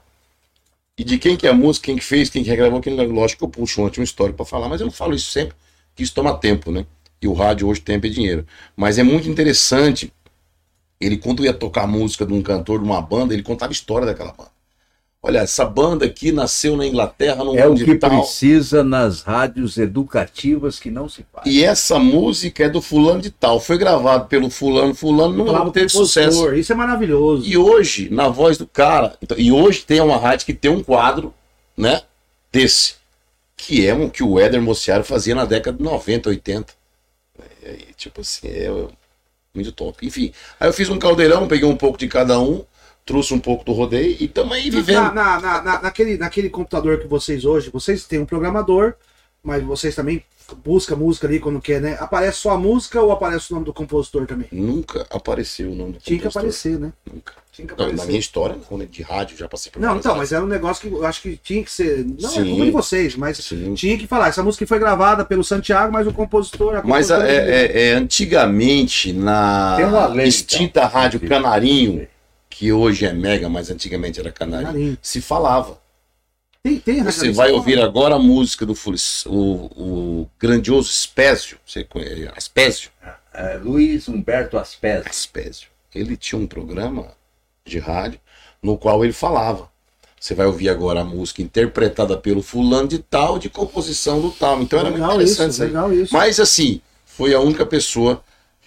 [0.95, 3.39] e de quem que é a música, quem que fez, quem que regravou, quem lógico
[3.39, 5.55] que eu puxo antes uma história para falar, mas eu não falo isso sempre,
[5.95, 6.85] que isso toma tempo, né?
[7.26, 8.45] E o rádio hoje tempo é dinheiro.
[8.78, 10.13] Mas é muito interessante.
[11.01, 13.73] Ele, quando ia tocar a música de um cantor, de uma banda, ele contava a
[13.73, 14.51] história daquela banda.
[15.23, 18.11] Olha, essa banda aqui nasceu na Inglaterra, no É o que tal.
[18.11, 21.47] precisa nas rádios educativas que não se faz.
[21.47, 23.59] E essa música é do fulano de tal.
[23.59, 26.53] Foi gravado pelo fulano, fulano não, não teve sucesso.
[26.53, 27.43] Isso é maravilhoso.
[27.43, 30.84] E hoje, na voz do cara, então, e hoje tem uma rádio que tem um
[30.84, 31.34] quadro,
[31.76, 32.03] né,
[32.51, 32.93] desse,
[33.57, 36.84] que é um que o Éder Mociaro fazia na década de 90, 80.
[37.95, 38.70] Tipo assim, é
[39.53, 40.05] muito top.
[40.05, 42.63] Enfim, aí eu fiz um caldeirão, peguei um pouco de cada um,
[43.05, 45.13] trouxe um pouco do rodeio e também vivendo.
[45.13, 48.95] Na, na, na, naquele, naquele computador que vocês hoje, vocês têm um programador,
[49.43, 50.24] mas vocês também
[50.63, 51.97] busca música ali quando quer, né?
[51.99, 54.47] Aparece só a música ou aparece o nome do compositor também?
[54.51, 56.20] Nunca apareceu o nome do Tinha compositor.
[56.20, 56.93] Tinha que aparecer, né?
[57.11, 57.34] Nunca.
[57.55, 57.95] Tinha que aparecer.
[57.95, 58.87] Não, na minha história, né?
[58.89, 61.37] de rádio, já passei por Não, então, mas era um negócio que eu acho que
[61.37, 62.05] tinha que ser.
[62.05, 62.41] Não Sim.
[62.41, 63.73] é culpa de vocês, mas Sim.
[63.73, 64.27] tinha que falar.
[64.27, 66.81] Essa música foi gravada pelo Santiago, mas o compositor.
[66.85, 69.77] Mas é, é, é, antigamente, na
[70.23, 70.89] extinta então.
[70.89, 72.07] Rádio Canarinho
[72.57, 74.97] que hoje é Mega, mas antigamente era Canarinho, Canarinho.
[75.01, 75.77] se falava.
[76.63, 78.73] Tem, tem Você vai ouvir agora a música do
[79.25, 82.89] o, o grandioso Espésio, você conhece, Aspésio,
[83.33, 85.09] é, Luiz Humberto Aspésio.
[85.09, 85.67] Aspésio.
[85.93, 87.11] Ele tinha um programa
[87.66, 88.20] de rádio
[88.61, 89.70] no qual ele falava.
[90.20, 94.61] Você vai ouvir agora a música interpretada pelo fulano de tal, de composição do tal.
[94.61, 96.13] Então era legal muito interessante isso, legal isso.
[96.13, 98.24] Mas assim, foi a única pessoa,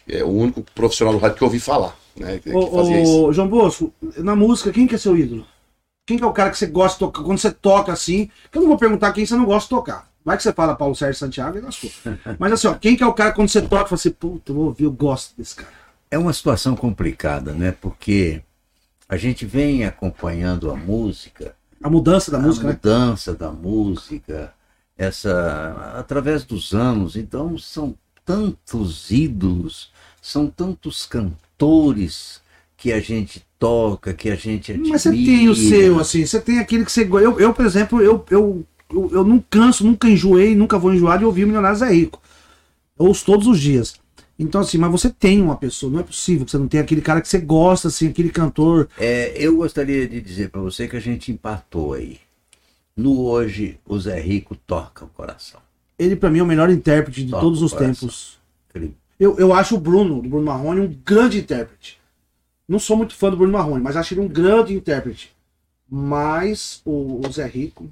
[0.09, 1.97] é, o único profissional do rádio que eu ouvi falar.
[2.17, 5.45] Né, que, ô, ô, João Bosco, na música, quem que é seu ídolo?
[6.07, 7.23] Quem que é o cara que você gosta de tocar?
[7.23, 10.09] Quando você toca assim, que eu não vou perguntar quem você não gosta de tocar.
[10.25, 11.91] Vai que você fala Paulo Sérgio Santiago e lascou.
[12.39, 14.53] Mas assim, ó, quem que é o cara quando você toca e fala assim, puta,
[14.53, 15.73] eu vou ouvir, eu gosto desse cara.
[16.11, 17.75] É uma situação complicada, né?
[17.81, 18.43] Porque
[19.09, 21.57] a gente vem acompanhando a música.
[21.83, 22.75] A mudança da a música, A né?
[22.75, 23.39] mudança né?
[23.39, 24.53] da música,
[24.97, 25.95] essa.
[25.97, 27.17] através dos anos.
[27.17, 27.95] Então, são
[28.25, 29.91] tantos ídolos,
[30.21, 32.43] são tantos cantores
[32.77, 34.93] que a gente toca, que a gente admira.
[34.93, 37.05] Mas você tem o seu, assim, você tem aquele que você.
[37.05, 41.19] Eu, eu por exemplo, eu, eu, eu, eu não canso, nunca enjoei, nunca vou enjoar
[41.19, 42.21] de ouvir Milionários é Rico.
[42.99, 43.95] Eu ouço todos os dias.
[44.39, 47.01] Então, assim, mas você tem uma pessoa, não é possível que você não tenha aquele
[47.01, 48.89] cara que você gosta, assim, aquele cantor.
[48.97, 52.21] É, eu gostaria de dizer para você que a gente empatou aí.
[52.97, 55.61] No hoje, o Zé Rico toca o coração.
[55.99, 58.39] Ele, para mim, é o melhor intérprete de toca todos os tempos.
[59.19, 61.99] Eu, eu acho o Bruno, do Bruno Marrone, um grande intérprete.
[62.69, 65.35] Não sou muito fã do Bruno Marrone, mas acho ele um grande intérprete.
[65.91, 67.91] Mas o, o Zé Rico.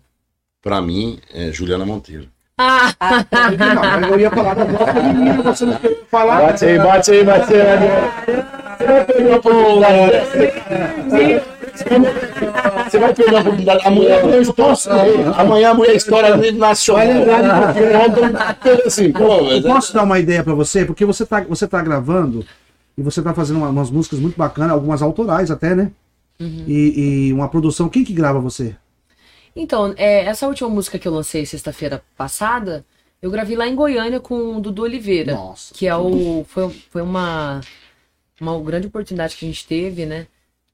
[0.62, 2.28] Para mim, é Juliana Monteiro.
[2.58, 2.90] Ah.
[4.00, 6.40] Não, eu ia falar da voz feminina, você não quer falar.
[6.40, 7.60] Bate aí, bate aí, bate aí.
[8.78, 9.34] Você vai perder
[13.36, 13.86] a oportunidade.
[13.86, 14.88] Amanhã eu posso.
[14.90, 17.26] Amanhã a mulher estoura no nacional.
[17.26, 17.42] Vai
[18.08, 20.86] lembrar assim, pô, Posso dar uma ideia pra você?
[20.86, 22.42] Porque você tá, você tá gravando
[22.96, 25.90] e você tá fazendo umas músicas muito bacanas, algumas autorais até, né?
[26.40, 26.64] Uhum.
[26.66, 27.90] E, e uma produção.
[27.90, 28.74] Quem que grava você?
[29.56, 32.84] Então, é, essa última música que eu lancei sexta-feira passada,
[33.22, 35.34] eu gravei lá em Goiânia com o Dudu Oliveira.
[35.34, 35.72] Nossa.
[35.72, 36.44] Que é o.
[36.46, 37.62] Foi, foi uma,
[38.38, 40.26] uma grande oportunidade que a gente teve, né?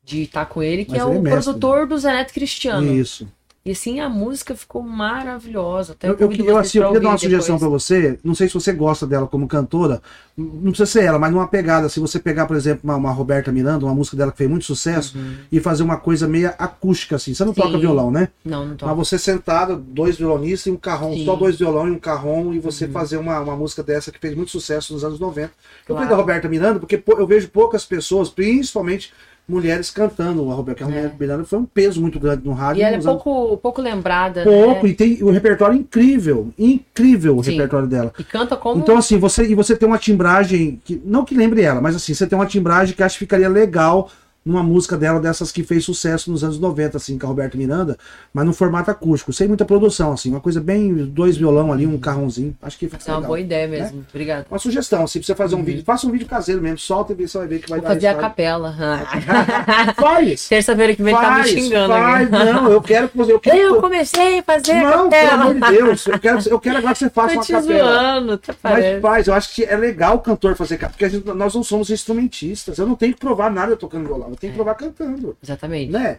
[0.03, 1.87] De estar com ele, que Mas é o é mestre, produtor né?
[1.87, 2.93] do Zé Neto Cristiano.
[2.93, 3.29] Isso.
[3.65, 5.93] E assim, a música ficou maravilhosa.
[5.93, 8.19] Até eu, eu, eu, assim, eu queria dar uma sugestão para você.
[8.25, 10.03] Não sei se você gosta dela como cantora.
[10.37, 11.89] Não precisa ser ela, mas numa pegada.
[11.89, 14.65] Se você pegar, por exemplo, uma, uma Roberta Miranda, uma música dela que fez muito
[14.65, 15.37] sucesso, uhum.
[15.53, 17.35] e fazer uma coisa meio acústica, assim.
[17.35, 17.61] Você não Sim.
[17.61, 18.31] toca violão, né?
[18.45, 18.93] Não, não toca.
[18.93, 21.25] Mas você sentado, dois violonistas e um carrom, Sim.
[21.25, 22.93] só dois violão e um carrom, e você uhum.
[22.93, 25.49] fazer uma, uma música dessa que fez muito sucesso nos anos 90.
[25.49, 25.55] Claro.
[25.89, 29.13] Eu falei da Roberta Miranda, porque eu vejo poucas pessoas, principalmente
[29.53, 30.51] mulheres cantando.
[30.51, 31.13] A Roberta é.
[31.19, 32.81] Miranda foi um peso muito grande no rádio.
[32.81, 33.61] E ela é pouco, anos...
[33.61, 34.45] pouco lembrada.
[34.45, 34.91] Pouco, né?
[34.91, 36.53] e tem o um repertório incrível.
[36.59, 37.53] Incrível o Sim.
[37.53, 38.13] repertório dela.
[38.19, 38.81] E canta como.
[38.81, 40.81] Então, assim, você, e você tem uma timbragem.
[40.85, 43.49] Que, não que lembre ela, mas assim, você tem uma timbragem que acho que ficaria
[43.49, 44.11] legal
[44.45, 47.97] numa música dela dessas que fez sucesso nos anos 90, assim, com a Roberto Miranda,
[48.33, 51.99] mas no formato acústico, sem muita produção, assim, uma coisa bem, dois violão ali, um
[51.99, 53.79] carrãozinho, acho que fica É uma boa ideia né?
[53.79, 54.05] mesmo, né?
[54.09, 54.47] obrigado.
[54.51, 55.65] Uma sugestão, se você fazer um uhum.
[55.65, 57.95] vídeo, faça um vídeo caseiro mesmo, solta e você vai ver que vai Vou dar
[57.95, 58.75] fazer a capela.
[59.97, 60.49] faz!
[60.49, 61.93] Terça-feira que vem faz, tá me xingando.
[61.93, 62.45] Faz, aqui.
[62.45, 63.33] não, eu quero que você...
[63.33, 66.79] Eu, quero, eu comecei a fazer Não, pelo amor de Deus, eu quero, eu quero
[66.79, 67.63] agora que você faça uma capela.
[67.63, 71.27] Zoando, tá mas faz, eu acho que é legal o cantor fazer capela, porque gente,
[71.29, 74.57] nós não somos instrumentistas, eu não tenho que provar nada tocando violão, eu tenho que
[74.57, 75.37] provar cantando.
[75.43, 75.93] Exatamente.
[75.93, 76.19] Né?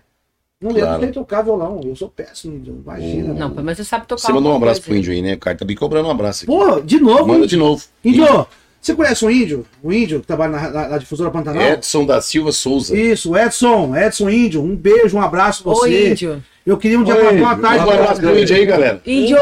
[0.61, 1.01] Não claro.
[1.01, 3.33] sei tocar violão, eu sou péssimo, imagina.
[3.33, 4.21] Não, mas você sabe tocar.
[4.21, 5.33] Você mandou um abraço pro índio aí, né?
[5.33, 6.53] O cara tá me cobrando um abraço aqui.
[6.53, 7.27] Pô, de novo?
[7.27, 7.83] Manda de novo.
[8.05, 8.47] Índio,
[8.79, 9.65] você conhece o índio?
[9.81, 11.61] O índio que trabalha na, na, na difusora Pantanal?
[11.61, 12.95] Edson da Silva Souza.
[12.95, 15.89] Isso, Edson, Edson Índio, um beijo, um abraço pra você.
[15.89, 16.43] Oi, índio.
[16.65, 17.85] Eu queria um dia Oi, uma tarde.
[17.85, 19.01] Um abraço pro índio aí, galera.
[19.05, 19.37] Índio!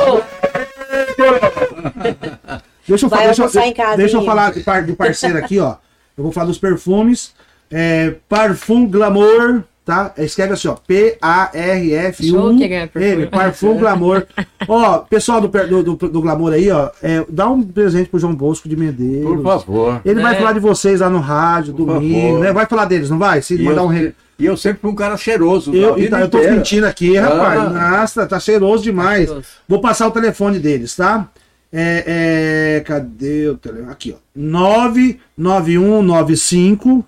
[2.87, 5.75] deixa eu, Vai deixa, deixa, deixa eu falar de, de parceiro aqui, ó.
[6.17, 7.33] Eu vou falar dos perfumes.
[7.71, 10.13] É, Parfum Glamour, tá?
[10.17, 11.29] Escreve assim, ó, P-A-R-F-U-M,
[13.27, 14.25] Parfum Glamour.
[14.67, 18.35] ó, pessoal do, do, do, do, Glamour aí, ó, é, dá um presente pro João
[18.35, 19.35] Bosco de Medeiros.
[19.35, 20.01] Por favor.
[20.03, 20.23] Ele é.
[20.23, 22.39] vai falar de vocês lá no rádio, Por domingo, favor.
[22.39, 22.53] né?
[22.53, 23.41] Vai falar deles, não vai?
[23.41, 24.11] Se e mandar eu, um...
[24.41, 25.71] E eu sempre fui um cara cheiroso.
[25.73, 27.27] Eu, então, eu tô mentindo aqui, ah.
[27.27, 27.71] rapaz.
[27.71, 29.29] Nossa, tá cheiroso demais.
[29.29, 31.29] Tá Vou passar o telefone deles, tá?
[31.71, 33.91] É, é, cadê o telefone?
[33.91, 34.19] Aqui, ó.
[34.35, 37.05] 99195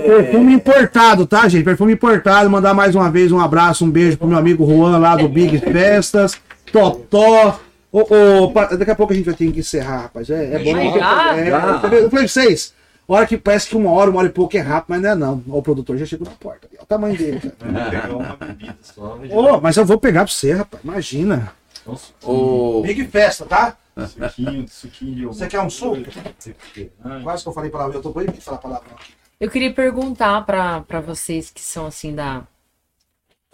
[0.06, 1.64] perfume importado, tá, gente?
[1.64, 2.50] Perfume importado.
[2.50, 5.58] Mandar mais uma vez um abraço, um beijo pro meu amigo Juan lá do Big
[5.60, 6.36] Festas.
[6.72, 7.60] Totó.
[7.94, 10.28] Ô, ô, daqui a pouco a gente vai ter que encerrar, rapaz.
[10.28, 10.98] É, é bom.
[10.98, 11.38] Já?
[11.38, 11.70] É, já.
[11.74, 12.74] Eu falei pra vocês.
[13.08, 15.16] Hora que parece que uma hora, uma hora e pouco é rápido, mas não é
[15.16, 15.44] não.
[15.48, 16.68] O produtor já chegou na porta.
[16.74, 18.10] Olha o tamanho dele, cara.
[19.30, 20.84] oh, mas eu vou pegar pra você, rapaz.
[20.84, 21.54] Imagina.
[22.24, 22.82] O...
[22.82, 23.78] Big festa, tá?
[24.08, 25.28] Suquinho, suquinho.
[25.28, 26.02] Você quer um suco?
[27.22, 28.88] Quase que eu falei palavra, eu tô proibido de falar palavra.
[29.40, 32.42] Eu queria perguntar para vocês que são assim da.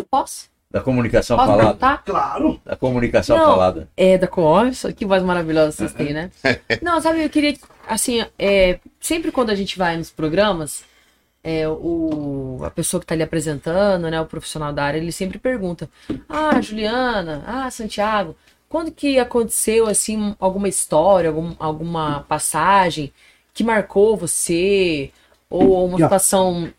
[0.10, 0.49] Posso?
[0.72, 1.68] Da comunicação Posso falada.
[1.70, 2.04] Perguntar?
[2.04, 2.62] Claro.
[2.64, 3.90] Da comunicação Não, falada.
[3.98, 6.30] É, da Nossa, que voz maravilhosa vocês têm, né?
[6.80, 10.84] Não, sabe, eu queria, assim, é, sempre quando a gente vai nos programas,
[11.44, 15.40] é, o, a pessoa que está ali apresentando, né, o profissional da área, ele sempre
[15.40, 15.90] pergunta:
[16.28, 18.36] Ah, Juliana, ah, Santiago,
[18.68, 23.12] quando que aconteceu, assim, alguma história, algum, alguma passagem
[23.56, 25.12] que marcou você?
[25.50, 26.72] Ou uma situação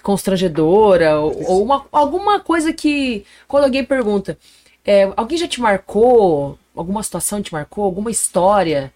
[0.00, 4.38] constrangedora, ou, ou uma, alguma coisa que, quando alguém pergunta,
[4.84, 8.92] é, alguém já te marcou, alguma situação te marcou, alguma história,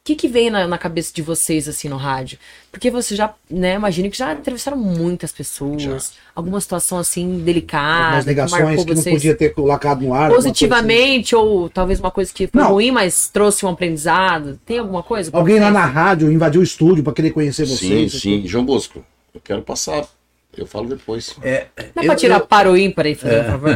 [0.00, 2.38] o que, que vem na, na, cabeça de vocês, assim, no rádio?
[2.72, 5.98] Porque você já, né, imagino que já entrevistaram muitas pessoas, já.
[6.34, 8.06] alguma situação, assim, delicada.
[8.06, 10.30] Algumas negações que, que não podia ter colocado no ar.
[10.30, 11.44] Positivamente, assim.
[11.44, 12.72] ou talvez uma coisa que foi não.
[12.72, 14.58] ruim, mas trouxe um aprendizado.
[14.64, 15.30] Tem alguma coisa?
[15.34, 18.12] Alguém lá na rádio invadiu o estúdio para querer conhecer vocês?
[18.12, 18.46] Sim, sim.
[18.46, 19.04] João Bosco,
[19.34, 20.08] eu quero passar.
[20.56, 21.36] Eu falo depois.
[21.42, 23.70] É, não é para tirar eu, para o ímpar aí, por é, favor.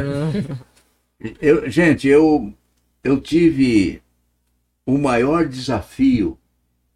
[1.41, 2.53] eu, gente, eu,
[3.03, 4.03] eu tive
[4.85, 6.37] o maior desafio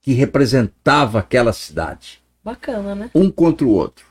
[0.01, 2.19] que representava aquela cidade.
[2.43, 3.11] Bacana, né?
[3.13, 4.05] Um contra o outro.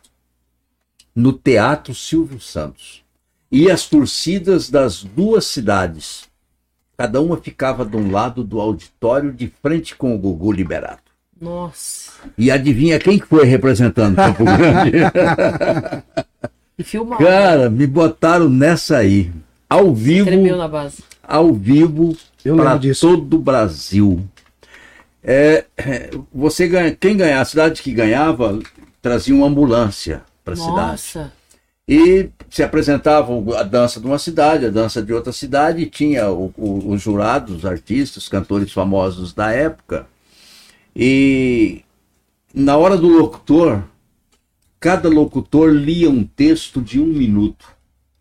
[1.15, 3.03] No Teatro Silvio Santos.
[3.51, 6.29] E as torcidas das duas cidades.
[6.97, 11.13] Cada uma ficava de um lado do auditório de frente com o Gugu Liberato.
[11.41, 12.13] Nossa.
[12.39, 14.99] E adivinha quem foi representando Campo Grande?
[16.79, 17.19] E filmar.
[17.19, 19.33] Cara, me botaram nessa aí.
[19.69, 20.27] Ao vivo.
[20.27, 21.03] Tremeu na base.
[21.23, 22.15] Ao vivo
[22.45, 24.23] para todo o Brasil.
[25.25, 25.65] É,
[26.33, 28.61] você ganha, quem ganhar, a cidade que ganhava
[29.01, 31.31] trazia uma ambulância para a cidade.
[31.89, 36.31] E se apresentava a dança de uma cidade, a dança de outra cidade, e tinha
[36.31, 40.07] o, o, os jurados, os artistas, os cantores famosos da época.
[40.95, 41.83] E
[42.55, 43.83] na hora do locutor,
[44.81, 47.67] cada locutor lia um texto de um minuto.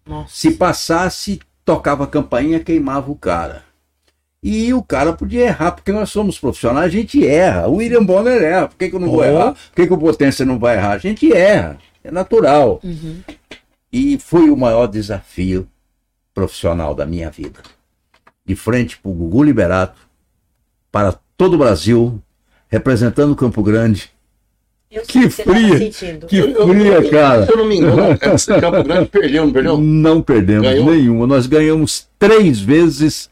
[0.05, 0.35] Nossa.
[0.35, 3.63] Se passasse, tocava a campainha, queimava o cara.
[4.43, 7.67] E o cara podia errar, porque nós somos profissionais, a gente erra.
[7.67, 9.23] O William Bonner erra, por que, que eu não vou oh.
[9.23, 9.53] errar?
[9.53, 10.91] Por que, que o Potência não vai errar?
[10.91, 12.79] A gente erra, é natural.
[12.83, 13.21] Uhum.
[13.95, 15.65] E foi o maior desafio
[16.33, 17.61] profissional da minha vida.
[18.45, 20.01] De frente para o Gugu Liberato,
[20.91, 22.21] para todo o Brasil,
[22.67, 24.11] representando Campo Grande,
[25.07, 25.79] que fria!
[26.27, 27.45] Que fria, cara!
[27.45, 29.77] Se eu não me engano, Campo Grande perdeu, não perdeu?
[29.77, 30.91] Não perdemos Ganhou?
[30.91, 31.25] nenhuma.
[31.25, 33.29] Nós ganhamos três vezes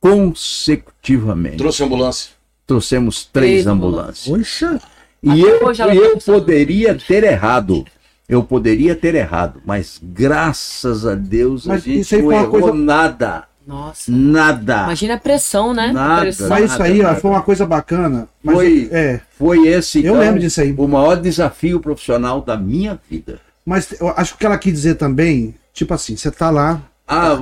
[0.00, 1.58] consecutivamente.
[1.58, 2.30] Trouxe ambulância?
[2.66, 4.34] Trouxemos três, três ambulâncias.
[4.34, 4.80] Poxa!
[5.22, 5.60] E eu,
[5.92, 7.84] eu poderia ter errado.
[8.30, 12.72] Eu poderia ter errado, mas graças a Deus mas a gente não errou coisa...
[12.72, 13.44] nada.
[13.66, 14.10] Nossa.
[14.10, 14.84] Nada.
[14.84, 15.92] Imagina a pressão, né?
[15.92, 16.22] Nada.
[16.22, 16.48] Pressão.
[16.48, 18.28] Mas isso aí ó, foi uma coisa bacana.
[18.44, 19.20] foi, é.
[19.38, 19.98] foi esse.
[19.98, 20.74] Eu então, lembro disso aí.
[20.76, 23.38] O maior desafio profissional da minha vida.
[23.64, 26.82] Mas eu acho que ela quis dizer também, tipo assim, você tá lá.
[27.12, 27.36] Ah,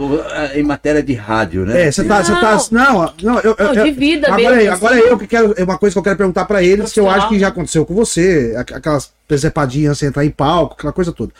[0.55, 1.83] em matéria de rádio, né?
[1.83, 2.59] É, você tá, você tá.
[2.73, 4.73] Não, não, eu, não, de vida agora, mesmo.
[4.73, 5.05] Agora assim.
[5.05, 5.55] eu que quero.
[5.59, 7.85] É uma coisa que eu quero perguntar para eles, que eu acho que já aconteceu
[7.85, 11.35] com você, aquelas presepadinhas, você entrar em palco, aquela coisa toda.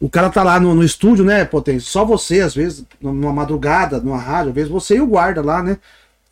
[0.00, 1.88] O cara tá lá no, no estúdio, né, Potência?
[1.88, 5.62] Só você, às vezes, numa madrugada, numa rádio, às vezes você e o guarda lá,
[5.62, 5.76] né?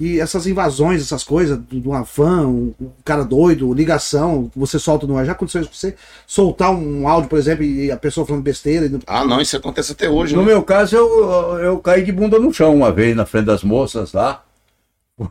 [0.00, 5.08] E essas invasões, essas coisas, do uma fã, um, um, cara doido, ligação, você solta
[5.08, 5.26] no ar.
[5.26, 5.96] Já aconteceu isso com você?
[6.24, 8.86] Soltar um áudio, por exemplo, e a pessoa falando besteira.
[8.86, 8.96] E...
[9.08, 10.36] Ah, não, isso acontece até hoje.
[10.36, 10.52] No né?
[10.52, 14.12] meu caso, eu, eu caí de bunda no chão uma vez na frente das moças
[14.12, 14.44] lá.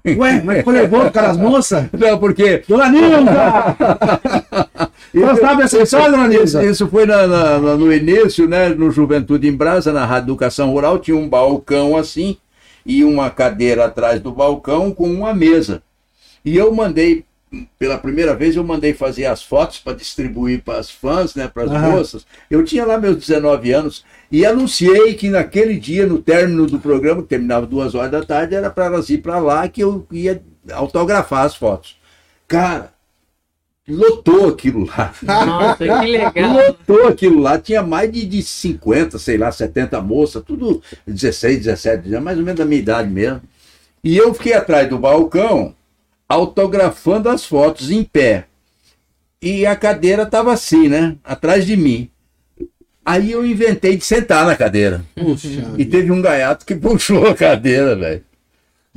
[0.05, 1.85] Ué, mas foi nervoso, cara, as moças?
[1.97, 2.61] Não, porque.
[2.67, 3.77] Dona Nilda!
[5.13, 6.65] Você sabe essa história, dona Nilza?
[6.65, 8.67] Isso foi na, na, no início, né?
[8.67, 12.35] No Juventude em Brasa, na Rádio Educação Rural, tinha um balcão assim,
[12.87, 15.83] e uma cadeira atrás do balcão com uma mesa.
[16.43, 17.25] E eu mandei,
[17.77, 21.49] pela primeira vez, eu mandei fazer as fotos para distribuir para as fãs, né?
[21.49, 22.25] Para as moças.
[22.49, 27.21] Eu tinha lá meus 19 anos e anunciei que naquele dia, no término do programa,
[27.21, 30.41] que terminava duas horas da tarde, era para elas ir para lá que eu ia
[30.71, 31.97] autografar as fotos.
[32.47, 32.93] Cara,
[33.87, 35.13] lotou aquilo lá.
[35.21, 36.53] Nossa, que legal.
[36.53, 37.57] Lotou aquilo lá.
[37.57, 42.59] Tinha mais de, de 50, sei lá, 70 moças, tudo 16, 17, mais ou menos
[42.59, 43.41] da minha idade mesmo.
[44.03, 45.73] E eu fiquei atrás do balcão,
[46.27, 48.45] autografando as fotos em pé.
[49.41, 51.15] E a cadeira estava assim, né?
[51.23, 52.09] Atrás de mim.
[53.05, 55.01] Aí eu inventei de sentar na cadeira.
[55.15, 55.47] Puxa.
[55.77, 58.23] E teve um gaiato que puxou a cadeira, velho.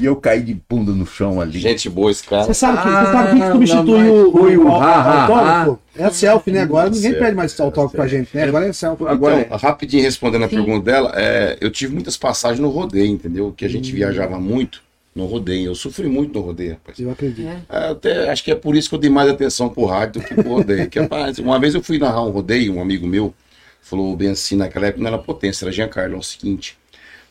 [0.01, 1.59] E eu caí de bunda no chão ali.
[1.59, 2.45] Gente boa esse cara.
[2.45, 5.79] Você sabe que, ah, você sabe que substituiu foi o, o, o, autógrafo?
[5.95, 6.63] É a selfie, né?
[6.63, 8.45] Agora ninguém pede mais autógrafo pra gente, né?
[8.45, 9.07] Agora é selfie.
[9.07, 10.57] Agora, então, rapidinho respondendo a Sim.
[10.57, 13.53] pergunta dela, é, eu tive muitas passagens no rodeio, entendeu?
[13.55, 13.97] Que a gente hum.
[13.97, 14.83] viajava muito
[15.15, 15.67] no rodeio.
[15.67, 16.99] Eu sofri muito no rodeio, rapaz.
[16.99, 17.47] Eu acredito.
[17.47, 17.63] É.
[17.69, 17.91] é.
[17.91, 20.35] Até, acho que é por isso que eu dei mais atenção pro rádio do que
[20.35, 20.89] pro rodeio.
[20.89, 23.35] que, rapaz, uma vez eu fui narrar um rodeio, um amigo meu,
[23.83, 26.79] falou bem assim, naquela época não era potência, era Giancarlo, é o seguinte,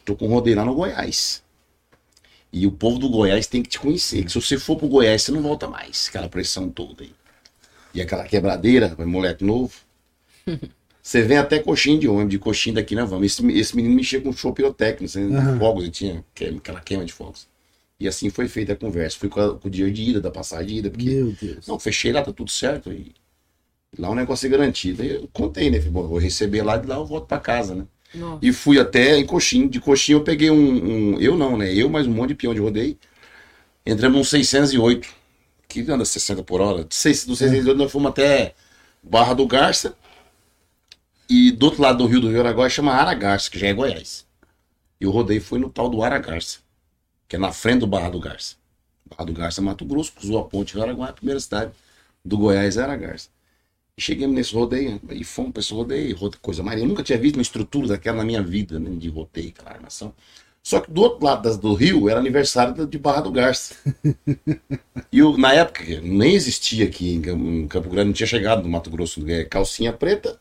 [0.05, 1.41] tô com um rodeio lá no Goiás.
[2.51, 5.21] E o povo do Goiás tem que te conhecer, que se você for pro Goiás,
[5.21, 7.11] você não volta mais, aquela pressão toda aí.
[7.93, 9.73] E aquela quebradeira, moleque novo.
[11.01, 13.25] Você vem até coxinha de ônibus, de coxinha daqui na vamos.
[13.25, 15.57] Esse, esse menino mexia com show pirotécnico, uhum.
[15.57, 17.47] fogos, ele tinha aquela queima de fogos.
[17.99, 19.17] E assim foi feita a conversa.
[19.17, 20.89] Fui com, a, com o dia de ida, da passagem de ida.
[20.91, 21.65] Porque, Meu Deus.
[21.65, 22.91] Não, fechei lá, tá tudo certo.
[22.91, 23.11] E
[23.97, 25.01] Lá o negócio é garantido.
[25.01, 25.79] Aí eu contei, né?
[25.79, 27.87] Bom, vou receber lá de lá eu volto para casa, né?
[28.13, 28.39] Nossa.
[28.41, 29.67] E fui até em Coxim.
[29.67, 30.55] De Coxim eu peguei um,
[31.15, 31.73] um, Eu não, né?
[31.73, 32.97] Eu mais um monte de peão de rodeio.
[33.85, 35.07] Entramos num 608,
[35.67, 36.83] que anda 60 por hora.
[36.83, 38.53] Do 608 nós fomos até
[39.01, 39.95] Barra do Garça.
[41.29, 44.25] E do outro lado do Rio do Rio Araguaia chama Aragarça, que já é Goiás.
[44.99, 46.59] E o rodeio foi no tal do Aragarça,
[47.27, 48.55] que é na frente do Barra do Garça.
[49.05, 51.71] Barra do Garça, Mato Grosso, cruzou a ponte do Araguaia, a primeira cidade
[52.25, 53.29] do Goiás é Aragarça.
[53.99, 56.79] E chegamos nesse rodeio, e fomos para esse rodeio, coisa mais.
[56.81, 60.13] Eu nunca tinha visto uma estrutura daquela na minha vida, né, de rodeio, aquela armação.
[60.63, 63.75] Só que do outro lado do rio era aniversário de Barra do Garça.
[65.11, 68.89] e eu, na época, nem existia aqui em Campo Grande, não tinha chegado no Mato
[68.89, 70.39] Grosso, é calcinha preta,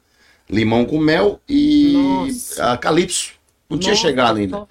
[0.48, 2.72] limão com mel e Nossa.
[2.72, 3.32] a Calypso.
[3.68, 4.68] Não Nossa, tinha chegado ainda.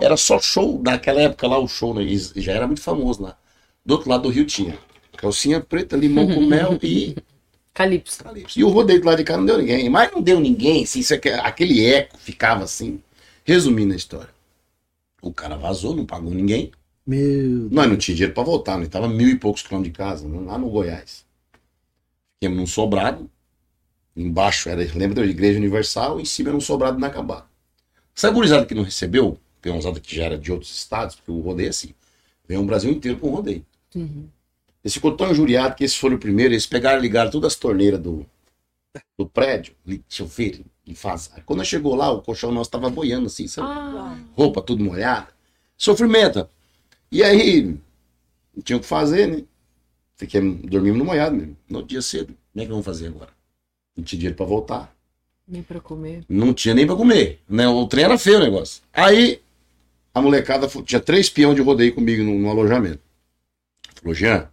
[0.00, 2.06] Era só show, naquela época lá, o show né,
[2.36, 3.36] já era muito famoso lá.
[3.84, 4.78] Do outro lado do rio tinha
[5.18, 7.14] calcinha preta, limão com mel e
[7.80, 8.22] Calypso.
[8.22, 8.60] Calypso.
[8.60, 9.88] E o rodeio do lado de cá não deu ninguém.
[9.88, 13.00] Mas não deu ninguém, assim, isso aqui, aquele eco ficava assim.
[13.42, 14.28] Resumindo a história.
[15.22, 16.70] O cara vazou, não pagou ninguém.
[17.06, 20.28] Meu Nós não tinha dinheiro pra voltar, nós tava mil e poucos quilômetros de casa,
[20.28, 21.24] né, lá no Goiás.
[22.34, 23.28] Fiquemos num sobrado.
[24.14, 27.46] Embaixo era, lembra da Igreja Universal, em cima era um sobrado inacabado.
[28.14, 31.68] Essa gurizada que não recebeu, peãozada que já era de outros estados, porque o rodeio
[31.68, 31.94] é assim,
[32.46, 33.64] veio um Brasil inteiro com rodeio.
[33.94, 34.28] Uhum.
[34.82, 37.58] Eles ficou tão injuriado que esses foram o primeiro, eles pegaram e ligaram todas as
[37.58, 38.26] torneiras do,
[39.18, 40.96] do prédio, deixa eu ver, e.
[41.34, 43.68] Aí, quando chegou lá, o colchão nosso tava boiando assim, sabe?
[43.68, 44.18] Ah.
[44.34, 45.28] Roupa tudo molhada.
[45.76, 46.48] Sofrimento.
[47.12, 47.76] E aí,
[48.54, 49.44] não tinha o que fazer, né?
[50.16, 51.56] Fiquei, dormimos no molhado mesmo.
[51.68, 52.34] No dia cedo.
[52.52, 53.30] Como é que vamos fazer agora?
[53.96, 54.94] Não tinha dinheiro pra voltar.
[55.46, 56.24] Nem pra comer.
[56.28, 57.40] Não tinha nem pra comer.
[57.48, 57.66] Né?
[57.68, 58.82] O trem era feio o negócio.
[58.92, 59.40] Aí,
[60.12, 63.00] a molecada tinha três peões de rodeio comigo no, no alojamento.
[63.94, 64.48] Falou, Jean,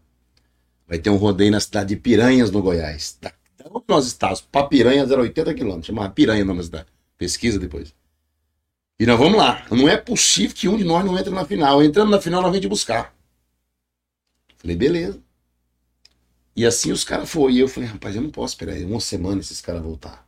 [0.87, 3.17] Vai ter um rodeio na cidade de Piranhas, no Goiás.
[3.21, 3.33] Da,
[3.71, 4.41] onde nós estávamos?
[4.41, 5.87] Para Piranhas era 80 quilômetros.
[5.87, 6.87] Chamava Piranha na cidade.
[7.17, 7.93] Pesquisa depois.
[8.99, 9.65] E nós vamos lá.
[9.69, 11.83] Não é possível que um de nós não entre na final.
[11.83, 13.13] Entrando na final, nós vamos te buscar.
[14.57, 15.19] Falei, beleza.
[16.55, 17.53] E assim os caras foram.
[17.53, 20.25] E eu falei, rapaz, eu não posso esperar aí uma semana esses caras voltar.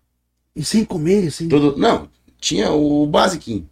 [0.55, 1.47] E sem comer, assim?
[1.47, 1.77] Todo...
[1.77, 2.09] Não,
[2.39, 3.67] tinha o basiquinho.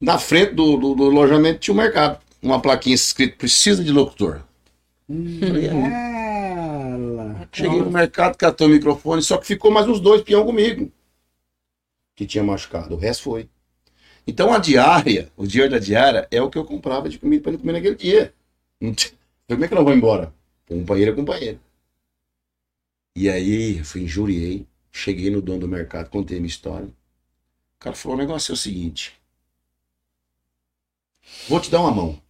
[0.00, 2.20] Na frente do, do, do alojamento tinha o um mercado.
[2.42, 4.42] Uma plaquinha escrito precisa de locutor.
[5.08, 5.38] Hum,
[7.52, 10.90] Cheguei no mercado, catou o microfone, só que ficou mais uns dois peão comigo.
[12.14, 12.94] Que tinha machucado.
[12.94, 13.48] O resto foi.
[14.26, 17.52] Então a diária, o dia da diária, é o que eu comprava de comida para
[17.52, 18.34] ele comer naquele dia.
[19.48, 20.32] Como é que eu não vou embora?
[20.66, 21.60] Companheiro é companheiro.
[23.14, 24.66] E aí, fui injuriei.
[24.90, 26.86] Cheguei no dono do mercado, contei a minha história.
[26.86, 26.92] O
[27.80, 29.20] cara falou: o negócio é o seguinte.
[31.48, 32.22] Vou te dar uma mão.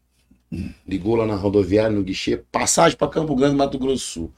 [0.87, 4.33] Ligou lá na rodoviária, no guichê, passagem para Campo Grande, Mato Grosso do Sul.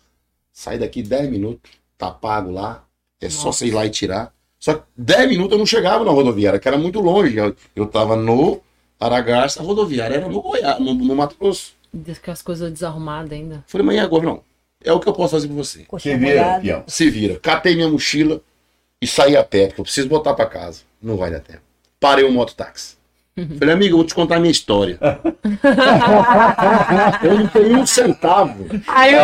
[0.53, 2.85] Sai daqui 10 minutos, tá pago lá,
[3.21, 3.37] é Nossa.
[3.37, 4.33] só você ir lá e tirar.
[4.59, 7.37] Só que 10 minutos eu não chegava na rodoviária, que era muito longe.
[7.37, 8.61] Eu, eu tava no
[8.99, 11.73] Aragarça, a rodoviária era no Goiás, no, no Mato Grosso.
[12.25, 13.65] Com as coisas desarrumadas ainda.
[13.67, 14.25] Falei, mas e agora?
[14.25, 14.43] Não.
[14.83, 15.87] É o que eu posso fazer por você.
[15.99, 16.85] Se vira, pião.
[16.87, 17.39] Se vira.
[17.39, 18.41] Catei minha mochila
[19.01, 20.83] e saí a pé, porque eu preciso voltar para casa.
[21.03, 21.63] Não vai dar tempo.
[21.99, 22.97] Parei o mototáxi.
[23.59, 24.99] Falei, amigo, eu vou te contar a minha história.
[27.23, 28.67] eu não tenho um centavo.
[28.89, 29.21] Aí eu.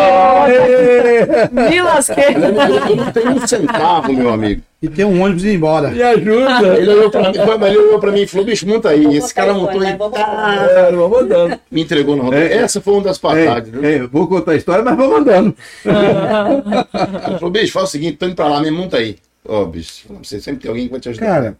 [1.53, 2.35] Me lasquei.
[2.35, 4.63] Eu não tenho um centavo, meu amigo.
[4.81, 5.91] E tem um ônibus indo embora.
[5.91, 6.79] Me ajuda.
[6.79, 9.17] Ele olhou pra mim, ele olhou pra mim e falou, bicho, monta aí.
[9.17, 9.89] Esse cara montou aí.
[9.89, 11.59] É, vou mandando.
[11.71, 12.37] Me entregou na roda.
[12.37, 12.59] É.
[12.59, 13.71] Essa foi uma das passagens.
[13.71, 13.85] viu?
[13.85, 15.55] É, vou contar a história, mas vou mandando.
[15.85, 19.17] Ele falou, bicho, faz o seguinte, tô indo pra lá, me monta aí.
[19.49, 21.27] Ó, bicho, você sempre tem alguém que vai te ajudar.
[21.27, 21.59] Cara,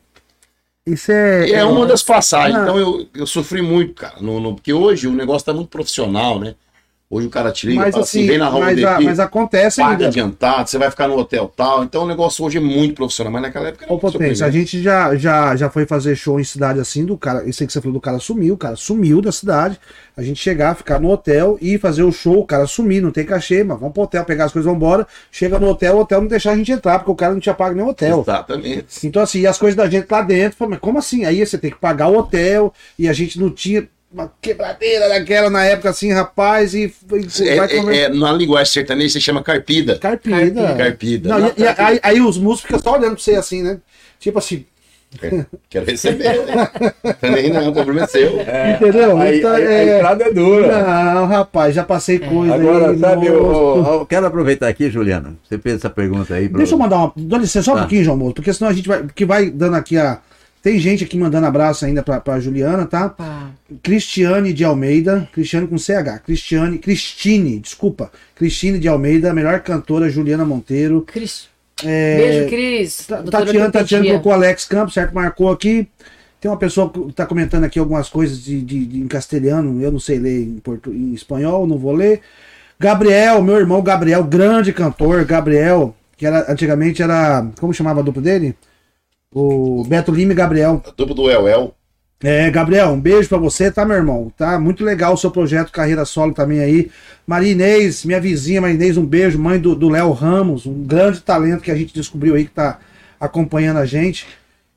[0.87, 1.49] isso é.
[1.49, 2.57] E é uma das passagens.
[2.57, 2.63] Ah.
[2.63, 4.17] Então eu, eu sofri muito, cara.
[4.21, 6.55] No, no- porque hoje o negócio tá muito profissional, né?
[7.09, 9.21] Hoje o cara te liga, Mas fala assim, assim, vem na Raul mas, a- mas
[9.21, 10.07] acontece paga ainda.
[10.09, 11.85] adiantado, você vai ficar no hotel tal.
[11.85, 14.83] Então o negócio hoje é muito profissional, mas naquela época era Ô, Potência, a gente
[14.83, 17.49] já, já, já foi fazer show em cidade assim do cara.
[17.49, 19.79] Isso aí que você falou do cara sumiu, o cara sumiu da cidade.
[20.17, 23.25] A gente chegar, ficar no hotel e fazer o show, o cara sumir, não tem
[23.25, 25.07] cachê, mas vamos pro hotel, pegar as coisas, vamos embora.
[25.31, 27.55] Chega no hotel, o hotel não deixar a gente entrar, porque o cara não tinha
[27.55, 28.21] pago nem o hotel.
[28.23, 29.07] Exatamente.
[29.07, 31.25] Então, assim, e as coisas da gente lá dentro, mas como assim?
[31.25, 35.51] Aí você tem que pagar o hotel e a gente não tinha uma quebradeira daquela
[35.51, 37.97] na época, assim, rapaz, e, e É, vai comer.
[37.97, 39.99] é, é, na linguagem sertaneja se chama carpida.
[39.99, 40.75] Carpida.
[40.75, 41.29] Carpida.
[41.39, 43.79] Não, e- e aí, aí os músicos ficam só olhando pra você assim, né?
[44.19, 44.65] Tipo assim,
[45.71, 46.45] Quero receber.
[46.45, 46.69] né?
[47.21, 48.39] Também não, o problema é seu.
[48.75, 49.17] entendeu?
[49.19, 49.95] Aí, Então, aí- a é...
[49.97, 50.83] estrada é dura.
[51.15, 52.99] Não, rapaz, já passei coisa Agora, aí.
[52.99, 55.39] sabe, eu, eu quero aproveitar aqui, Juliano.
[55.49, 56.49] Você fez essa pergunta aí.
[56.49, 57.13] pra- Deixa eu mandar uma.
[57.17, 57.81] Dá licença só um Tá.
[57.83, 59.05] pouquinho, João Moço, porque senão a gente vai.
[59.15, 60.19] Que vai dando aqui a.
[60.67, 63.09] Tem gente aqui mandando abraço ainda pra, pra Juliana, tá?
[63.09, 63.51] Pá.
[63.85, 70.45] Cristiane de Almeida, Cristiane com CH, Cristiane, Cristine, desculpa, Cristine de Almeida, melhor cantora Juliana
[70.45, 71.03] Monteiro.
[71.03, 71.47] Cris.
[71.85, 73.07] É, Beijo, Cris.
[73.31, 75.15] Tatiana, Tatiana colocou Alex Campos, certo?
[75.15, 75.87] Marcou aqui.
[76.41, 79.93] Tem uma pessoa que tá comentando aqui algumas coisas de, de- de- em castelhano, eu
[79.93, 82.23] não sei ler em, portu, em espanhol, não vou ler.
[82.77, 87.47] Gabriel, meu irmão Gabriel, grande cantor, Gabriel, que era antigamente era.
[87.61, 88.57] Como chamava a dupla dele?
[89.35, 90.83] O Beto Lima e Gabriel.
[90.87, 91.75] A dupla do El El.
[92.23, 94.33] É, Gabriel, um beijo pra você, tá, meu irmão?
[94.39, 96.91] Tá muito legal o seu projeto Carreira Solo também aí.
[97.27, 99.39] Maria Inês, minha vizinha Maria Inês, um beijo.
[99.39, 102.79] Mãe do do Léo Ramos, um grande talento que a gente descobriu aí que tá
[103.21, 104.27] acompanhando a gente.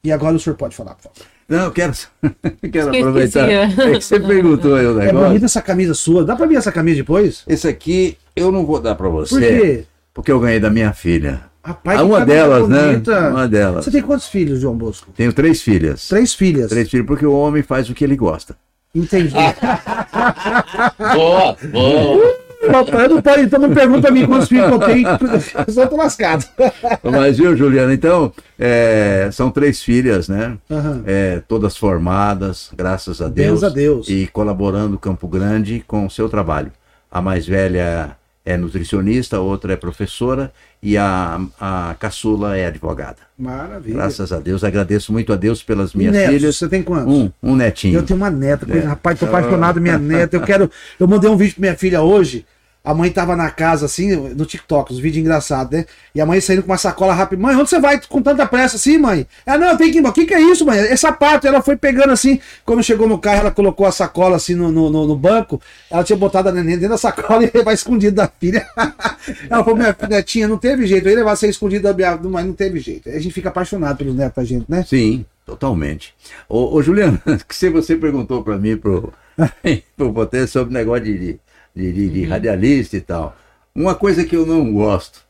[0.04, 1.18] E agora o senhor pode falar, por favor.
[1.48, 1.94] Não, eu quero,
[2.72, 3.50] quero aproveitar.
[3.50, 5.28] É que você perguntou aí o É negócio.
[5.30, 6.26] bonita essa camisa sua.
[6.26, 7.44] Dá pra ver essa camisa depois?
[7.48, 9.34] Esse aqui eu não vou dar pra você.
[9.34, 9.84] Por quê?
[10.14, 11.42] Porque eu ganhei da minha filha.
[11.64, 12.88] Rapaz, Ah, uma delas, né?
[12.94, 13.30] bonita.
[13.30, 13.86] Uma delas.
[13.86, 15.12] Você tem quantos filhos, João Bosco?
[15.16, 16.08] Tenho três filhas.
[16.08, 16.70] Três filhas.
[16.70, 18.56] Três filhos, porque o homem faz o que ele gosta.
[18.96, 19.34] Entendi.
[21.16, 22.36] Boa, boa.
[22.72, 25.08] Papai, não pode, então não pergunta pra mim quantos filhos eu tenho.
[25.66, 26.46] Eu só tô lascado.
[27.04, 27.94] Mas viu, Juliana?
[27.94, 30.58] Então, é, são três filhas, né?
[30.70, 31.04] Aham.
[31.06, 33.62] É, todas formadas, graças a Deus.
[33.62, 34.10] Deus a Deus.
[34.10, 36.72] E colaborando Campo Grande com o seu trabalho.
[37.10, 38.12] A mais velha
[38.50, 40.52] é nutricionista, a outra é professora
[40.82, 43.18] e a, a caçula é advogada.
[43.38, 43.96] Maravilha.
[43.96, 46.56] Graças a Deus, agradeço muito a Deus pelas minhas netos, filhas.
[46.58, 47.14] Você tem quantos?
[47.14, 48.00] Um, um netinho.
[48.00, 48.80] Eu tenho uma neta, É.
[48.80, 50.36] rapaz, tô apaixonado minha neta.
[50.36, 50.70] Eu quero.
[51.00, 52.44] Eu mandei um vídeo pra minha filha hoje.
[52.82, 55.86] A mãe tava na casa, assim, no TikTok, os vídeos engraçados, né?
[56.16, 57.42] E a mãe saindo com uma sacola rápida.
[57.42, 59.28] Mãe, onde você vai com tanta pressa assim, mãe?
[59.46, 60.12] Ah, não, tenho que ir embora.
[60.12, 60.80] O que, que é isso, mãe?
[60.80, 61.46] É sapato.
[61.46, 62.40] Ela foi pegando assim.
[62.66, 65.62] Quando chegou no carro, ela colocou a sacola assim no, no, no- banco.
[65.92, 68.66] Ela tinha botado a neném dentro da sacola e vai escondido da filha.
[69.50, 71.06] ela falou, minha netinha, não teve jeito.
[71.06, 72.18] Eu ia levar você escondido da minha.
[72.18, 73.10] Mas não teve jeito.
[73.10, 74.86] A gente fica apaixonado pelos netos da gente, né?
[74.88, 76.14] Sim, totalmente.
[76.48, 79.14] Ô, ô Juliano, que se você perguntou para mim, pro,
[79.98, 81.40] pro Potência, sobre o negócio de,
[81.80, 83.36] de, de, de- de radialista e tal.
[83.74, 85.24] Uma coisa que eu não gosto,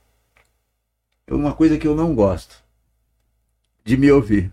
[1.30, 2.56] uma coisa que eu não gosto,
[3.86, 4.52] de me ouvir.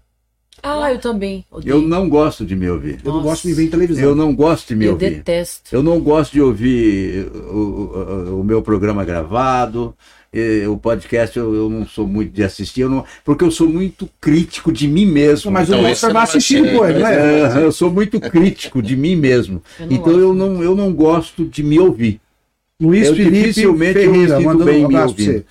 [0.62, 1.44] Ah, eu também.
[1.50, 1.76] Odeio.
[1.76, 2.98] Eu não gosto de me ouvir.
[3.04, 3.28] Eu não Nossa.
[3.28, 4.04] gosto de me ver em televisão.
[4.04, 5.10] Eu não gosto de me Eu ouvir.
[5.16, 5.74] detesto.
[5.74, 9.94] Eu não gosto de ouvir o, o- o meu programa gravado,
[10.68, 14.08] o podcast eu, eu não sou muito de assistir, eu não- porque eu sou muito
[14.20, 15.50] crítico de mim mesmo.
[15.50, 17.58] Mas Então, o Oscar vai assistir depois, não é?
[17.60, 19.62] É, eu sou muito crítico de mim mesmo.
[19.78, 20.20] Eu não então gosto.
[20.20, 22.20] eu não, eu não gosto de me ouvir.
[22.80, 25.44] Luiz Eu Felipe dificilmente eu me Ferreira, sinto mandando bem um me você.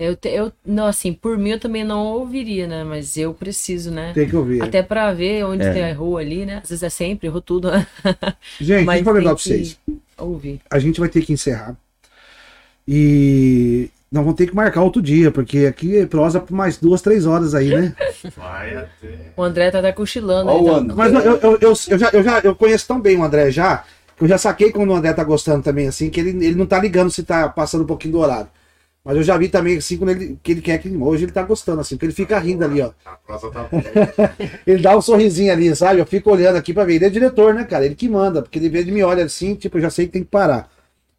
[0.00, 2.84] Eu, te- eu, não, assim, por mim eu também não ouviria, né?
[2.84, 4.12] Mas eu preciso, né?
[4.14, 4.62] Tem que ouvir.
[4.62, 5.72] Até pra ver onde É.
[5.72, 6.60] que errou ali, né?
[6.62, 7.68] Às vezes é sempre, errou tudo.
[8.60, 9.78] Gente, Mas deixa eu falar tem pra que vocês.
[10.16, 10.60] Ouvir.
[10.70, 11.76] A gente vai ter que encerrar.
[12.86, 17.02] E nós vamos ter que marcar outro dia, porque aqui é prosa por mais duas,
[17.02, 17.94] três horas aí, né?
[18.36, 19.32] Vai até.
[19.36, 20.50] O André tá até cochilando.
[20.50, 20.94] Ó aí, o tá-.
[20.94, 23.50] Mas eu, eu, eu, eu, eu já, eu já eu conheço tão bem o André
[23.50, 23.84] já,
[24.16, 26.66] que eu já saquei quando o André tá gostando também, assim, que ele, ele não
[26.66, 28.48] tá ligando se tá passando um pouquinho do horário.
[29.04, 31.42] Mas eu já vi também, assim, quando ele, que ele quer que hoje ele tá
[31.42, 32.90] gostando, assim, porque ele fica rindo ali, ó.
[33.04, 33.82] A prosa tá boa.
[34.66, 36.00] Ele dá um sorrisinho ali, sabe?
[36.00, 36.96] Eu fico olhando aqui pra ver.
[36.96, 37.86] Ele é diretor, né, cara?
[37.86, 40.12] Ele que manda, porque ele vê, ele me olha assim, tipo, eu já sei que
[40.12, 40.70] tem que parar.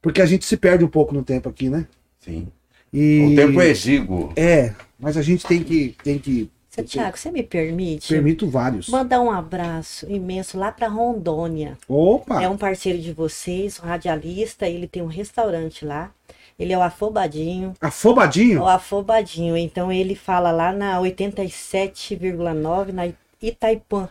[0.02, 1.88] Porque a gente se perde um pouco no tempo aqui, né?
[2.20, 2.48] Sim.
[2.92, 3.32] E...
[3.32, 4.34] O tempo é exíguo.
[4.36, 6.50] É, mas a gente tem que, tem que
[6.84, 8.08] Tiago, você me permite?
[8.08, 8.88] Permito vários.
[8.90, 11.78] Mandar um abraço imenso lá para Rondônia.
[11.88, 12.42] Opa!
[12.42, 16.12] É um parceiro de vocês, um radialista, ele tem um restaurante lá.
[16.58, 17.74] Ele é o Afobadinho.
[17.80, 18.62] Afobadinho?
[18.62, 19.56] O Afobadinho.
[19.56, 23.08] Então ele fala lá na 87,9 na
[23.42, 24.10] Itaipuã.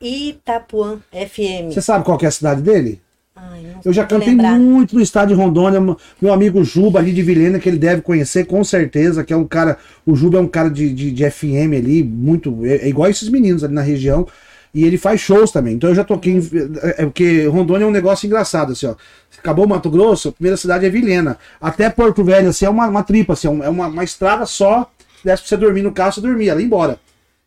[0.00, 1.74] Itapuã FM.
[1.74, 3.02] Você sabe qual é a cidade dele?
[3.50, 4.58] Ai, eu já cantei lembrar.
[4.58, 5.80] muito no estado de Rondônia.
[6.20, 9.46] Meu amigo Juba ali de Vilhena, que ele deve conhecer com certeza, que é um
[9.46, 9.78] cara.
[10.04, 12.64] O Juba é um cara de, de, de FM ali, muito.
[12.64, 14.26] É, é, igual esses meninos ali na região.
[14.72, 15.74] E ele faz shows também.
[15.74, 16.34] Então eu já toquei.
[16.34, 16.38] Em,
[16.82, 18.94] é, é, porque Rondônia é um negócio engraçado, assim, ó.
[19.38, 21.38] Acabou Mato Grosso, a primeira cidade é Vilhena.
[21.60, 24.90] Até Porto Velho, assim, é uma, uma tripa, assim, é uma, uma estrada só.
[25.24, 26.98] Desse pra você dormir no carro, você dormia, ali embora.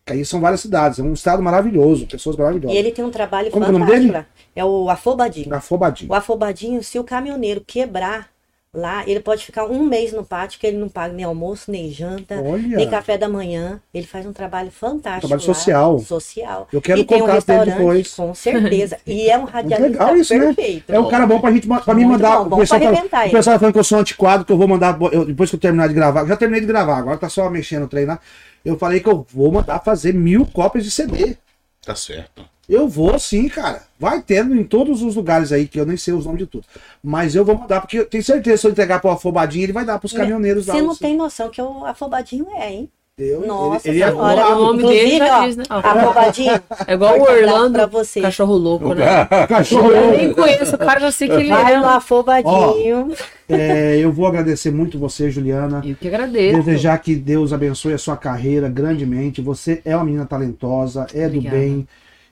[0.06, 2.76] Que aí são várias cidades, é um estado maravilhoso, pessoas maravilhosas.
[2.76, 3.94] E ele tem um trabalho Como fantástico.
[3.94, 4.26] É o nome dele?
[4.56, 5.54] É o afobadinho.
[5.54, 6.12] Afobadinho.
[6.12, 8.34] O afobadinho, se o caminhoneiro quebrar
[8.74, 11.92] lá, ele pode ficar um mês no pátio, que ele não paga nem almoço, nem
[11.92, 12.78] janta, Olha.
[12.78, 13.80] nem café da manhã.
[13.94, 15.28] Ele faz um trabalho fantástico.
[15.28, 16.00] Trabalho lá, social.
[16.00, 16.68] Social.
[16.74, 18.14] Eu quero e tem um restaurante, depois.
[18.16, 18.98] Com certeza.
[19.06, 20.46] E é um radialista legal isso, né?
[20.46, 20.92] perfeito.
[20.92, 20.98] Né?
[20.98, 22.40] É um cara bom pra gente pra mim mandar.
[22.40, 24.58] Bom, bom o pessoal, tá, o pessoal tá falando que eu sou antiquado, que eu
[24.58, 24.98] vou mandar.
[25.12, 26.26] Eu, depois que eu terminar de gravar.
[26.26, 28.20] Já terminei de gravar, agora tá só mexendo, treinar.
[28.66, 31.38] Eu falei que eu vou mandar fazer mil cópias de CD.
[31.86, 32.48] Tá certo.
[32.68, 33.84] Eu vou sim, cara.
[34.00, 36.66] Vai tendo em todos os lugares aí, que eu nem sei os nomes de tudo.
[37.04, 39.74] Mas eu vou mandar, porque eu tenho certeza que se eu entregar pro Afobadinho, ele
[39.74, 40.74] vai dar pros caminhoneiros lá.
[40.74, 42.92] Você não tem noção que o Afobadinho é, hein?
[43.16, 45.64] Eu, Nossa ele, ele é o nome dele já diz, né?
[45.70, 46.60] Afobadinho.
[46.88, 48.20] É igual o Orlando, pra você.
[48.22, 49.26] cachorro louco, né?
[49.48, 49.98] cachorro louco.
[49.98, 51.80] Eu nem conheço o cara, já sei que ele Vai é.
[51.80, 53.12] Vai Afobadinho.
[53.12, 55.84] Ó, é, eu vou agradecer muito você, Juliana.
[55.86, 56.64] Eu que agradeço.
[56.64, 59.42] Desejar que Deus abençoe a sua carreira grandemente.
[59.42, 61.56] Você é uma menina talentosa, é Obrigada.
[61.56, 61.88] do bem.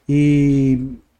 [0.10, 0.80] E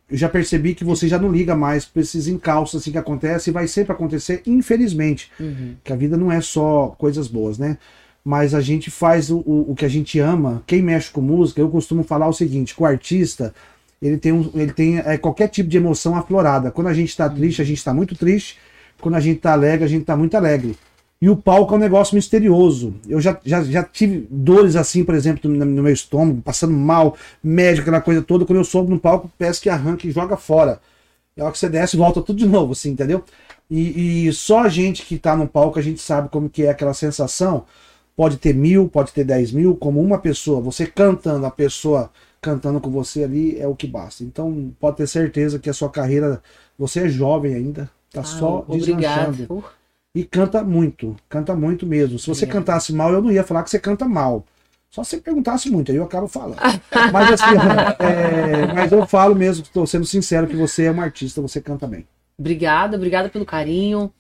[0.10, 3.52] eu já percebi que você já não liga mais para esses encalços assim que acontece
[3.52, 5.32] e vai sempre acontecer, infelizmente.
[5.40, 5.76] Uhum.
[5.84, 7.78] Que a vida não é só coisas boas, né?
[8.24, 10.62] Mas a gente faz o, o, o, que a gente ama.
[10.68, 13.54] Quem mexe com música, eu costumo falar o seguinte: o artista
[14.02, 16.72] ele tem, um, ele tem é, qualquer tipo de emoção aflorada.
[16.72, 18.58] Quando a gente está triste, a gente está muito triste.
[19.00, 20.78] Quando a gente está alegre, a gente está muito alegre.
[21.22, 22.96] E o palco é um negócio misterioso.
[23.08, 27.16] Eu já, já, já tive dores assim, por exemplo, no, no meu estômago, passando mal,
[27.44, 28.44] médico, aquela coisa toda.
[28.44, 30.80] Quando eu soube no palco, peço que arranca e joga fora.
[31.38, 33.24] É hora que você desce e volta tudo de novo, assim, entendeu?
[33.70, 36.70] E, e, só a gente que tá no palco, a gente sabe como que é
[36.70, 37.66] aquela sensação.
[38.16, 40.62] Pode ter mil, pode ter dez mil, como uma pessoa.
[40.62, 42.12] Você cantando, a pessoa
[42.42, 44.24] cantando com você ali é o que basta.
[44.24, 46.42] Então pode ter certeza que a sua carreira,
[46.78, 49.64] você é jovem ainda, tá ah, só deslanchando.
[50.14, 52.20] E canta muito, canta muito mesmo.
[52.20, 52.48] Se você é.
[52.48, 54.46] cantasse mal, eu não ia falar que você canta mal.
[54.90, 56.58] Só se você perguntasse muito, aí eu acabo falando.
[57.14, 57.56] mas assim,
[58.00, 61.88] é, mas eu falo mesmo, estou sendo sincero, que você é um artista, você canta
[61.88, 62.06] bem.
[62.38, 64.12] Obrigada, obrigada pelo carinho.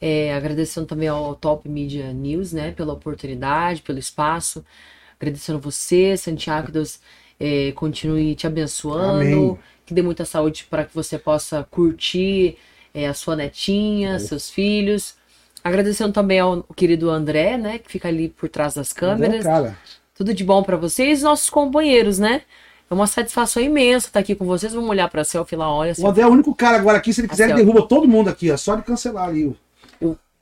[0.00, 4.64] É, agradecendo também ao Top Media News, né, pela oportunidade, pelo espaço.
[5.18, 7.00] Agradecendo você, Santiago, que Deus
[7.40, 9.58] é, continue te abençoando, Amém.
[9.86, 12.58] que dê muita saúde para que você possa curtir
[12.92, 15.14] é, a sua netinha, seus filhos.
[15.64, 19.44] Agradecendo também ao querido André, né, que fica ali por trás das câmeras.
[19.44, 19.76] cara.
[20.14, 22.42] Tudo de bom para vocês, nossos companheiros, né?
[22.88, 24.72] É uma satisfação imensa estar aqui com vocês.
[24.72, 25.92] Vamos olhar para a selfie lá, olha.
[25.98, 28.30] O André é o único cara agora aqui, se ele quiser, ele derruba todo mundo
[28.30, 29.54] aqui, é só de cancelar ali.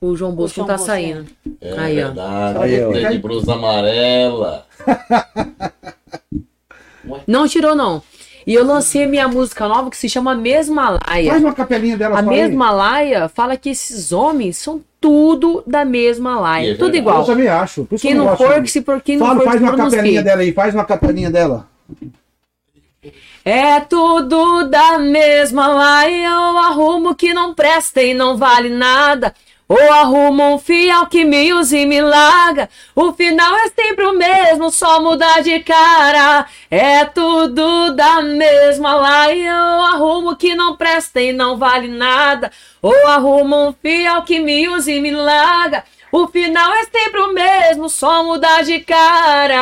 [0.05, 1.27] O, o João Bosco não tá saindo.
[1.61, 2.59] É aí, verdade.
[2.59, 2.63] Ó.
[2.63, 3.11] Aí, ó.
[3.11, 4.67] de blusa amarela.
[7.27, 8.03] não tirou, não.
[8.47, 11.31] E eu lancei a minha música nova que se chama Mesma Laia.
[11.31, 16.41] Faz uma capelinha dela A Mesma Laia fala que esses homens são tudo da mesma
[16.41, 16.73] laia.
[16.73, 17.21] É tudo igual.
[17.21, 17.85] Eu também acho.
[17.85, 20.53] Por quem não for, que se por quem não for, faz uma capelinha dela aí,
[20.53, 21.69] faz uma capelinha dela.
[23.45, 29.35] É tudo da mesma laia, eu arrumo que não presta e não vale nada.
[29.67, 32.69] Ou arruma um fiel que me use e me larga.
[32.95, 36.47] O final é sempre o mesmo, só muda de cara.
[36.71, 39.49] É tudo da mesma laia.
[39.49, 42.53] Eu arrumo que não presta e não vale nada.
[42.83, 45.83] Ou arruma um fiel que me use e me larga.
[46.13, 49.57] O final é sempre o mesmo, só mudar de cara.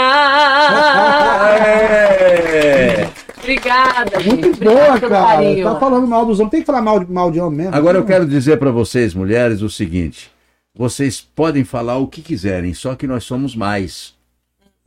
[3.42, 4.20] Obrigada.
[4.20, 5.62] Muito boa, cara.
[5.64, 6.50] Tá falando mal dos homens.
[6.50, 7.74] Tem que falar mal, mal de homem mesmo.
[7.74, 10.30] Agora eu quero dizer para vocês, mulheres, o seguinte:
[10.74, 14.14] vocês podem falar o que quiserem, só que nós somos mais.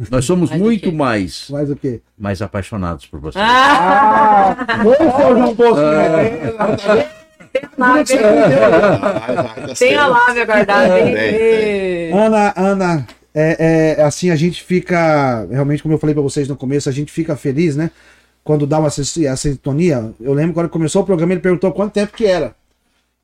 [0.09, 1.49] Nós somos mais muito mais.
[1.49, 2.01] Mais o quê?
[2.17, 3.43] Mais apaixonados por vocês.
[3.45, 4.55] Ah!
[4.77, 4.97] Vamos,
[5.37, 5.79] João Bosco.
[6.59, 8.05] Ah.
[9.77, 10.95] Tem a lábia guardada.
[12.13, 16.55] Ana, Ana, é, é, assim, a gente fica, realmente, como eu falei para vocês no
[16.55, 17.91] começo, a gente fica feliz, né?
[18.45, 20.13] Quando dá uma a sintonia.
[20.21, 22.55] Eu lembro quando começou o programa, ele perguntou quanto tempo que era.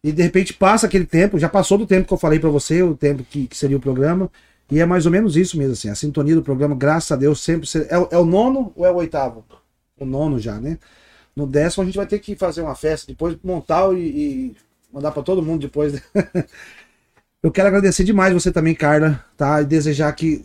[0.03, 2.81] E de repente passa aquele tempo, já passou do tempo que eu falei para você,
[2.81, 4.31] o tempo que, que, seria o programa.
[4.71, 5.89] E é mais ou menos isso mesmo, assim.
[5.89, 7.69] A sintonia do programa, graças a Deus, sempre.
[7.87, 9.45] É, é o nono ou é o oitavo?
[9.99, 10.79] O nono já, né?
[11.35, 14.55] No décimo a gente vai ter que fazer uma festa, depois montar e, e
[14.91, 15.93] mandar para todo mundo depois.
[15.93, 16.01] Né?
[17.43, 19.61] eu quero agradecer demais você também, Carla, tá?
[19.61, 20.43] E desejar que,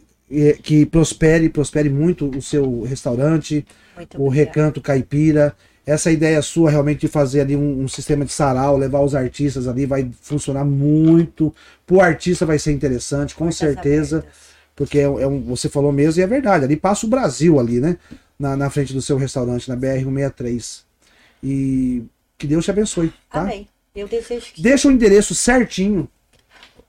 [0.62, 3.66] que prospere, prospere muito o seu restaurante,
[3.97, 5.56] muito o Recanto Caipira
[5.86, 9.68] essa ideia sua realmente de fazer ali um, um, sistema de sarau, levar os artistas
[9.68, 11.55] ali, vai funcionar muito.
[11.86, 14.18] Pro artista vai ser interessante, com Muitas certeza.
[14.18, 14.47] Abertas.
[14.74, 16.64] Porque é, é, um, você falou mesmo e é verdade.
[16.64, 17.97] Ali passa o Brasil ali, né?
[18.36, 20.82] Na, na frente do seu restaurante, na BR-163.
[21.43, 22.02] E
[22.36, 23.12] que Deus te abençoe.
[23.31, 23.43] Tá?
[23.43, 23.68] Amém.
[23.94, 24.60] Eu desejo que.
[24.60, 26.09] Deixa o endereço certinho.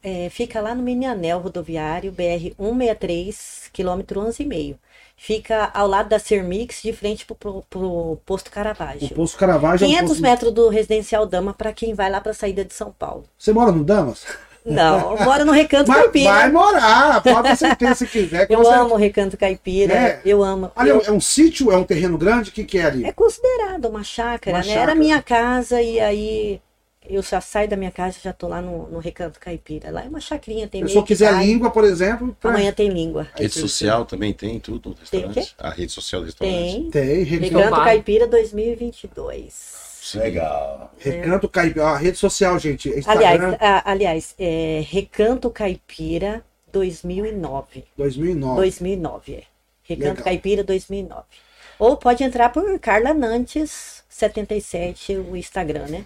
[0.02, 4.76] É, fica lá no Mini Anel Rodoviário, BR-163, quilômetro 11,5.
[5.19, 9.07] Fica ao lado da Cermix, de frente pro, pro, pro posto Caravaggio.
[9.07, 10.22] O posto Caravaggio 500 é um posto...
[10.22, 13.23] metros do residencial Dama para quem vai lá para a saída de São Paulo.
[13.38, 14.26] Você mora no Damas?
[14.64, 16.31] Não, mora no Recanto Mas Caipira.
[16.31, 18.48] Vai morar, pode ter certeza se quiser.
[18.49, 18.73] eu você...
[18.73, 20.22] amo o Recanto Caipira, é.
[20.26, 20.72] eu amo.
[20.76, 21.02] Ali eu...
[21.02, 23.06] é um sítio, é um terreno grande, o que, que é ali?
[23.06, 24.65] É considerado uma chácara, uma né?
[24.65, 24.91] Chácara.
[24.91, 26.61] Era minha casa e aí
[27.10, 29.92] eu já saio da minha casa já tô lá no, no Recanto Caipira.
[29.92, 32.36] Lá é uma chacrinha, tem Se eu quiser língua, por exemplo.
[32.40, 32.52] Pra...
[32.52, 33.28] Amanhã tem língua.
[33.36, 35.56] Rede social também tem tudo no restaurante?
[35.58, 36.92] A rede social do restaurante?
[36.92, 36.92] Tem.
[36.92, 37.24] Tem.
[37.24, 39.88] Recanto Caipira 2022.
[40.16, 40.94] Legal.
[40.98, 41.88] Recanto Caipira.
[41.88, 42.90] A rede social, gente.
[42.90, 43.28] Instagram.
[43.28, 47.84] Aliás, a, aliás é Recanto Caipira 2009.
[47.98, 48.56] 2009.
[48.56, 49.44] 2009, é.
[49.84, 50.24] Recanto Legal.
[50.24, 51.24] Caipira 2009.
[51.80, 56.06] Ou pode entrar por Carla Nantes 77, o Instagram, né?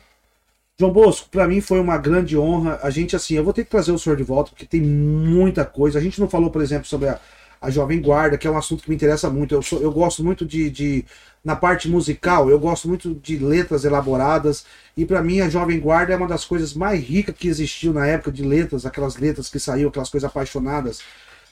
[0.81, 2.79] João Bosco, para mim foi uma grande honra.
[2.81, 5.63] A gente, assim, eu vou ter que trazer o senhor de volta, porque tem muita
[5.63, 5.99] coisa.
[5.99, 7.19] A gente não falou, por exemplo, sobre a,
[7.61, 9.53] a Jovem Guarda, que é um assunto que me interessa muito.
[9.53, 11.05] Eu, sou, eu gosto muito de, de.
[11.45, 14.65] Na parte musical, eu gosto muito de letras elaboradas.
[14.97, 18.07] E para mim, a Jovem Guarda é uma das coisas mais ricas que existiu na
[18.07, 21.01] época de letras, aquelas letras que saíram, aquelas coisas apaixonadas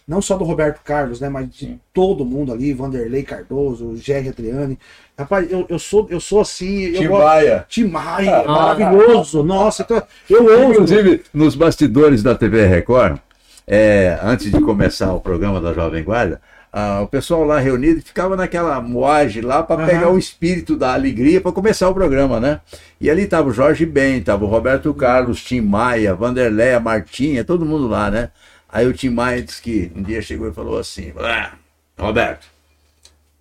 [0.09, 1.79] não só do Roberto Carlos, né, mas de Sim.
[1.93, 4.79] todo mundo ali, Vanderlei Cardoso, Jerry Adriani.
[5.15, 7.63] Rapaz, eu, eu sou eu sou assim, Timbaia.
[7.69, 9.43] Timbaia, ah, maravilhoso.
[9.43, 10.73] Nossa, então eu amo.
[10.73, 13.19] Inclusive, nos bastidores da TV Record,
[13.67, 16.41] é, antes de começar o programa da Jovem Guarda,
[16.73, 19.87] ah, o pessoal lá reunido ficava naquela moagem lá para uhum.
[19.87, 22.61] pegar o espírito da alegria para começar o programa, né?
[22.99, 27.43] E ali tava o Jorge Ben, tava o Roberto Carlos, Tim Maia, Vanderlei, a Martinha,
[27.43, 28.29] todo mundo lá, né?
[28.71, 31.53] Aí o Tim Maia disse que um dia chegou e falou assim: ah,
[31.97, 32.47] Roberto,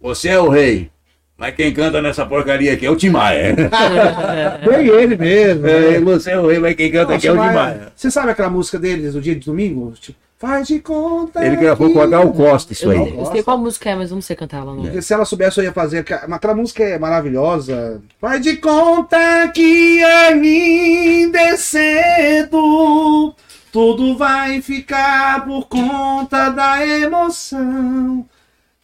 [0.01, 0.91] você é o rei.
[1.37, 3.55] Mas quem canta nessa porcaria aqui é o Tim Maia.
[4.65, 5.67] Foi ele mesmo.
[5.69, 6.01] É, né?
[6.01, 7.93] você é o rei, mas quem canta Não, aqui é o Tim Maia.
[7.95, 9.93] Você sabe aquela música deles do dia de domingo?
[9.93, 11.45] Tipo, Faz de conta.
[11.45, 13.19] Ele gravou com a Gal Costa isso eu, aí.
[13.19, 14.83] Eu sei qual música é, mas não sei cantar ela não.
[14.83, 16.07] Porque se ela soubesse, eu ia fazer.
[16.09, 18.01] Aquela música é maravilhosa.
[18.21, 19.19] Faz de conta
[19.53, 23.35] que ainda é cedo.
[23.73, 28.27] Tudo vai ficar por conta da emoção.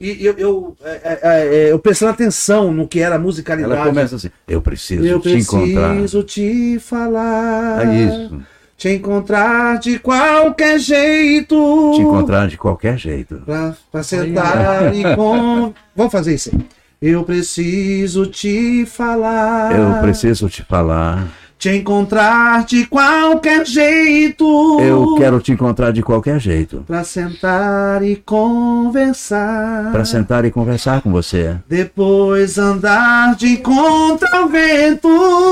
[0.01, 3.74] E eu, eu, é, é, é, eu prestando atenção no que era a musicalidade.
[3.74, 5.89] Ela começa assim: Eu preciso eu te preciso encontrar.
[5.89, 7.86] Eu preciso te falar.
[7.86, 8.43] É isso.
[8.77, 11.93] Te encontrar de qualquer jeito.
[11.94, 13.36] Te encontrar de qualquer jeito.
[13.47, 15.73] Pra, pra sentar e com.
[15.97, 16.66] Vamos fazer isso aí.
[17.01, 19.78] Eu preciso te falar.
[19.78, 21.28] Eu preciso te falar
[21.59, 24.81] te encontrar de qualquer jeito.
[24.81, 26.85] Eu quero te encontrar de qualquer jeito.
[26.87, 29.91] Pra sentar e conversar.
[29.93, 31.57] Pra sentar e conversar com você.
[31.69, 35.09] Depois andar de contra o vento.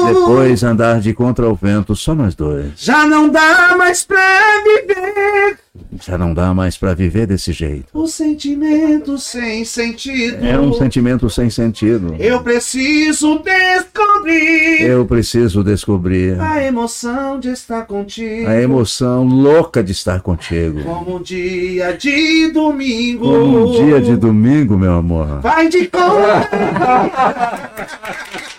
[0.07, 2.73] Depois andar de contra o vento, só nós dois.
[2.77, 4.19] Já não dá mais pra
[4.65, 5.59] viver.
[6.03, 7.87] Já não dá mais para viver desse jeito.
[7.95, 10.45] O sentimento sem sentido.
[10.45, 12.15] É um sentimento sem sentido.
[12.19, 14.83] Eu preciso descobrir.
[14.83, 16.39] Eu preciso descobrir.
[16.39, 18.49] A emoção de estar contigo.
[18.49, 20.83] A emoção louca de estar contigo.
[20.83, 23.25] Como um dia de domingo.
[23.25, 25.41] Como um dia de domingo, meu amor.
[25.41, 26.51] Vai de conta.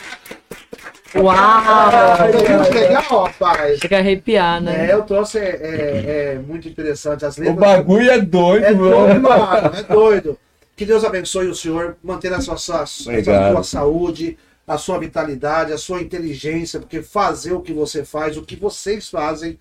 [1.15, 1.33] Uau!
[1.35, 3.79] É legal, rapaz.
[3.79, 4.89] Chega a arrepiar, né?
[4.89, 7.25] É, eu trouxe é, é, é muito interessante.
[7.25, 9.75] As letras, o bagulho é doido, é doido, mano.
[9.75, 10.39] É doido.
[10.75, 14.37] Que Deus abençoe o senhor, manter a sua, sua, a sua saúde,
[14.67, 19.09] a sua vitalidade, a sua inteligência, porque fazer o que você faz, o que vocês
[19.09, 19.59] fazem,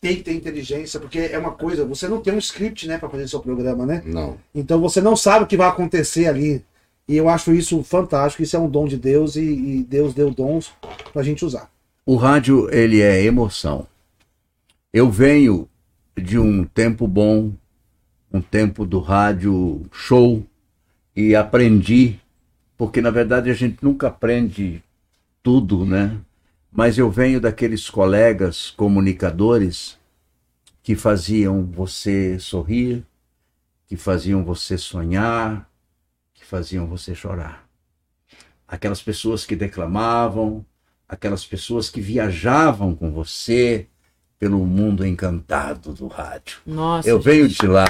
[0.00, 3.08] tem que ter inteligência, porque é uma coisa, você não tem um script, né, para
[3.08, 4.02] fazer seu programa, né?
[4.04, 4.36] Não.
[4.54, 6.64] Então você não sabe o que vai acontecer ali.
[7.08, 10.30] E eu acho isso fantástico, isso é um dom de Deus e, e Deus deu
[10.30, 10.72] dons
[11.12, 11.70] para a gente usar.
[12.06, 13.86] O rádio, ele é emoção.
[14.92, 15.68] Eu venho
[16.16, 17.52] de um tempo bom,
[18.32, 20.44] um tempo do rádio show,
[21.14, 22.18] e aprendi,
[22.76, 24.82] porque na verdade a gente nunca aprende
[25.42, 26.18] tudo, né?
[26.72, 29.98] mas eu venho daqueles colegas comunicadores
[30.82, 33.04] que faziam você sorrir,
[33.86, 35.68] que faziam você sonhar,
[36.52, 37.66] faziam você chorar.
[38.68, 40.62] Aquelas pessoas que declamavam,
[41.08, 43.86] aquelas pessoas que viajavam com você
[44.38, 46.58] pelo mundo encantado do rádio.
[46.66, 47.24] Nossa, eu gente.
[47.24, 47.86] venho de lá.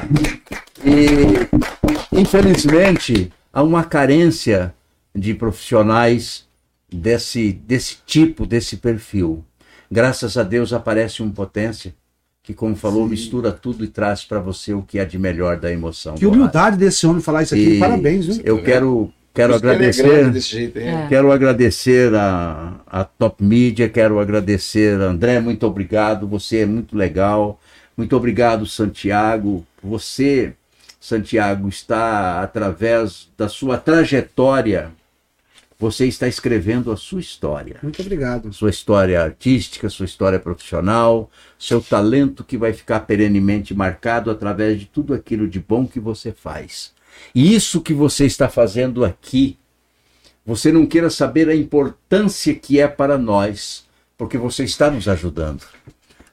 [0.85, 4.73] E, infelizmente, há uma carência
[5.13, 6.47] de profissionais
[6.89, 9.45] desse, desse tipo, desse perfil.
[9.91, 11.97] Graças a Deus aparece um potência
[12.43, 13.11] que, como falou, Sim.
[13.11, 16.17] mistura tudo e traz para você o que é de melhor da emoção.
[16.17, 17.77] Que humildade desse homem falar isso aqui.
[17.77, 18.43] E Parabéns, viu?
[18.45, 21.07] Eu quero quero agradecer jeito, é.
[21.09, 27.59] quero agradecer a, a Top Media quero agradecer André muito obrigado você é muito legal
[27.97, 30.53] muito obrigado Santiago você
[31.01, 34.93] Santiago está através da sua trajetória
[35.83, 37.81] você está escrevendo a sua história.
[37.83, 38.53] Muito obrigado.
[38.53, 41.29] Sua história artística, sua história profissional,
[41.59, 46.31] seu talento que vai ficar perenemente marcado através de tudo aquilo de bom que você
[46.31, 46.93] faz.
[47.35, 49.59] E isso que você está fazendo aqui,
[50.47, 53.85] você não queira saber a importância que é para nós,
[54.17, 55.65] porque você está nos ajudando.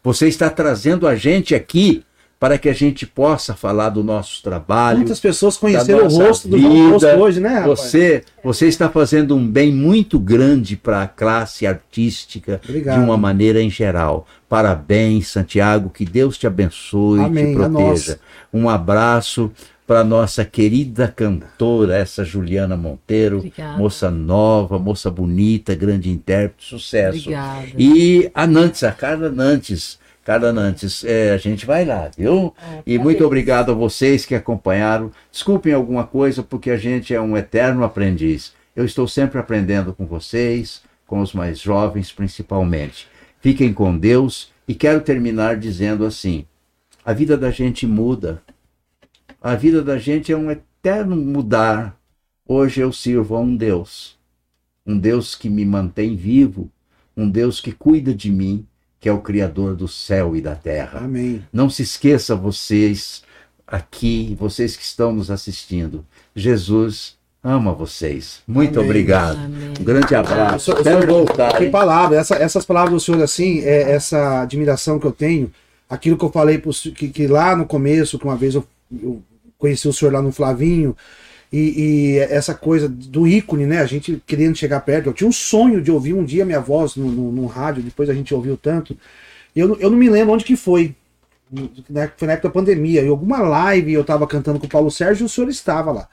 [0.03, 2.03] Você está trazendo a gente aqui
[2.39, 4.99] para que a gente possa falar do nosso trabalho.
[4.99, 7.79] Muitas pessoas conheceram o rosto do João Bosco hoje, né, rapaz?
[7.81, 12.97] Você, você está fazendo um bem muito grande para a classe artística Obrigado.
[12.97, 14.25] de uma maneira em geral.
[14.47, 18.19] Parabéns, Santiago, que Deus te abençoe, Amém, te proteja.
[18.53, 19.51] Um abraço
[19.85, 23.77] para nossa querida cantora, essa Juliana Monteiro, Obrigada.
[23.77, 27.21] moça nova, moça bonita, grande intérprete, sucesso.
[27.21, 27.67] Obrigada.
[27.77, 29.99] E a Nantes, a Carla Nantes,
[30.29, 32.53] Carla Nantes, é, a gente vai lá, viu?
[32.61, 35.11] É, e muito obrigado a vocês que acompanharam.
[35.31, 38.53] Desculpem alguma coisa, porque a gente é um eterno aprendiz.
[38.75, 43.07] Eu estou sempre aprendendo com vocês, com os mais jovens principalmente.
[43.41, 46.45] Fiquem com Deus e quero terminar dizendo assim:
[47.03, 48.39] a vida da gente muda.
[49.41, 51.99] A vida da gente é um eterno mudar.
[52.47, 54.15] Hoje eu sirvo a um Deus,
[54.85, 56.69] um Deus que me mantém vivo,
[57.17, 58.67] um Deus que cuida de mim,
[58.99, 60.99] que é o Criador do céu e da terra.
[60.99, 61.43] Amém.
[61.51, 63.23] Não se esqueça, vocês
[63.65, 66.05] aqui, vocês que estão nos assistindo,
[66.35, 68.41] Jesus ama vocês.
[68.47, 68.89] Muito Amém.
[68.89, 69.37] obrigado.
[69.37, 69.73] Amém.
[69.79, 70.71] Um grande abraço.
[70.71, 71.57] Ah, Quero voltar.
[71.57, 75.51] Que palavra, essa, essas palavras do senhor, assim, é essa admiração que eu tenho,
[75.89, 78.65] aquilo que eu falei pro, que, que lá no começo, que uma vez eu,
[79.01, 79.21] eu
[79.57, 80.95] conheci o senhor lá no Flavinho,
[81.51, 83.79] e, e, essa coisa do ícone, né?
[83.79, 85.07] A gente querendo chegar perto.
[85.07, 88.09] Eu tinha um sonho de ouvir um dia minha voz no, no, no rádio, depois
[88.09, 88.95] a gente ouviu tanto.
[89.55, 90.95] Eu, eu não me lembro onde que foi.
[91.89, 92.11] Né?
[92.15, 93.03] Foi na época da pandemia.
[93.03, 96.07] Em alguma live eu tava cantando com o Paulo Sérgio e o senhor estava lá.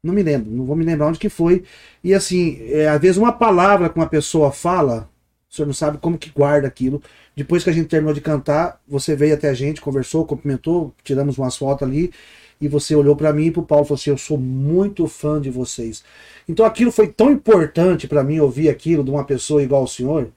[0.00, 1.64] Não me lembro, não vou me lembrar onde que foi.
[2.04, 5.10] E assim, é, às vezes uma palavra que uma pessoa fala,
[5.50, 7.02] o senhor não sabe como que guarda aquilo.
[7.36, 11.36] Depois que a gente terminou de cantar, você veio até a gente, conversou, cumprimentou, tiramos
[11.36, 12.12] umas fotos ali
[12.60, 15.06] e você olhou para mim e para o Paulo e falou assim: Eu sou muito
[15.06, 16.04] fã de vocês.
[16.48, 20.30] Então aquilo foi tão importante para mim ouvir aquilo de uma pessoa igual ao senhor,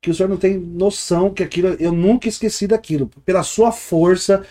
[0.00, 3.10] que o senhor não tem noção que aquilo, eu nunca esqueci daquilo.
[3.24, 4.44] Pela sua força,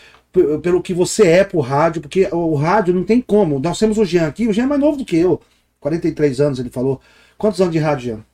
[0.61, 3.59] pelo que você é pro rádio, porque o rádio não tem como.
[3.59, 5.41] Nós temos o Jean aqui, o Jean é mais novo do que eu.
[5.79, 6.99] 43 anos, ele falou.
[7.37, 8.25] Quantos anos de rádio, Jean?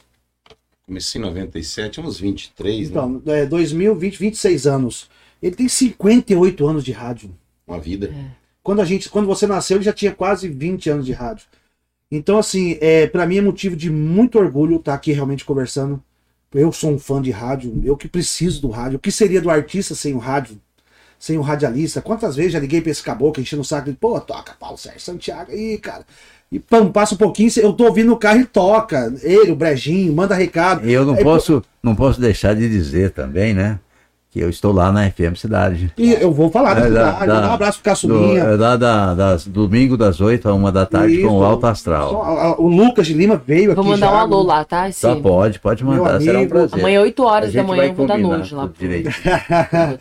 [0.86, 3.42] Comecei em 97, uns 23, então, né?
[3.42, 5.10] é, 2020, 26 anos.
[5.42, 7.32] Ele tem 58 anos de rádio.
[7.66, 8.08] Uma vida.
[8.08, 8.41] É.
[8.64, 11.46] Quando a gente, quando você nasceu, ele já tinha quase 20 anos de rádio.
[12.12, 16.02] Então, assim, é, para mim é motivo de muito orgulho estar tá aqui realmente conversando.
[16.54, 18.98] Eu sou um fã de rádio, eu que preciso do rádio.
[18.98, 20.60] O que seria do artista sem o rádio?
[21.18, 22.02] Sem o radialista?
[22.02, 25.00] Quantas vezes já liguei pra esse caboclo enchendo o saco de, pô, toca Paulo Sérgio
[25.00, 26.06] Santiago aí, cara.
[26.52, 29.14] E pam, passa um pouquinho, eu tô ouvindo no carro e toca.
[29.22, 30.86] Ele, o Brejinho, manda recado.
[30.86, 31.68] Eu não aí, posso, pô...
[31.82, 33.80] não posso deixar de dizer também, né?
[34.32, 35.94] Que eu estou lá na FM Cidade.
[35.98, 38.46] E eu vou falar da, é, da, da, um abraço pro Caçulinha.
[38.46, 41.44] Do, é da, da, das, domingo das 8 a 1 da tarde Isso, com o
[41.44, 42.56] Alto Astral.
[42.58, 43.82] O Lucas de Lima veio vou aqui.
[43.82, 44.88] Vou mandar já, um alô lá, tá?
[44.88, 45.02] Esse...
[45.02, 46.80] Tá, pode, pode mandar, será um prazer.
[46.80, 48.70] Amanhã 8 horas da manhã eu vou dar noite lá.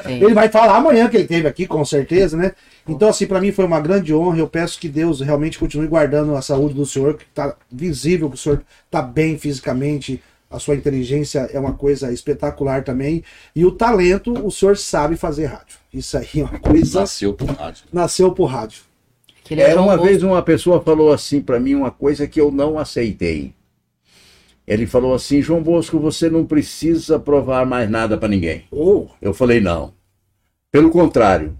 [0.07, 2.53] ele vai falar amanhã que ele teve aqui, com certeza, né?
[2.89, 4.39] Então, assim, para mim foi uma grande honra.
[4.39, 8.37] Eu peço que Deus realmente continue guardando a saúde do senhor, que tá visível que
[8.37, 13.23] o senhor tá bem fisicamente, a sua inteligência é uma coisa espetacular também.
[13.55, 15.79] E o talento, o senhor sabe fazer rádio.
[15.95, 17.01] Isso aí é uma coisa.
[17.01, 17.85] Nasceu por rádio.
[17.93, 18.83] Nasceu por rádio.
[19.51, 23.53] É, uma vez uma pessoa falou assim para mim uma coisa que eu não aceitei.
[24.67, 28.65] Ele falou assim: João Bosco, você não precisa provar mais nada para ninguém.
[28.71, 29.07] Oh.
[29.21, 29.93] Eu falei: não.
[30.71, 31.57] Pelo contrário,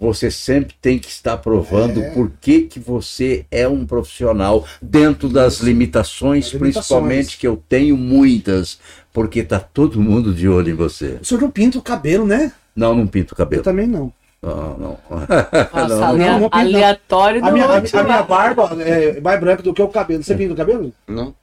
[0.00, 2.10] você sempre tem que estar provando é.
[2.10, 7.98] por que, que você é um profissional dentro das limitações, limitações, principalmente que eu tenho
[7.98, 8.80] muitas,
[9.12, 11.18] porque tá todo mundo de olho em você.
[11.20, 12.50] O senhor não pinta o cabelo, né?
[12.74, 13.60] Não, não pinto o cabelo.
[13.60, 14.10] Eu também não.
[14.42, 14.98] Não, não.
[15.10, 19.74] Nossa, não, não, não aleatório a minha, a, a, minha barba é mais branca do
[19.74, 20.22] que o cabelo.
[20.22, 20.94] Você pinta o cabelo?
[21.06, 21.34] Não.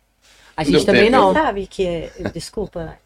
[0.55, 1.31] A gente também não.
[1.31, 2.97] Sabe que, é, desculpa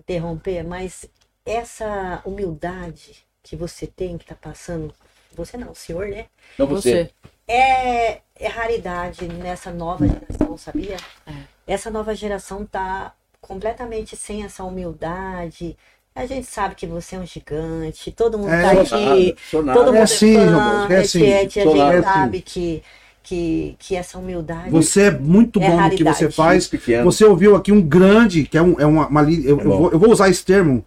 [0.00, 1.06] interromper, mas
[1.46, 4.94] essa humildade que você tem, que tá passando,
[5.34, 6.26] você não, o senhor, né?
[6.56, 7.10] Não, você.
[7.48, 10.96] É, é raridade nessa nova geração, sabia?
[11.26, 11.32] É.
[11.66, 15.76] Essa nova geração tá completamente sem essa humildade.
[16.14, 19.96] A gente sabe que você é um gigante, todo mundo é, tá aqui, todo mundo
[19.96, 22.84] é, assim, é fã, é assim, a gente sabe que
[23.24, 24.70] que, que essa humildade.
[24.70, 26.70] Você é muito é bom no que você faz.
[27.02, 29.08] Você ouviu aqui um grande, que é, um, é uma.
[29.08, 30.84] uma eu, é eu, vou, eu, vou, usar esse termo,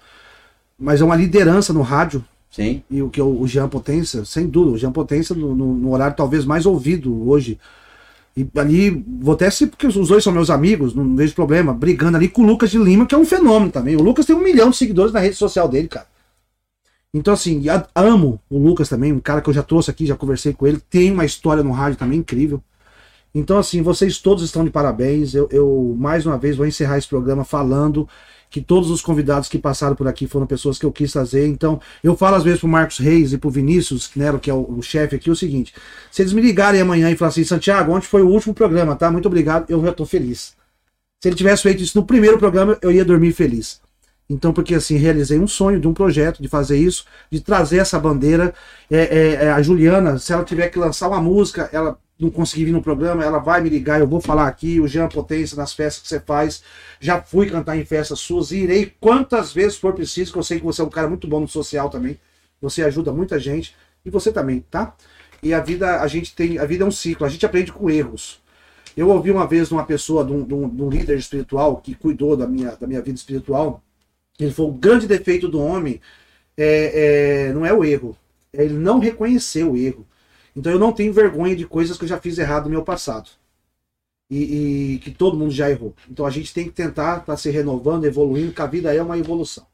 [0.80, 2.24] mas é uma liderança no rádio.
[2.54, 2.84] Sim.
[2.88, 5.92] E o que o, o Jean Potência, sem dúvida, o Jean Potência no, no, no,
[5.92, 7.60] horário talvez mais ouvido hoje.
[8.38, 12.16] E ali, vou até se, porque os dois são meus amigos, não vejo problema, brigando
[12.16, 13.96] ali com o Lucas de Lima, que é um fenômeno também.
[13.96, 16.06] O Lucas tem um milhão de seguidores na rede social dele, cara.
[17.12, 17.64] Então, assim,
[17.96, 20.80] amo o Lucas também, um cara que eu já trouxe aqui, já conversei com ele,
[20.90, 22.62] tem uma história no rádio também incrível.
[23.34, 25.34] Então, assim, vocês todos estão de parabéns.
[25.34, 28.08] Eu, eu, mais uma vez, vou encerrar esse programa falando
[28.54, 31.48] que todos os convidados que passaram por aqui foram pessoas que eu quis trazer.
[31.48, 34.78] Então, eu falo às vezes pro Marcos Reis e pro Vinícius Nero, que é o,
[34.78, 35.74] o chefe aqui, o seguinte:
[36.12, 39.10] se eles me ligarem amanhã e falarem assim, Santiago, ontem foi o último programa, tá?
[39.10, 40.54] Muito obrigado, eu já tô feliz.
[41.20, 43.82] Se ele tivesse feito isso no primeiro programa, eu ia dormir feliz.
[44.30, 48.00] Então, porque assim, realizei um sonho de um projeto, de fazer isso, de trazer essa
[48.00, 48.54] bandeira.
[48.88, 52.66] É, é, é, a Juliana, se ela tiver que lançar uma música, ela não conseguir
[52.66, 55.74] vir no programa, ela vai me ligar, eu vou falar aqui, o Jean Potência nas
[55.74, 56.64] festas que você faz.
[57.00, 60.60] Já fui cantar em festas suas e irei quantas vezes for preciso, que eu sei
[60.60, 62.20] que você é um cara muito bom no social também.
[62.62, 63.76] Você ajuda muita gente.
[64.06, 64.96] E você também, tá?
[65.42, 66.58] E a vida, a gente tem.
[66.58, 68.42] A vida é um ciclo, a gente aprende com erros.
[68.96, 72.38] Eu ouvi uma vez de uma pessoa, de um, de um líder espiritual que cuidou
[72.38, 73.82] da minha, da minha vida espiritual,
[74.40, 76.00] ele falou: o grande defeito do homem
[76.58, 78.16] é, é, não é o erro,
[78.52, 80.06] é ele não reconhecer o erro.
[80.56, 83.30] Então eu não tenho vergonha de coisas que eu já fiz errado no meu passado.
[84.30, 85.94] E, e que todo mundo já errou.
[86.10, 89.02] Então a gente tem que tentar estar tá se renovando, evoluindo, que a vida é
[89.02, 89.66] uma evolução.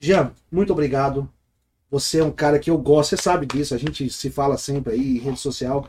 [0.00, 1.28] Jean, muito obrigado.
[1.90, 4.94] Você é um cara que eu gosto, você sabe disso, a gente se fala sempre
[4.94, 5.88] aí em rede social.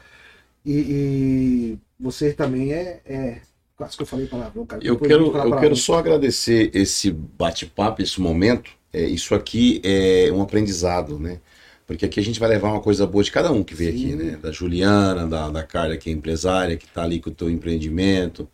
[0.66, 3.42] E, e você também é, é
[3.76, 4.82] Quase que eu falei palavrão, cara.
[4.86, 8.70] Eu quero, eu quero só agradecer esse bate-papo, esse momento.
[8.92, 11.40] É, isso aqui é um aprendizado, né?
[11.86, 14.06] Porque aqui a gente vai levar uma coisa boa de cada um que veio Sim.
[14.06, 14.38] aqui, né?
[14.42, 18.48] Da Juliana, da, da Carla, que é empresária, que está ali com o teu empreendimento.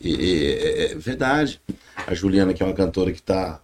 [0.00, 1.60] E, e, é, é, verdade.
[2.06, 3.60] A Juliana, que é uma cantora que tá,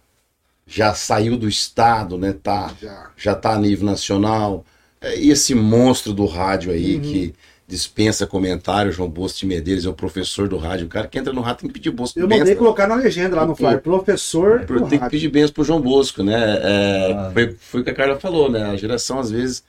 [0.65, 2.33] já saiu do estado, né?
[2.33, 3.11] Tá, já.
[3.15, 4.65] já tá a nível nacional.
[4.99, 7.01] É, e esse monstro do rádio aí uhum.
[7.01, 7.35] que
[7.67, 10.85] dispensa comentário, João Bosco de Medeiros é o professor do rádio.
[10.85, 12.17] O cara que entra no rádio tem que pedir Bosco.
[12.17, 14.65] Eu mandei colocar na legenda lá no flyer, professor.
[14.65, 14.99] Tem rádio.
[15.01, 16.59] que pedir bênção pro João Bosco, né?
[16.63, 17.31] É, ah.
[17.33, 18.63] foi, foi o que a Carla falou, né?
[18.63, 19.65] A geração às vezes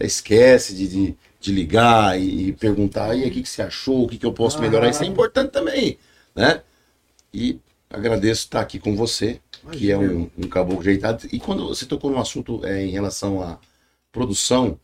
[0.00, 4.04] esquece de, de, de ligar e, e perguntar, e aí, o que, que você achou,
[4.04, 4.62] o que, que eu posso ah.
[4.62, 4.88] melhorar.
[4.88, 5.98] Isso é importante também,
[6.34, 6.62] né?
[7.34, 7.60] E
[7.90, 9.78] agradeço estar aqui com você, Imagina.
[9.78, 11.28] que é um, um caboclo jeitado.
[11.30, 13.58] E quando você tocou no assunto é, em relação à
[14.10, 14.78] produção,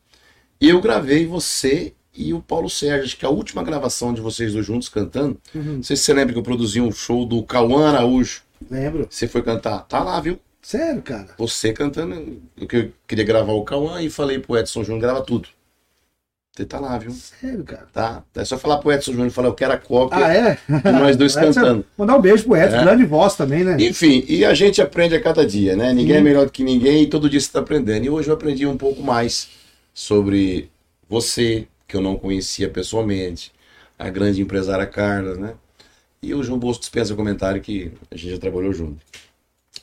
[0.61, 3.05] eu gravei você e o Paulo Sérgio.
[3.05, 5.39] Acho que a última gravação de vocês dois juntos cantando.
[5.55, 5.77] Uhum.
[5.77, 8.43] Não sei se você lembra que eu produzi um show do Cauã Araújo.
[8.71, 9.07] Lembro.
[9.09, 9.81] Você foi cantar.
[9.81, 10.39] Tá lá, viu?
[10.61, 11.29] Sério, cara?
[11.39, 12.43] Você cantando.
[12.57, 15.49] Eu queria gravar o Cauã e falei pro Edson Júnior grava tudo.
[16.59, 17.13] Você tá lá, viu?
[17.13, 17.87] Sério, cara?
[17.93, 18.23] Tá.
[18.35, 20.19] É só falar pro Edson Júnior e falar, eu quero a cópia.
[20.19, 20.59] Ah, é?
[20.69, 21.85] De nós dois cantando.
[21.97, 22.83] Mandar um beijo pro Edson, é.
[22.83, 23.77] grande voz também, né?
[23.79, 25.93] Enfim, e a gente aprende a cada dia, né?
[25.93, 28.05] Ninguém é melhor do que ninguém e todo dia você tá aprendendo.
[28.05, 29.51] E hoje eu aprendi um pouco mais
[29.95, 30.69] sobre
[31.09, 33.51] você, que eu não conhecia pessoalmente,
[33.98, 35.55] a grande empresária Carla, né?
[36.23, 38.98] E o João Bosco dispensa comentário que a gente já trabalhou junto.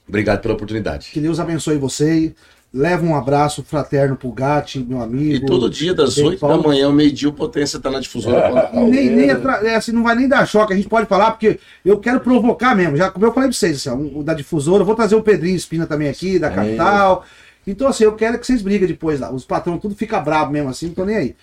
[0.07, 1.09] Obrigado pela oportunidade.
[1.11, 2.35] Que Deus abençoe você.
[2.71, 5.33] Leva um abraço fraterno pro Gatti, meu amigo.
[5.33, 6.61] E todo dia, das 8 Paulo.
[6.61, 8.69] da manhã ao meio-dia, o Potência tá na difusora.
[8.73, 11.57] É, nem, nem é, assim, não vai nem dar choque, a gente pode falar, porque
[11.85, 12.97] eu quero provocar mesmo.
[12.97, 15.55] Já como eu falei pra vocês, assim, o da difusora, eu vou trazer o Pedrinho
[15.55, 16.53] Espina também aqui, da é.
[16.53, 17.25] capital.
[17.65, 19.31] Então, assim, eu quero que vocês briguem depois lá.
[19.31, 21.35] Os patrões tudo fica bravo mesmo assim, não tô nem aí.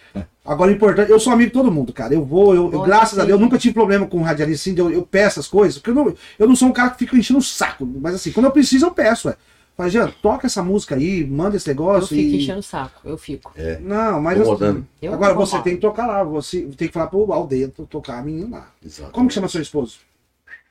[0.44, 2.12] Agora, o importante, eu sou amigo de todo mundo, cara.
[2.12, 4.90] Eu vou, eu, eu graças a Deus, eu nunca tive problema com radialista, assim, eu,
[4.90, 7.38] eu peço as coisas, porque eu não, eu não sou um cara que fica enchendo
[7.38, 7.86] o saco.
[7.86, 9.36] Mas assim, quando eu preciso, eu peço, ué.
[9.76, 12.14] Fala, Jean, toca essa música aí, manda esse negócio.
[12.14, 12.42] Eu fico e...
[12.42, 13.52] enchendo o saco, eu fico.
[13.56, 13.78] É.
[13.78, 17.68] Não, mas assim, agora você tem que tocar lá, você tem que falar pro aldeia
[17.88, 18.70] tocar a menina lá.
[18.84, 19.12] Exato.
[19.12, 19.98] Como que chama seu esposo?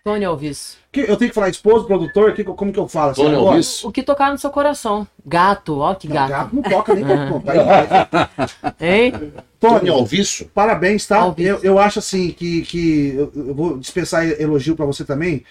[0.03, 0.77] Tony Alves.
[0.91, 3.11] Que, eu tenho que falar esposo, produtor, que, como que eu falo?
[3.11, 3.83] Assim, Tony Alves.
[3.83, 5.07] O que tocar no seu coração.
[5.23, 6.31] Gato, ó que gato.
[6.31, 9.33] Não, gato não toca nem com Hein?
[9.59, 10.43] Tony, Alves.
[10.53, 11.33] Parabéns, tá?
[11.37, 15.45] Eu, eu acho assim que, que eu, eu vou dispensar elogio para você também,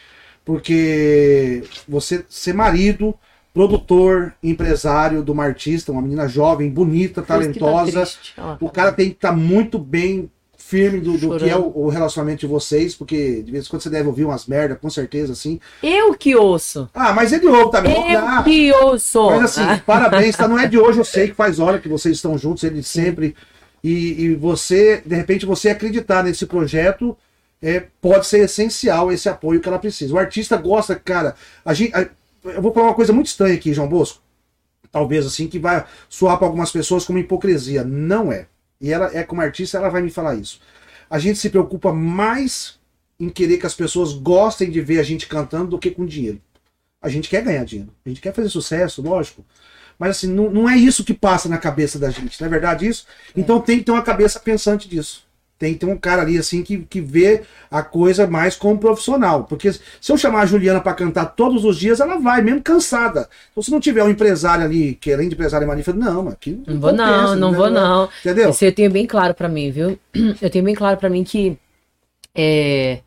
[0.44, 3.14] Porque você ser marido,
[3.55, 8.05] produtor, empresário de uma artista, uma menina jovem, bonita, tá talentosa,
[8.35, 10.28] tá o cara tem que estar tá muito bem
[10.70, 13.82] firme do, do que é o, o, relacionamento de vocês, porque de vez em quando
[13.82, 15.59] você deve ouvir umas merda, com certeza, assim.
[15.82, 16.88] Eu que ouço.
[16.94, 18.12] Ah, mas ele ouve também.
[18.12, 19.30] Eu ah, que ouço.
[19.30, 20.47] Mas assim, parabéns, tá?
[20.47, 23.34] Não é de hoje, eu sei que faz hora que vocês estão juntos, ele sempre.
[23.82, 27.16] E, e você, de repente, você acreditar nesse projeto
[27.60, 30.14] é, pode ser essencial esse apoio que ela precisa.
[30.14, 31.34] O artista gosta, cara.
[31.64, 32.06] A gente, a,
[32.44, 34.22] eu vou falar uma coisa muito estranha aqui, João Bosco.
[34.92, 37.82] Talvez assim, que vai soar para algumas pessoas como hipocrisia.
[37.82, 38.47] Não é.
[38.81, 40.61] E ela é como artista, ela vai me falar isso.
[41.09, 42.78] A gente se preocupa mais
[43.19, 46.40] em querer que as pessoas gostem de ver a gente cantando do que com dinheiro.
[47.02, 47.93] A gente quer ganhar dinheiro.
[48.05, 49.44] A gente quer fazer sucesso, lógico.
[49.98, 52.86] Mas assim, não, não é isso que passa na cabeça da gente, não é verdade
[52.86, 53.07] isso?
[53.36, 55.27] Então tem que ter uma cabeça pensante disso.
[55.61, 59.45] Tem que ter um cara ali assim que, que vê a coisa mais como profissional.
[59.45, 63.28] Porque se eu chamar a Juliana para cantar todos os dias, ela vai, mesmo cansada.
[63.51, 66.62] Então, se não tiver um empresário ali, que além de empresário é magnífico, não, aqui
[66.66, 68.09] não, não vou não, não vou não.
[68.20, 68.49] Entendeu?
[68.49, 69.99] Isso eu tenho bem claro para mim, viu?
[70.41, 71.59] Eu tenho bem claro para mim que
[72.35, 73.01] é,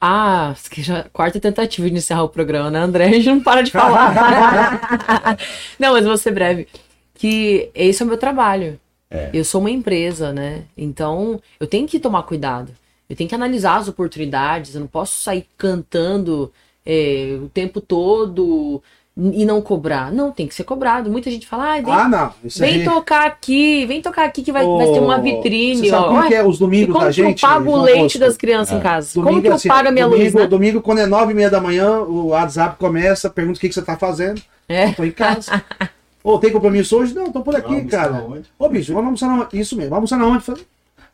[0.00, 3.06] ah, já quarta tentativa de encerrar o programa, né, André?
[3.06, 4.14] A gente não para de falar.
[5.78, 6.66] não, mas vou ser breve.
[7.14, 8.80] Que esse é o meu trabalho.
[9.10, 9.30] É.
[9.32, 10.64] Eu sou uma empresa, né?
[10.76, 12.72] Então eu tenho que tomar cuidado.
[13.08, 14.74] Eu tenho que analisar as oportunidades.
[14.74, 16.52] Eu não posso sair cantando
[16.84, 18.82] é, o tempo todo
[19.16, 20.12] e não cobrar.
[20.12, 21.10] Não, tem que ser cobrado.
[21.10, 22.32] Muita gente fala, ah, vem, ah não.
[22.56, 22.84] vem aí...
[22.84, 25.90] tocar aqui, vem tocar aqui que vai, oh, vai ter uma vitrine.
[25.90, 26.08] Ó.
[26.08, 27.24] Como que é os domingos da gente?
[27.24, 28.78] Como que eu pago o leite das crianças é.
[28.78, 29.14] em casa?
[29.14, 30.34] Domingo, como que eu assim, pago a minha domingo, luz?
[30.34, 30.46] Né?
[30.46, 33.74] Domingo, quando é nove e meia da manhã, o WhatsApp começa, pergunta o que, que
[33.74, 34.40] você tá fazendo.
[34.68, 34.90] É.
[34.90, 35.64] Eu tô em casa.
[36.28, 37.14] Ô, oh, tem compromisso hoje?
[37.14, 38.22] Não, tô por aqui, vamos cara.
[38.22, 39.58] Ô, oh, bicho, vamos almoçar na onde?
[39.58, 40.62] Isso mesmo, vamos almoçar na onde?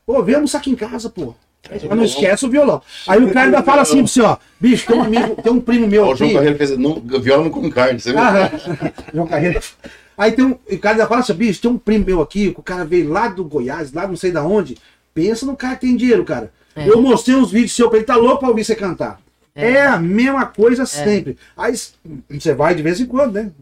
[0.04, 1.36] Ô, oh, vem almoçar aqui em casa, pô.
[1.70, 2.82] Mas não esquece o violão.
[3.06, 4.36] Aí o cara ainda fala assim pra você, ó.
[4.58, 6.08] Bicho, tem um amigo, tem um primo meu.
[6.08, 6.76] O João Carreira fez.
[6.76, 8.20] Não, viola não com carne, você viu?
[8.20, 8.50] Ah,
[9.14, 9.60] João Carreira.
[10.18, 10.58] Aí tem um.
[10.68, 13.08] O cara ainda fala assim, bicho, tem um primo meu aqui, que o cara veio
[13.08, 14.76] lá do Goiás, lá não sei da onde.
[15.14, 16.52] Pensa no cara que tem dinheiro, cara.
[16.74, 16.90] É.
[16.90, 19.20] Eu mostrei uns vídeos seu pra ele, tá louco pra ouvir você cantar.
[19.54, 19.72] É.
[19.72, 19.86] é.
[19.86, 20.86] a mesma coisa é.
[20.86, 21.36] sempre.
[21.56, 21.74] Aí
[22.28, 23.52] você vai de vez em quando, né?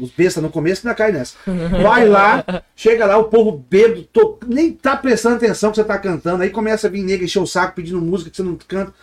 [0.00, 1.36] Os bestas no começo ainda cai nessa.
[1.82, 5.98] Vai lá, chega lá, o povo bêbado, tô, nem tá prestando atenção que você tá
[5.98, 6.42] cantando.
[6.42, 8.94] Aí começa a vir nega encher o saco pedindo música que você não canta.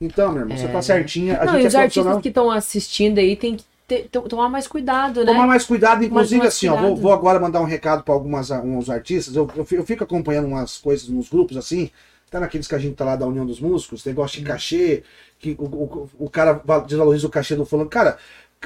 [0.00, 0.60] Então, meu irmão, é.
[0.60, 1.38] você tá certinha.
[1.40, 4.48] A não, gente e é os artistas que estão assistindo aí tem que ter, tomar
[4.48, 5.32] mais cuidado, né?
[5.32, 6.84] Tomar mais cuidado, inclusive mais assim, cuidado.
[6.84, 9.36] ó, vou, vou, agora mandar um recado para algumas uns artistas.
[9.36, 11.90] Eu, eu fico acompanhando umas coisas nos grupos assim
[12.30, 15.02] tá naqueles que a gente tá lá da União dos Músicos, negócio de cachê,
[15.38, 17.90] que o, o, o cara desvaloriza o cachê do fulano.
[17.90, 18.16] Cara,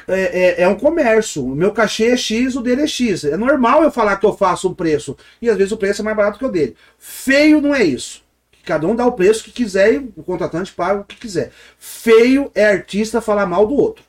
[0.07, 1.45] é, é, é, um comércio.
[1.45, 3.25] O meu cachê é X, o dele é X.
[3.25, 5.17] É normal eu falar que eu faço um preço.
[5.41, 6.77] E às vezes o preço é mais barato que o dele.
[6.99, 8.23] Feio não é isso.
[8.65, 11.51] Cada um dá o preço que quiser e o contratante paga o que quiser.
[11.79, 14.05] Feio é artista falar mal do outro.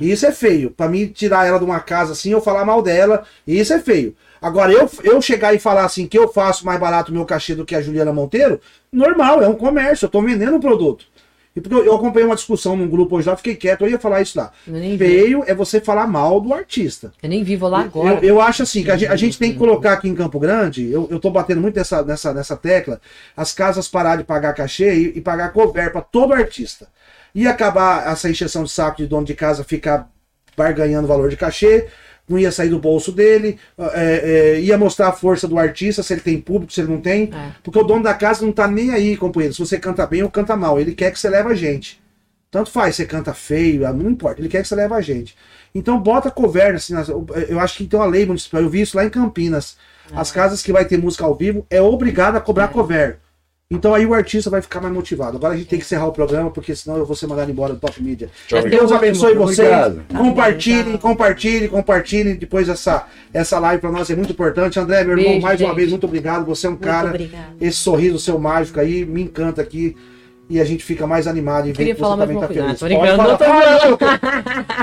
[0.00, 0.70] Isso é feio.
[0.70, 4.14] Para mim, tirar ela de uma casa assim, eu falar mal dela, isso é feio.
[4.40, 7.54] Agora, eu, eu chegar e falar assim que eu faço mais barato o meu cachê
[7.54, 8.60] do que a Juliana Monteiro,
[8.90, 11.04] normal, é um comércio, eu tô vendendo um produto.
[11.54, 13.98] E porque eu, eu acompanhei uma discussão num grupo hoje lá, fiquei quieto, eu ia
[13.98, 14.52] falar isso lá.
[14.96, 17.12] Feio é você falar mal do artista.
[17.22, 18.14] Eu nem vivo lá agora.
[18.14, 20.38] Eu, eu acho assim, que a gente, a gente, tem que colocar aqui em Campo
[20.38, 23.00] Grande, eu, eu tô batendo muito nessa, nessa, nessa tecla,
[23.36, 26.88] as casas parar de pagar cachê e, e pagar cover para todo artista.
[27.34, 30.08] E acabar essa encheção de saco de dono de casa ficar
[30.56, 31.88] barganhando valor de cachê
[32.30, 36.14] não ia sair do bolso dele, é, é, ia mostrar a força do artista, se
[36.14, 37.24] ele tem público, se ele não tem.
[37.24, 37.52] É.
[37.62, 40.30] Porque o dono da casa não tá nem aí, companheiro, se você canta bem ou
[40.30, 40.78] canta mal.
[40.78, 42.00] Ele quer que você leve a gente.
[42.50, 45.36] Tanto faz, você canta feio, não importa, ele quer que você leve a gente.
[45.74, 46.94] Então bota cover, assim,
[47.48, 49.76] eu acho que tem uma lei municipal, eu vi isso lá em Campinas.
[50.12, 50.34] As é.
[50.34, 52.68] casas que vai ter música ao vivo é obrigado a cobrar é.
[52.68, 53.18] cover.
[53.72, 55.36] Então aí o artista vai ficar mais motivado.
[55.36, 57.72] Agora a gente tem que encerrar o programa, porque senão eu vou ser mandado embora
[57.72, 58.28] do Top Media.
[58.48, 59.60] Tchau, Deus abençoe vocês.
[59.60, 60.02] Obrigado.
[60.12, 64.80] Compartilhem, compartilhem, compartilhem depois essa, essa live para nós é muito importante.
[64.80, 65.68] André, meu irmão, Beijo, mais gente.
[65.68, 66.44] uma vez, muito obrigado.
[66.46, 67.10] Você é um muito cara.
[67.10, 67.54] Obrigado.
[67.60, 69.96] Esse sorriso seu mágico aí me encanta aqui
[70.50, 72.80] e a gente fica mais animado em ver que você também tá feliz.
[72.80, 73.98] Tô brincando, não tô brincando.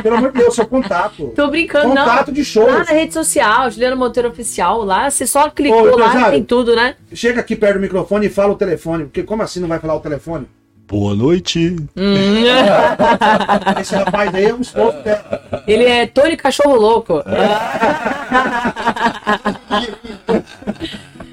[0.01, 1.33] Pelo amor de Deus, seu contato.
[1.35, 2.11] Tô brincando, contato não.
[2.13, 2.65] Contato de show.
[2.65, 6.73] Lá na rede social, Juliana Monteiro Oficial, lá, você só clicou Ô, lá tem tudo,
[6.73, 6.95] né?
[7.13, 9.95] Chega aqui perto do microfone e fala o telefone, porque como assim não vai falar
[9.95, 10.47] o telefone?
[10.87, 11.75] Boa noite.
[11.97, 12.15] Hum.
[13.81, 15.63] Esse rapaz aí é um esposo dela.
[15.67, 17.21] Ele é Tony Cachorro Louco.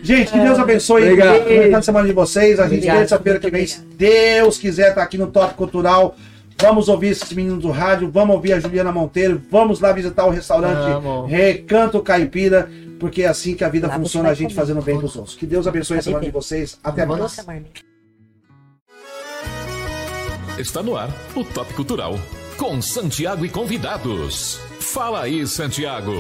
[0.05, 1.03] Gente, que Deus abençoe.
[1.03, 1.83] Obrigado.
[1.83, 2.61] semana de vocês.
[2.61, 6.15] A gente terça-feira que vem, se Deus quiser, tá aqui no Top Cultural.
[6.59, 10.31] Vamos ouvir esses meninos do rádio, vamos ouvir a Juliana Monteiro, vamos lá visitar o
[10.31, 11.03] restaurante.
[11.27, 12.71] Recanto Caipira,
[13.01, 15.35] porque é assim que a vida lá funciona, a gente fazendo bem pros outros.
[15.35, 16.79] Que Deus abençoe a semana de vocês.
[16.85, 17.45] Até mais.
[20.59, 22.19] Está no ar o Top Cultural.
[22.57, 24.61] com Santiago e convidados.
[24.79, 26.13] Fala aí, Santiago.